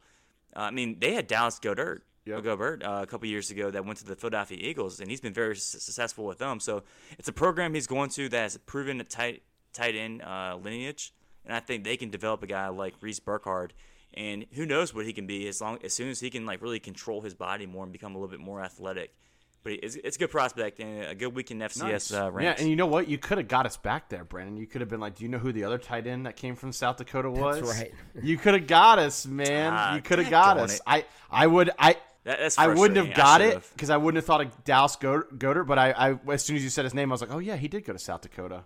Uh, 0.55 0.59
I 0.61 0.71
mean, 0.71 0.97
they 0.99 1.13
had 1.13 1.27
Dallas 1.27 1.59
Goedert. 1.59 2.01
Yep. 2.25 2.43
Goedert 2.43 2.83
uh, 2.83 3.01
a 3.01 3.07
couple 3.07 3.27
years 3.27 3.49
ago 3.49 3.71
that 3.71 3.83
went 3.83 3.97
to 3.99 4.05
the 4.05 4.15
Philadelphia 4.15 4.57
Eagles, 4.61 4.99
and 4.99 5.09
he's 5.09 5.21
been 5.21 5.33
very 5.33 5.55
su- 5.55 5.79
successful 5.79 6.25
with 6.25 6.37
them. 6.37 6.59
So 6.59 6.83
it's 7.17 7.27
a 7.27 7.33
program 7.33 7.73
he's 7.73 7.87
going 7.87 8.09
to 8.11 8.29
that 8.29 8.41
has 8.41 8.57
proven 8.57 9.01
a 9.01 9.03
tight 9.03 9.41
tight 9.73 9.95
end 9.95 10.21
uh, 10.21 10.57
lineage, 10.61 11.13
and 11.45 11.55
I 11.55 11.59
think 11.59 11.83
they 11.83 11.97
can 11.97 12.09
develop 12.09 12.43
a 12.43 12.47
guy 12.47 12.67
like 12.67 12.93
Reese 13.01 13.19
Burkhardt, 13.19 13.73
and 14.13 14.45
who 14.51 14.65
knows 14.67 14.93
what 14.93 15.05
he 15.05 15.13
can 15.13 15.25
be 15.25 15.47
as 15.47 15.61
long 15.61 15.79
as 15.83 15.93
soon 15.93 16.09
as 16.09 16.19
he 16.19 16.29
can 16.29 16.45
like 16.45 16.61
really 16.61 16.79
control 16.79 17.21
his 17.21 17.33
body 17.33 17.65
more 17.65 17.83
and 17.83 17.91
become 17.91 18.13
a 18.13 18.19
little 18.19 18.29
bit 18.29 18.39
more 18.39 18.61
athletic. 18.61 19.15
But 19.61 19.73
it's, 19.73 19.95
it's 19.95 20.15
a 20.15 20.19
good 20.19 20.31
prospect 20.31 20.79
and 20.79 21.03
a 21.03 21.15
good 21.15 21.35
week 21.35 21.51
in 21.51 21.59
FCS 21.59 22.13
uh, 22.17 22.39
yeah, 22.39 22.55
and 22.57 22.69
you 22.69 22.77
know 22.77 22.85
what? 22.87 23.09
You 23.09 23.17
could 23.17 23.37
have 23.39 23.49
got 23.49 23.65
us 23.65 23.75
back 23.75 24.07
there, 24.07 24.23
Brandon. 24.23 24.55
You 24.55 24.65
could 24.65 24.79
have 24.79 24.89
been 24.89 25.01
like, 25.01 25.15
"Do 25.15 25.23
you 25.25 25.29
know 25.29 25.37
who 25.37 25.51
the 25.51 25.65
other 25.65 25.77
tight 25.77 26.07
end 26.07 26.25
that 26.25 26.37
came 26.37 26.55
from 26.55 26.71
South 26.71 26.95
Dakota 26.97 27.29
was?" 27.29 27.61
right. 27.61 27.93
You 28.21 28.37
could 28.37 28.53
have 28.53 28.67
got 28.67 28.99
us, 28.99 29.25
man. 29.25 29.73
Ah, 29.75 29.95
you 29.95 30.01
could 30.01 30.19
have 30.19 30.29
got 30.29 30.57
us. 30.57 30.75
it. 30.75 30.81
I, 30.87 31.05
I 31.29 31.45
would, 31.47 31.71
I, 31.77 31.97
That- 32.23 32.39
that's 32.39 32.57
I 32.57 32.67
wouldn't 32.67 33.05
have 33.05 33.15
got 33.15 33.41
it 33.41 33.61
because 33.73 33.89
I 33.89 33.97
wouldn't 33.97 34.17
have 34.17 34.25
thought 34.25 34.41
of 34.41 34.63
Dallas 34.63 34.95
Go- 34.95 35.23
Goedert. 35.37 35.67
But 35.67 35.77
I, 35.77 35.91
I, 35.91 36.19
as 36.31 36.43
soon 36.43 36.55
as 36.55 36.63
you 36.63 36.69
said 36.69 36.85
his 36.85 36.93
name, 36.93 37.11
I 37.11 37.13
was 37.13 37.21
like, 37.21 37.33
"Oh 37.33 37.39
yeah, 37.39 37.57
he 37.57 37.67
did 37.67 37.83
go 37.83 37.91
to 37.91 37.99
South 37.99 38.21
Dakota." 38.21 38.63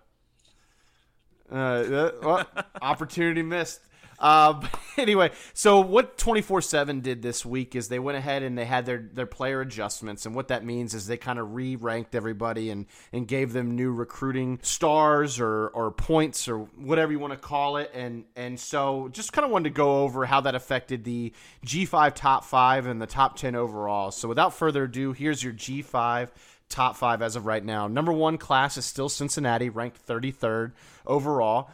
Uh, 1.50 1.54
uh, 1.54 2.10
well, 2.22 2.46
opportunity 2.82 3.42
missed. 3.42 3.80
Uh, 4.18 4.66
anyway, 4.96 5.30
so 5.52 5.80
what 5.80 6.16
24/7 6.18 7.02
did 7.02 7.22
this 7.22 7.44
week 7.44 7.74
is 7.74 7.88
they 7.88 7.98
went 7.98 8.18
ahead 8.18 8.42
and 8.42 8.56
they 8.56 8.64
had 8.64 8.86
their 8.86 9.08
their 9.12 9.26
player 9.26 9.60
adjustments, 9.60 10.26
and 10.26 10.34
what 10.34 10.48
that 10.48 10.64
means 10.64 10.94
is 10.94 11.06
they 11.06 11.16
kind 11.16 11.38
of 11.38 11.54
re-ranked 11.54 12.14
everybody 12.14 12.70
and 12.70 12.86
and 13.12 13.26
gave 13.28 13.52
them 13.52 13.76
new 13.76 13.92
recruiting 13.92 14.58
stars 14.62 15.40
or 15.40 15.68
or 15.68 15.90
points 15.90 16.48
or 16.48 16.58
whatever 16.76 17.12
you 17.12 17.18
want 17.18 17.32
to 17.32 17.38
call 17.38 17.76
it, 17.76 17.90
and 17.94 18.24
and 18.36 18.58
so 18.58 19.08
just 19.12 19.32
kind 19.32 19.44
of 19.44 19.50
wanted 19.50 19.70
to 19.70 19.74
go 19.74 20.02
over 20.02 20.24
how 20.26 20.40
that 20.40 20.54
affected 20.54 21.04
the 21.04 21.32
G5 21.66 22.14
top 22.14 22.44
five 22.44 22.86
and 22.86 23.00
the 23.00 23.06
top 23.06 23.36
10 23.36 23.54
overall. 23.54 24.10
So 24.10 24.28
without 24.28 24.54
further 24.54 24.84
ado, 24.84 25.12
here's 25.12 25.42
your 25.42 25.52
G5 25.52 26.30
top 26.68 26.96
five 26.96 27.22
as 27.22 27.36
of 27.36 27.46
right 27.46 27.64
now. 27.64 27.86
Number 27.86 28.12
one 28.12 28.38
class 28.38 28.76
is 28.76 28.84
still 28.84 29.08
Cincinnati, 29.08 29.68
ranked 29.68 30.04
33rd 30.06 30.72
overall. 31.06 31.70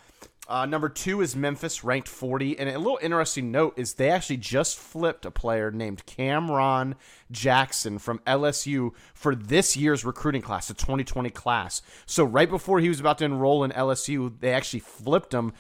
Uh, 0.51 0.67
number 0.67 0.89
two 0.89 1.21
is 1.21 1.37
Memphis, 1.37 1.85
ranked 1.85 2.09
40. 2.09 2.59
And 2.59 2.69
a 2.69 2.77
little 2.77 2.99
interesting 3.01 3.53
note 3.53 3.75
is 3.77 3.95
they 3.95 4.11
actually 4.11 4.39
just 4.39 4.77
flipped 4.77 5.25
a 5.25 5.31
player 5.31 5.71
named 5.71 6.05
Cameron 6.07 6.97
Jackson 7.31 8.01
from 8.01 8.19
LSU 8.27 8.91
for 9.15 9.37
this 9.37 9.77
year's 9.77 10.05
recruiting 10.05 10.43
class, 10.43 10.67
the 10.67 10.75
2020 10.75 11.31
class. 11.31 11.83
So 12.05 12.25
right 12.25 12.51
before 12.51 12.81
he 12.81 12.89
was 12.89 12.99
about 12.99 13.19
to 13.19 13.27
enroll 13.27 13.63
in 13.63 13.71
LSU, 13.71 14.41
they 14.41 14.53
actually 14.53 14.81
flipped 14.81 15.33
him, 15.33 15.53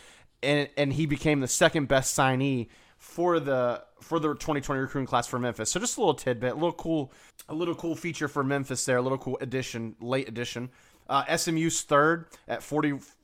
and 0.42 0.68
and 0.76 0.92
he 0.94 1.06
became 1.06 1.38
the 1.38 1.48
second 1.48 1.86
best 1.86 2.18
signee 2.18 2.66
for 2.98 3.38
the 3.38 3.84
for 4.00 4.18
the 4.18 4.34
2020 4.34 4.80
recruiting 4.80 5.06
class 5.06 5.28
for 5.28 5.38
Memphis. 5.38 5.70
So 5.70 5.78
just 5.78 5.98
a 5.98 6.00
little 6.00 6.14
tidbit, 6.14 6.50
a 6.50 6.54
little 6.54 6.72
cool, 6.72 7.12
a 7.48 7.54
little 7.54 7.76
cool 7.76 7.94
feature 7.94 8.26
for 8.26 8.42
Memphis 8.42 8.84
there, 8.86 8.96
a 8.96 9.02
little 9.02 9.18
cool 9.18 9.38
addition, 9.40 9.94
late 10.00 10.28
addition. 10.28 10.68
Uh, 11.08 11.24
SMU's 11.36 11.82
third 11.82 12.26
at 12.46 12.62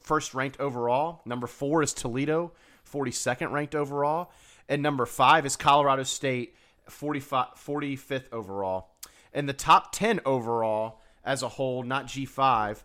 41st 0.06 0.34
ranked 0.34 0.60
overall. 0.60 1.20
Number 1.24 1.46
four 1.46 1.82
is 1.82 1.92
Toledo, 1.92 2.52
42nd 2.90 3.50
ranked 3.50 3.74
overall, 3.74 4.30
and 4.68 4.82
number 4.82 5.06
five 5.06 5.44
is 5.46 5.56
Colorado 5.56 6.04
State, 6.04 6.54
45, 6.88 7.48
45th 7.54 8.24
overall. 8.32 8.90
And 9.32 9.48
the 9.48 9.52
top 9.52 9.92
10 9.92 10.20
overall 10.24 11.02
as 11.24 11.42
a 11.42 11.48
whole, 11.48 11.82
not 11.82 12.06
G5, 12.06 12.82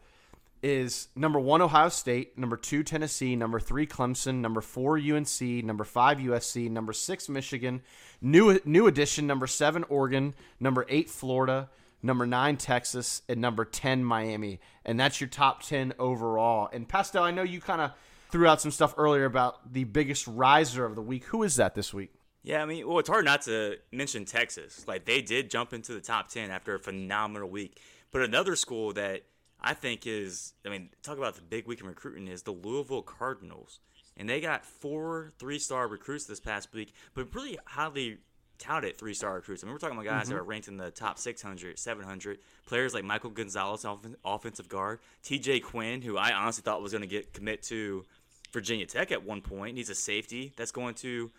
is 0.64 1.08
number 1.16 1.40
one 1.40 1.62
Ohio 1.62 1.90
State, 1.90 2.38
number 2.38 2.58
two 2.58 2.84
Tennessee, 2.84 3.36
number 3.36 3.60
three 3.60 3.88
Clemson, 3.88 4.42
number 4.42 4.62
four 4.62 4.98
UNC, 4.98 5.42
number 5.42 5.84
five 5.84 6.20
USC, 6.20 6.70
number 6.70 6.94
six 6.94 7.28
Michigan, 7.30 7.82
new 8.22 8.60
new 8.64 8.86
addition 8.86 9.26
number 9.26 9.48
seven 9.48 9.84
Oregon, 9.90 10.36
number 10.60 10.86
eight 10.88 11.10
Florida, 11.10 11.70
number 12.04 12.26
nine 12.26 12.58
Texas, 12.58 13.22
and 13.30 13.42
number 13.42 13.66
ten 13.66 14.04
Miami, 14.04 14.60
and 14.86 15.00
that's 15.00 15.22
your 15.22 15.30
top 15.30 15.64
ten 15.64 15.94
overall. 16.00 16.70
And 16.72 16.88
Pastone, 16.88 17.22
I 17.22 17.32
know 17.32 17.44
you 17.44 17.62
kind 17.62 17.82
of 17.82 17.92
threw 18.30 18.48
out 18.48 18.62
some 18.62 18.72
stuff 18.72 18.94
earlier 18.98 19.26
about 19.26 19.74
the 19.74 19.84
biggest 19.84 20.26
riser 20.28 20.86
of 20.86 20.96
the 20.96 21.02
week. 21.02 21.26
Who 21.26 21.44
is 21.44 21.58
that 21.58 21.76
this 21.76 21.94
week? 21.94 22.14
Yeah, 22.44 22.64
I 22.64 22.66
mean, 22.66 22.88
well, 22.88 22.98
it's 23.00 23.10
hard 23.10 23.26
not 23.26 23.44
to 23.44 23.78
mention 23.92 24.26
Texas. 24.26 24.86
Like 24.88 25.06
they 25.06 25.22
did 25.22 25.52
jump 25.52 25.74
into 25.74 25.94
the 25.94 26.02
top 26.02 26.30
ten 26.30 26.50
after 26.50 26.74
a 26.74 26.80
phenomenal 26.80 27.50
week. 27.50 27.80
But 28.12 28.24
another 28.24 28.56
school 28.56 28.94
that 28.94 29.24
I 29.62 29.74
think 29.74 30.08
is, 30.08 30.54
I 30.66 30.70
mean, 30.70 30.90
talk 31.04 31.18
about 31.18 31.36
the 31.36 31.42
big 31.42 31.68
week 31.68 31.82
in 31.82 31.88
recruiting 31.88 32.28
is 32.28 32.42
the 32.42 32.52
Louisville 32.52 33.04
Cardinals, 33.04 33.80
and 34.18 34.28
they 34.28 34.42
got 34.42 34.66
four 34.66 35.32
three-star 35.38 35.88
recruits 35.88 36.26
this 36.26 36.40
past 36.40 36.74
week, 36.74 36.94
but 37.14 37.34
really 37.36 37.60
highly 37.66 38.18
touted 38.62 38.98
three-star 38.98 39.34
recruits. 39.36 39.64
I 39.64 39.66
mean, 39.66 39.74
we're 39.74 39.80
talking 39.80 39.98
about 39.98 40.06
guys 40.06 40.30
that 40.30 40.36
are 40.36 40.44
ranked 40.44 40.68
in 40.68 40.78
the 40.78 40.92
top 40.92 41.18
600, 41.18 41.80
700. 41.80 42.40
Players 42.68 42.94
like 42.94 43.04
Michael 43.04 43.32
Gonzalez, 43.32 43.84
off- 43.84 44.06
offensive 44.24 44.70
guard, 44.70 45.00
T.J. 45.24 45.62
Quinn, 45.62 46.02
who 46.02 46.18
I 46.18 46.32
honestly 46.32 46.62
thought 46.62 46.82
was 46.82 46.92
going 46.92 47.02
to 47.02 47.08
get 47.08 47.34
commit 47.34 47.64
to 47.64 48.06
Virginia 48.54 48.86
Tech 48.86 49.12
at 49.12 49.26
one 49.26 49.42
point. 49.42 49.78
He's 49.78 49.90
a 49.90 49.96
safety 49.96 50.54
that's 50.56 50.72
going 50.72 50.94
to 50.96 51.32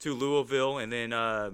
to 0.00 0.14
Louisville, 0.14 0.78
and 0.78 0.92
then 0.92 1.12
uh, 1.12 1.50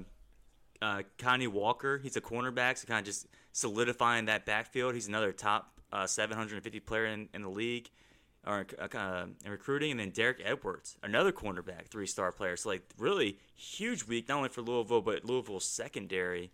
uh, 0.80 1.02
Connie 1.18 1.46
Walker. 1.46 1.98
He's 1.98 2.16
a 2.16 2.20
cornerback, 2.20 2.78
so 2.78 2.86
kind 2.86 3.00
of 3.00 3.04
just 3.04 3.26
solidifying 3.52 4.26
that 4.26 4.46
backfield. 4.46 4.94
He's 4.94 5.08
another 5.08 5.32
top 5.32 5.72
uh, 5.92 6.06
750 6.06 6.80
player 6.80 7.06
in, 7.06 7.28
in 7.34 7.42
the 7.42 7.50
league, 7.50 7.90
or 8.46 8.66
uh, 8.80 9.26
in 9.44 9.50
recruiting. 9.50 9.92
And 9.92 10.00
then 10.00 10.10
Derek 10.10 10.40
Edwards, 10.44 10.96
another 11.02 11.32
cornerback, 11.32 11.86
three 11.88 12.06
star 12.06 12.32
player. 12.32 12.56
So 12.56 12.70
like 12.70 12.82
really 12.98 13.38
huge 13.54 14.06
week, 14.06 14.28
not 14.28 14.38
only 14.38 14.48
for 14.48 14.62
Louisville 14.62 15.02
but 15.02 15.24
Louisville's 15.24 15.64
secondary, 15.64 16.50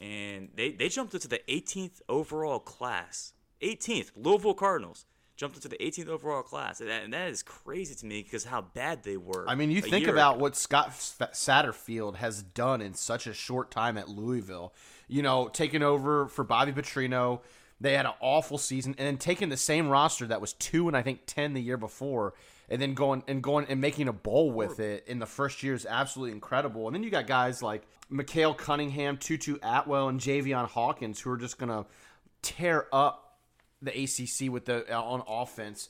and 0.00 0.48
they 0.54 0.72
they 0.72 0.88
jumped 0.88 1.14
into 1.14 1.28
the 1.28 1.40
18th 1.48 2.00
overall 2.08 2.58
class. 2.58 3.32
18th 3.62 4.10
Louisville 4.16 4.54
Cardinals. 4.54 5.06
Jumped 5.34 5.56
into 5.56 5.68
the 5.68 5.78
18th 5.78 6.08
overall 6.08 6.42
class, 6.42 6.80
and 6.80 6.90
that, 6.90 7.02
and 7.02 7.12
that 7.14 7.30
is 7.30 7.42
crazy 7.42 7.94
to 7.94 8.06
me 8.06 8.22
because 8.22 8.44
how 8.44 8.60
bad 8.60 9.02
they 9.02 9.16
were. 9.16 9.48
I 9.48 9.54
mean, 9.54 9.70
you 9.70 9.80
think 9.80 10.06
about 10.06 10.34
ago. 10.34 10.42
what 10.42 10.56
Scott 10.56 10.90
Satterfield 10.90 12.16
has 12.16 12.42
done 12.42 12.82
in 12.82 12.92
such 12.92 13.26
a 13.26 13.32
short 13.32 13.70
time 13.70 13.96
at 13.96 14.10
Louisville. 14.10 14.74
You 15.08 15.22
know, 15.22 15.48
taking 15.48 15.82
over 15.82 16.28
for 16.28 16.44
Bobby 16.44 16.70
Petrino. 16.70 17.40
They 17.82 17.94
had 17.94 18.06
an 18.06 18.12
awful 18.20 18.58
season, 18.58 18.94
and 18.96 19.06
then 19.06 19.18
taking 19.18 19.48
the 19.48 19.56
same 19.56 19.88
roster 19.88 20.26
that 20.28 20.40
was 20.40 20.52
two 20.54 20.86
and 20.86 20.96
I 20.96 21.02
think 21.02 21.22
ten 21.26 21.52
the 21.52 21.60
year 21.60 21.76
before, 21.76 22.34
and 22.68 22.80
then 22.80 22.94
going 22.94 23.24
and 23.26 23.42
going 23.42 23.66
and 23.68 23.80
making 23.80 24.06
a 24.06 24.12
bowl 24.12 24.52
with 24.52 24.78
it 24.78 25.04
in 25.08 25.18
the 25.18 25.26
first 25.26 25.62
year 25.64 25.74
is 25.74 25.84
absolutely 25.84 26.32
incredible. 26.32 26.86
And 26.86 26.94
then 26.94 27.02
you 27.02 27.10
got 27.10 27.26
guys 27.26 27.60
like 27.60 27.82
Malik 28.08 28.56
Cunningham, 28.56 29.16
Tutu 29.16 29.56
Atwell, 29.62 30.08
and 30.08 30.20
Javian 30.20 30.68
Hawkins 30.68 31.20
who 31.20 31.30
are 31.30 31.36
just 31.36 31.58
gonna 31.58 31.84
tear 32.40 32.86
up 32.92 33.38
the 33.82 33.90
ACC 33.90 34.48
with 34.48 34.66
the 34.66 34.94
on 34.94 35.24
offense. 35.26 35.88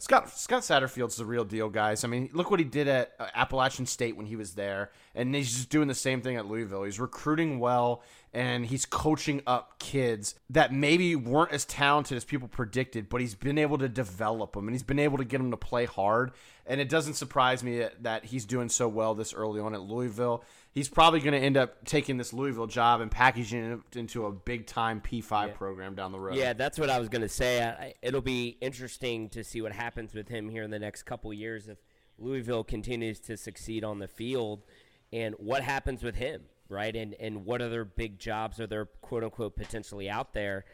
Scott 0.00 0.30
Scott 0.30 0.62
Satterfield's 0.62 1.16
the 1.16 1.26
real 1.26 1.44
deal, 1.44 1.68
guys. 1.68 2.04
I 2.04 2.08
mean, 2.08 2.30
look 2.32 2.50
what 2.50 2.58
he 2.58 2.64
did 2.64 2.88
at 2.88 3.12
uh, 3.20 3.26
Appalachian 3.34 3.84
State 3.84 4.16
when 4.16 4.24
he 4.24 4.34
was 4.34 4.54
there, 4.54 4.90
and 5.14 5.34
he's 5.34 5.52
just 5.52 5.68
doing 5.68 5.88
the 5.88 5.94
same 5.94 6.22
thing 6.22 6.36
at 6.36 6.46
Louisville. 6.46 6.84
He's 6.84 6.98
recruiting 6.98 7.58
well, 7.58 8.02
and 8.32 8.64
he's 8.64 8.86
coaching 8.86 9.42
up 9.46 9.78
kids 9.78 10.36
that 10.48 10.72
maybe 10.72 11.14
weren't 11.16 11.52
as 11.52 11.66
talented 11.66 12.16
as 12.16 12.24
people 12.24 12.48
predicted, 12.48 13.10
but 13.10 13.20
he's 13.20 13.34
been 13.34 13.58
able 13.58 13.76
to 13.76 13.90
develop 13.90 14.54
them, 14.54 14.68
and 14.68 14.74
he's 14.74 14.82
been 14.82 14.98
able 14.98 15.18
to 15.18 15.24
get 15.24 15.36
them 15.36 15.50
to 15.50 15.58
play 15.58 15.84
hard. 15.84 16.32
and 16.66 16.80
it 16.80 16.88
doesn't 16.88 17.14
surprise 17.14 17.62
me 17.62 17.84
that 18.00 18.24
he's 18.24 18.46
doing 18.46 18.68
so 18.68 18.88
well 18.88 19.14
this 19.14 19.34
early 19.34 19.60
on 19.60 19.74
at 19.74 19.82
Louisville. 19.82 20.44
He's 20.72 20.88
probably 20.88 21.18
going 21.20 21.32
to 21.32 21.44
end 21.44 21.56
up 21.56 21.84
taking 21.84 22.16
this 22.16 22.32
Louisville 22.32 22.68
job 22.68 23.00
and 23.00 23.10
packaging 23.10 23.82
it 23.90 23.96
into 23.96 24.26
a 24.26 24.32
big 24.32 24.66
time 24.66 25.00
P5 25.00 25.48
Yeah. 25.48 25.52
program 25.54 25.94
down 25.96 26.12
the 26.12 26.20
road. 26.20 26.36
Yeah, 26.36 26.52
that's 26.52 26.78
what 26.78 26.88
I 26.88 26.98
was 27.00 27.08
going 27.08 27.22
to 27.22 27.28
say. 27.28 27.62
I, 27.62 27.94
it'll 28.02 28.20
be 28.20 28.56
interesting 28.60 29.28
to 29.30 29.42
see 29.42 29.60
what 29.60 29.72
happens 29.72 30.14
with 30.14 30.28
him 30.28 30.48
here 30.48 30.62
in 30.62 30.70
the 30.70 30.78
next 30.78 31.02
couple 31.02 31.32
years 31.32 31.66
if 31.68 31.78
Louisville 32.18 32.62
continues 32.62 33.18
to 33.20 33.36
succeed 33.36 33.82
on 33.82 33.98
the 33.98 34.06
field 34.06 34.62
and 35.12 35.34
what 35.38 35.62
happens 35.64 36.04
with 36.04 36.14
him, 36.14 36.42
right? 36.68 36.94
And 36.94 37.14
and 37.14 37.44
what 37.44 37.60
other 37.60 37.84
big 37.84 38.20
jobs 38.20 38.60
are 38.60 38.66
there 38.68 38.84
quote 38.86 39.24
unquote 39.24 39.56
potentially 39.56 40.08
out 40.08 40.34
there? 40.34 40.64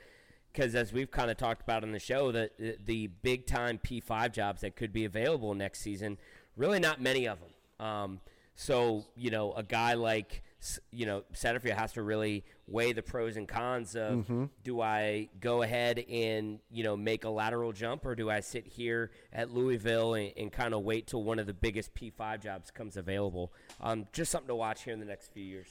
Because 0.53 0.74
as 0.74 0.92
we've 0.92 1.11
kind 1.11 1.30
of 1.30 1.38
talked 1.38 1.62
about 1.62 1.82
on 1.84 1.92
the 1.92 1.99
show, 2.01 2.32
the 2.32 2.51
the- 2.59 2.76
the 2.84 3.07
big 3.07 3.47
time 3.47 3.78
P5 3.78 4.32
jobs 4.32 4.61
that 4.61 4.76
could 4.76 4.92
be 4.92 5.07
available 5.07 5.55
next 5.55 5.80
season, 5.80 6.18
really 6.55 6.80
not 6.80 7.01
many 7.01 7.26
of 7.26 7.38
them. 7.40 7.86
Um, 7.86 8.20
so 8.57 9.04
you 9.14 9.30
know, 9.30 9.52
a 9.52 9.62
guy 9.62 9.94
like 9.94 10.42
you 10.90 11.07
know 11.07 11.22
Satterfield 11.32 11.76
has 11.76 11.92
to 11.92 12.02
really 12.02 12.44
weigh 12.66 12.92
the 12.92 13.02
pros 13.02 13.36
and 13.36 13.46
cons 13.46 13.94
of 13.94 14.26
do 14.64 14.80
I 14.80 15.28
go 15.38 15.62
ahead 15.62 15.98
and 16.11 16.59
you 16.70 16.82
know 16.82 16.96
make 16.96 17.24
a 17.24 17.28
lateral 17.28 17.72
jump 17.72 18.04
or 18.04 18.16
do 18.16 18.28
I 18.30 18.40
sit 18.40 18.66
here 18.66 19.12
at 19.32 19.52
Louisville 19.52 20.14
and, 20.14 20.32
and 20.36 20.50
kind 20.50 20.74
of 20.74 20.82
wait 20.82 21.07
till 21.07 21.22
one 21.22 21.38
of 21.38 21.46
the 21.46 21.54
biggest 21.54 21.94
P5 21.94 22.42
jobs 22.42 22.70
comes 22.72 22.96
available? 22.96 23.52
Um, 23.80 24.07
just 24.12 24.32
something 24.32 24.48
to 24.48 24.57
watch 24.57 24.82
here 24.82 24.94
in 24.94 24.98
the 24.98 25.07
next 25.07 25.32
few 25.32 25.44
years. 25.44 25.68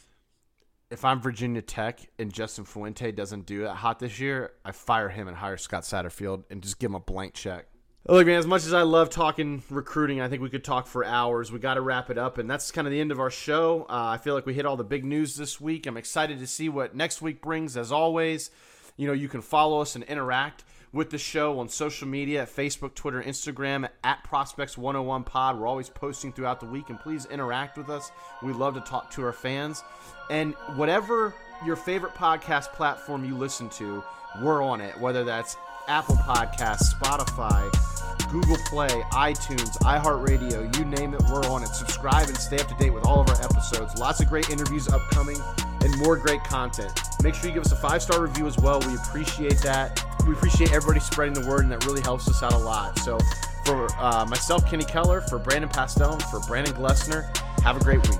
if 0.91 1.03
I'm 1.03 1.19
Virginia 1.19 1.63
Tech 1.63 1.99
and 2.19 2.31
Justin 2.31 2.63
Fuente 2.63 3.11
doesn't 3.11 3.47
do 3.47 3.65
it 3.65 3.71
hot 3.71 3.99
this 3.99 4.19
year, 4.19 4.53
I 4.63 4.71
fire 4.71 5.09
him 5.09 5.27
and 5.27 5.35
hire 5.35 5.57
Scott 5.57 5.83
Satterfield 5.83 6.43
and 6.51 6.61
just 6.61 6.79
give 6.79 6.91
him 6.91 6.95
a 6.95 6.99
blank 6.99 7.33
check. 7.33 7.65
Look, 8.07 8.27
man, 8.27 8.37
as 8.37 8.45
much 8.45 8.65
as 8.65 8.73
I 8.73 8.83
love 8.83 9.09
talking 9.09 9.63
recruiting, 9.67 10.21
I 10.21 10.29
think 10.29 10.43
we 10.43 10.51
could 10.51 10.63
talk 10.63 10.85
for 10.85 11.03
hours. 11.03 11.51
We 11.51 11.57
got 11.57 11.73
to 11.73 11.81
wrap 11.81 12.11
it 12.11 12.19
up, 12.19 12.37
and 12.37 12.47
that's 12.47 12.69
kind 12.69 12.85
of 12.85 12.91
the 12.91 13.01
end 13.01 13.11
of 13.11 13.19
our 13.19 13.31
show. 13.31 13.87
Uh, 13.89 14.09
I 14.13 14.17
feel 14.17 14.35
like 14.35 14.45
we 14.45 14.53
hit 14.53 14.67
all 14.67 14.77
the 14.77 14.83
big 14.83 15.03
news 15.03 15.35
this 15.35 15.59
week. 15.59 15.87
I'm 15.87 15.97
excited 15.97 16.37
to 16.37 16.45
see 16.45 16.69
what 16.69 16.95
next 16.95 17.23
week 17.23 17.41
brings. 17.41 17.75
As 17.75 17.91
always, 17.91 18.51
you 18.95 19.07
know, 19.07 19.13
you 19.13 19.27
can 19.27 19.41
follow 19.41 19.81
us 19.81 19.95
and 19.95 20.03
interact 20.03 20.63
with 20.93 21.09
the 21.09 21.17
show 21.17 21.57
on 21.57 21.67
social 21.67 22.07
media 22.07 22.43
at 22.43 22.55
Facebook, 22.55 22.93
Twitter, 22.93 23.23
Instagram 23.23 23.89
at 24.03 24.23
Prospects 24.23 24.77
101 24.77 25.23
Pod. 25.23 25.59
We're 25.59 25.65
always 25.65 25.89
posting 25.89 26.31
throughout 26.31 26.59
the 26.59 26.67
week, 26.67 26.91
and 26.91 26.99
please 26.99 27.25
interact 27.25 27.75
with 27.75 27.89
us. 27.89 28.11
We 28.43 28.53
love 28.53 28.75
to 28.75 28.81
talk 28.81 29.09
to 29.13 29.23
our 29.23 29.33
fans. 29.33 29.83
And 30.29 30.53
whatever 30.75 31.33
your 31.65 31.75
favorite 31.75 32.13
podcast 32.13 32.71
platform 32.73 33.25
you 33.25 33.35
listen 33.35 33.67
to, 33.69 34.03
we're 34.43 34.61
on 34.61 34.79
it, 34.79 34.95
whether 34.99 35.23
that's 35.23 35.57
Apple 35.87 36.15
Podcasts, 36.15 36.93
Spotify, 36.93 37.94
Google 38.35 38.57
Play, 38.65 38.89
iTunes, 39.13 39.77
iHeartRadio, 39.77 40.77
you 40.77 40.83
name 40.83 41.13
it, 41.13 41.21
we're 41.31 41.45
on 41.45 41.63
it. 41.63 41.69
Subscribe 41.69 42.27
and 42.27 42.35
stay 42.35 42.59
up 42.59 42.67
to 42.67 42.75
date 42.75 42.89
with 42.89 43.05
all 43.05 43.21
of 43.21 43.29
our 43.29 43.41
episodes. 43.41 43.97
Lots 43.97 44.19
of 44.19 44.27
great 44.27 44.49
interviews 44.49 44.89
upcoming 44.89 45.37
and 45.79 45.97
more 45.99 46.17
great 46.17 46.43
content. 46.43 46.91
Make 47.23 47.33
sure 47.33 47.47
you 47.47 47.53
give 47.53 47.63
us 47.63 47.71
a 47.71 47.77
five 47.77 48.01
star 48.01 48.21
review 48.21 48.45
as 48.45 48.57
well. 48.57 48.81
We 48.81 48.95
appreciate 48.95 49.59
that. 49.59 50.05
We 50.27 50.33
appreciate 50.33 50.73
everybody 50.73 50.99
spreading 50.99 51.33
the 51.33 51.47
word, 51.47 51.61
and 51.61 51.71
that 51.71 51.85
really 51.85 52.01
helps 52.01 52.27
us 52.27 52.43
out 52.43 52.51
a 52.51 52.57
lot. 52.57 52.99
So, 52.99 53.17
for 53.63 53.87
uh, 53.97 54.25
myself, 54.25 54.69
Kenny 54.69 54.83
Keller, 54.83 55.21
for 55.21 55.39
Brandon 55.39 55.69
Pastone, 55.69 56.21
for 56.29 56.41
Brandon 56.41 56.73
Glessner, 56.73 57.33
have 57.61 57.79
a 57.79 57.83
great 57.85 58.05
week. 58.05 58.19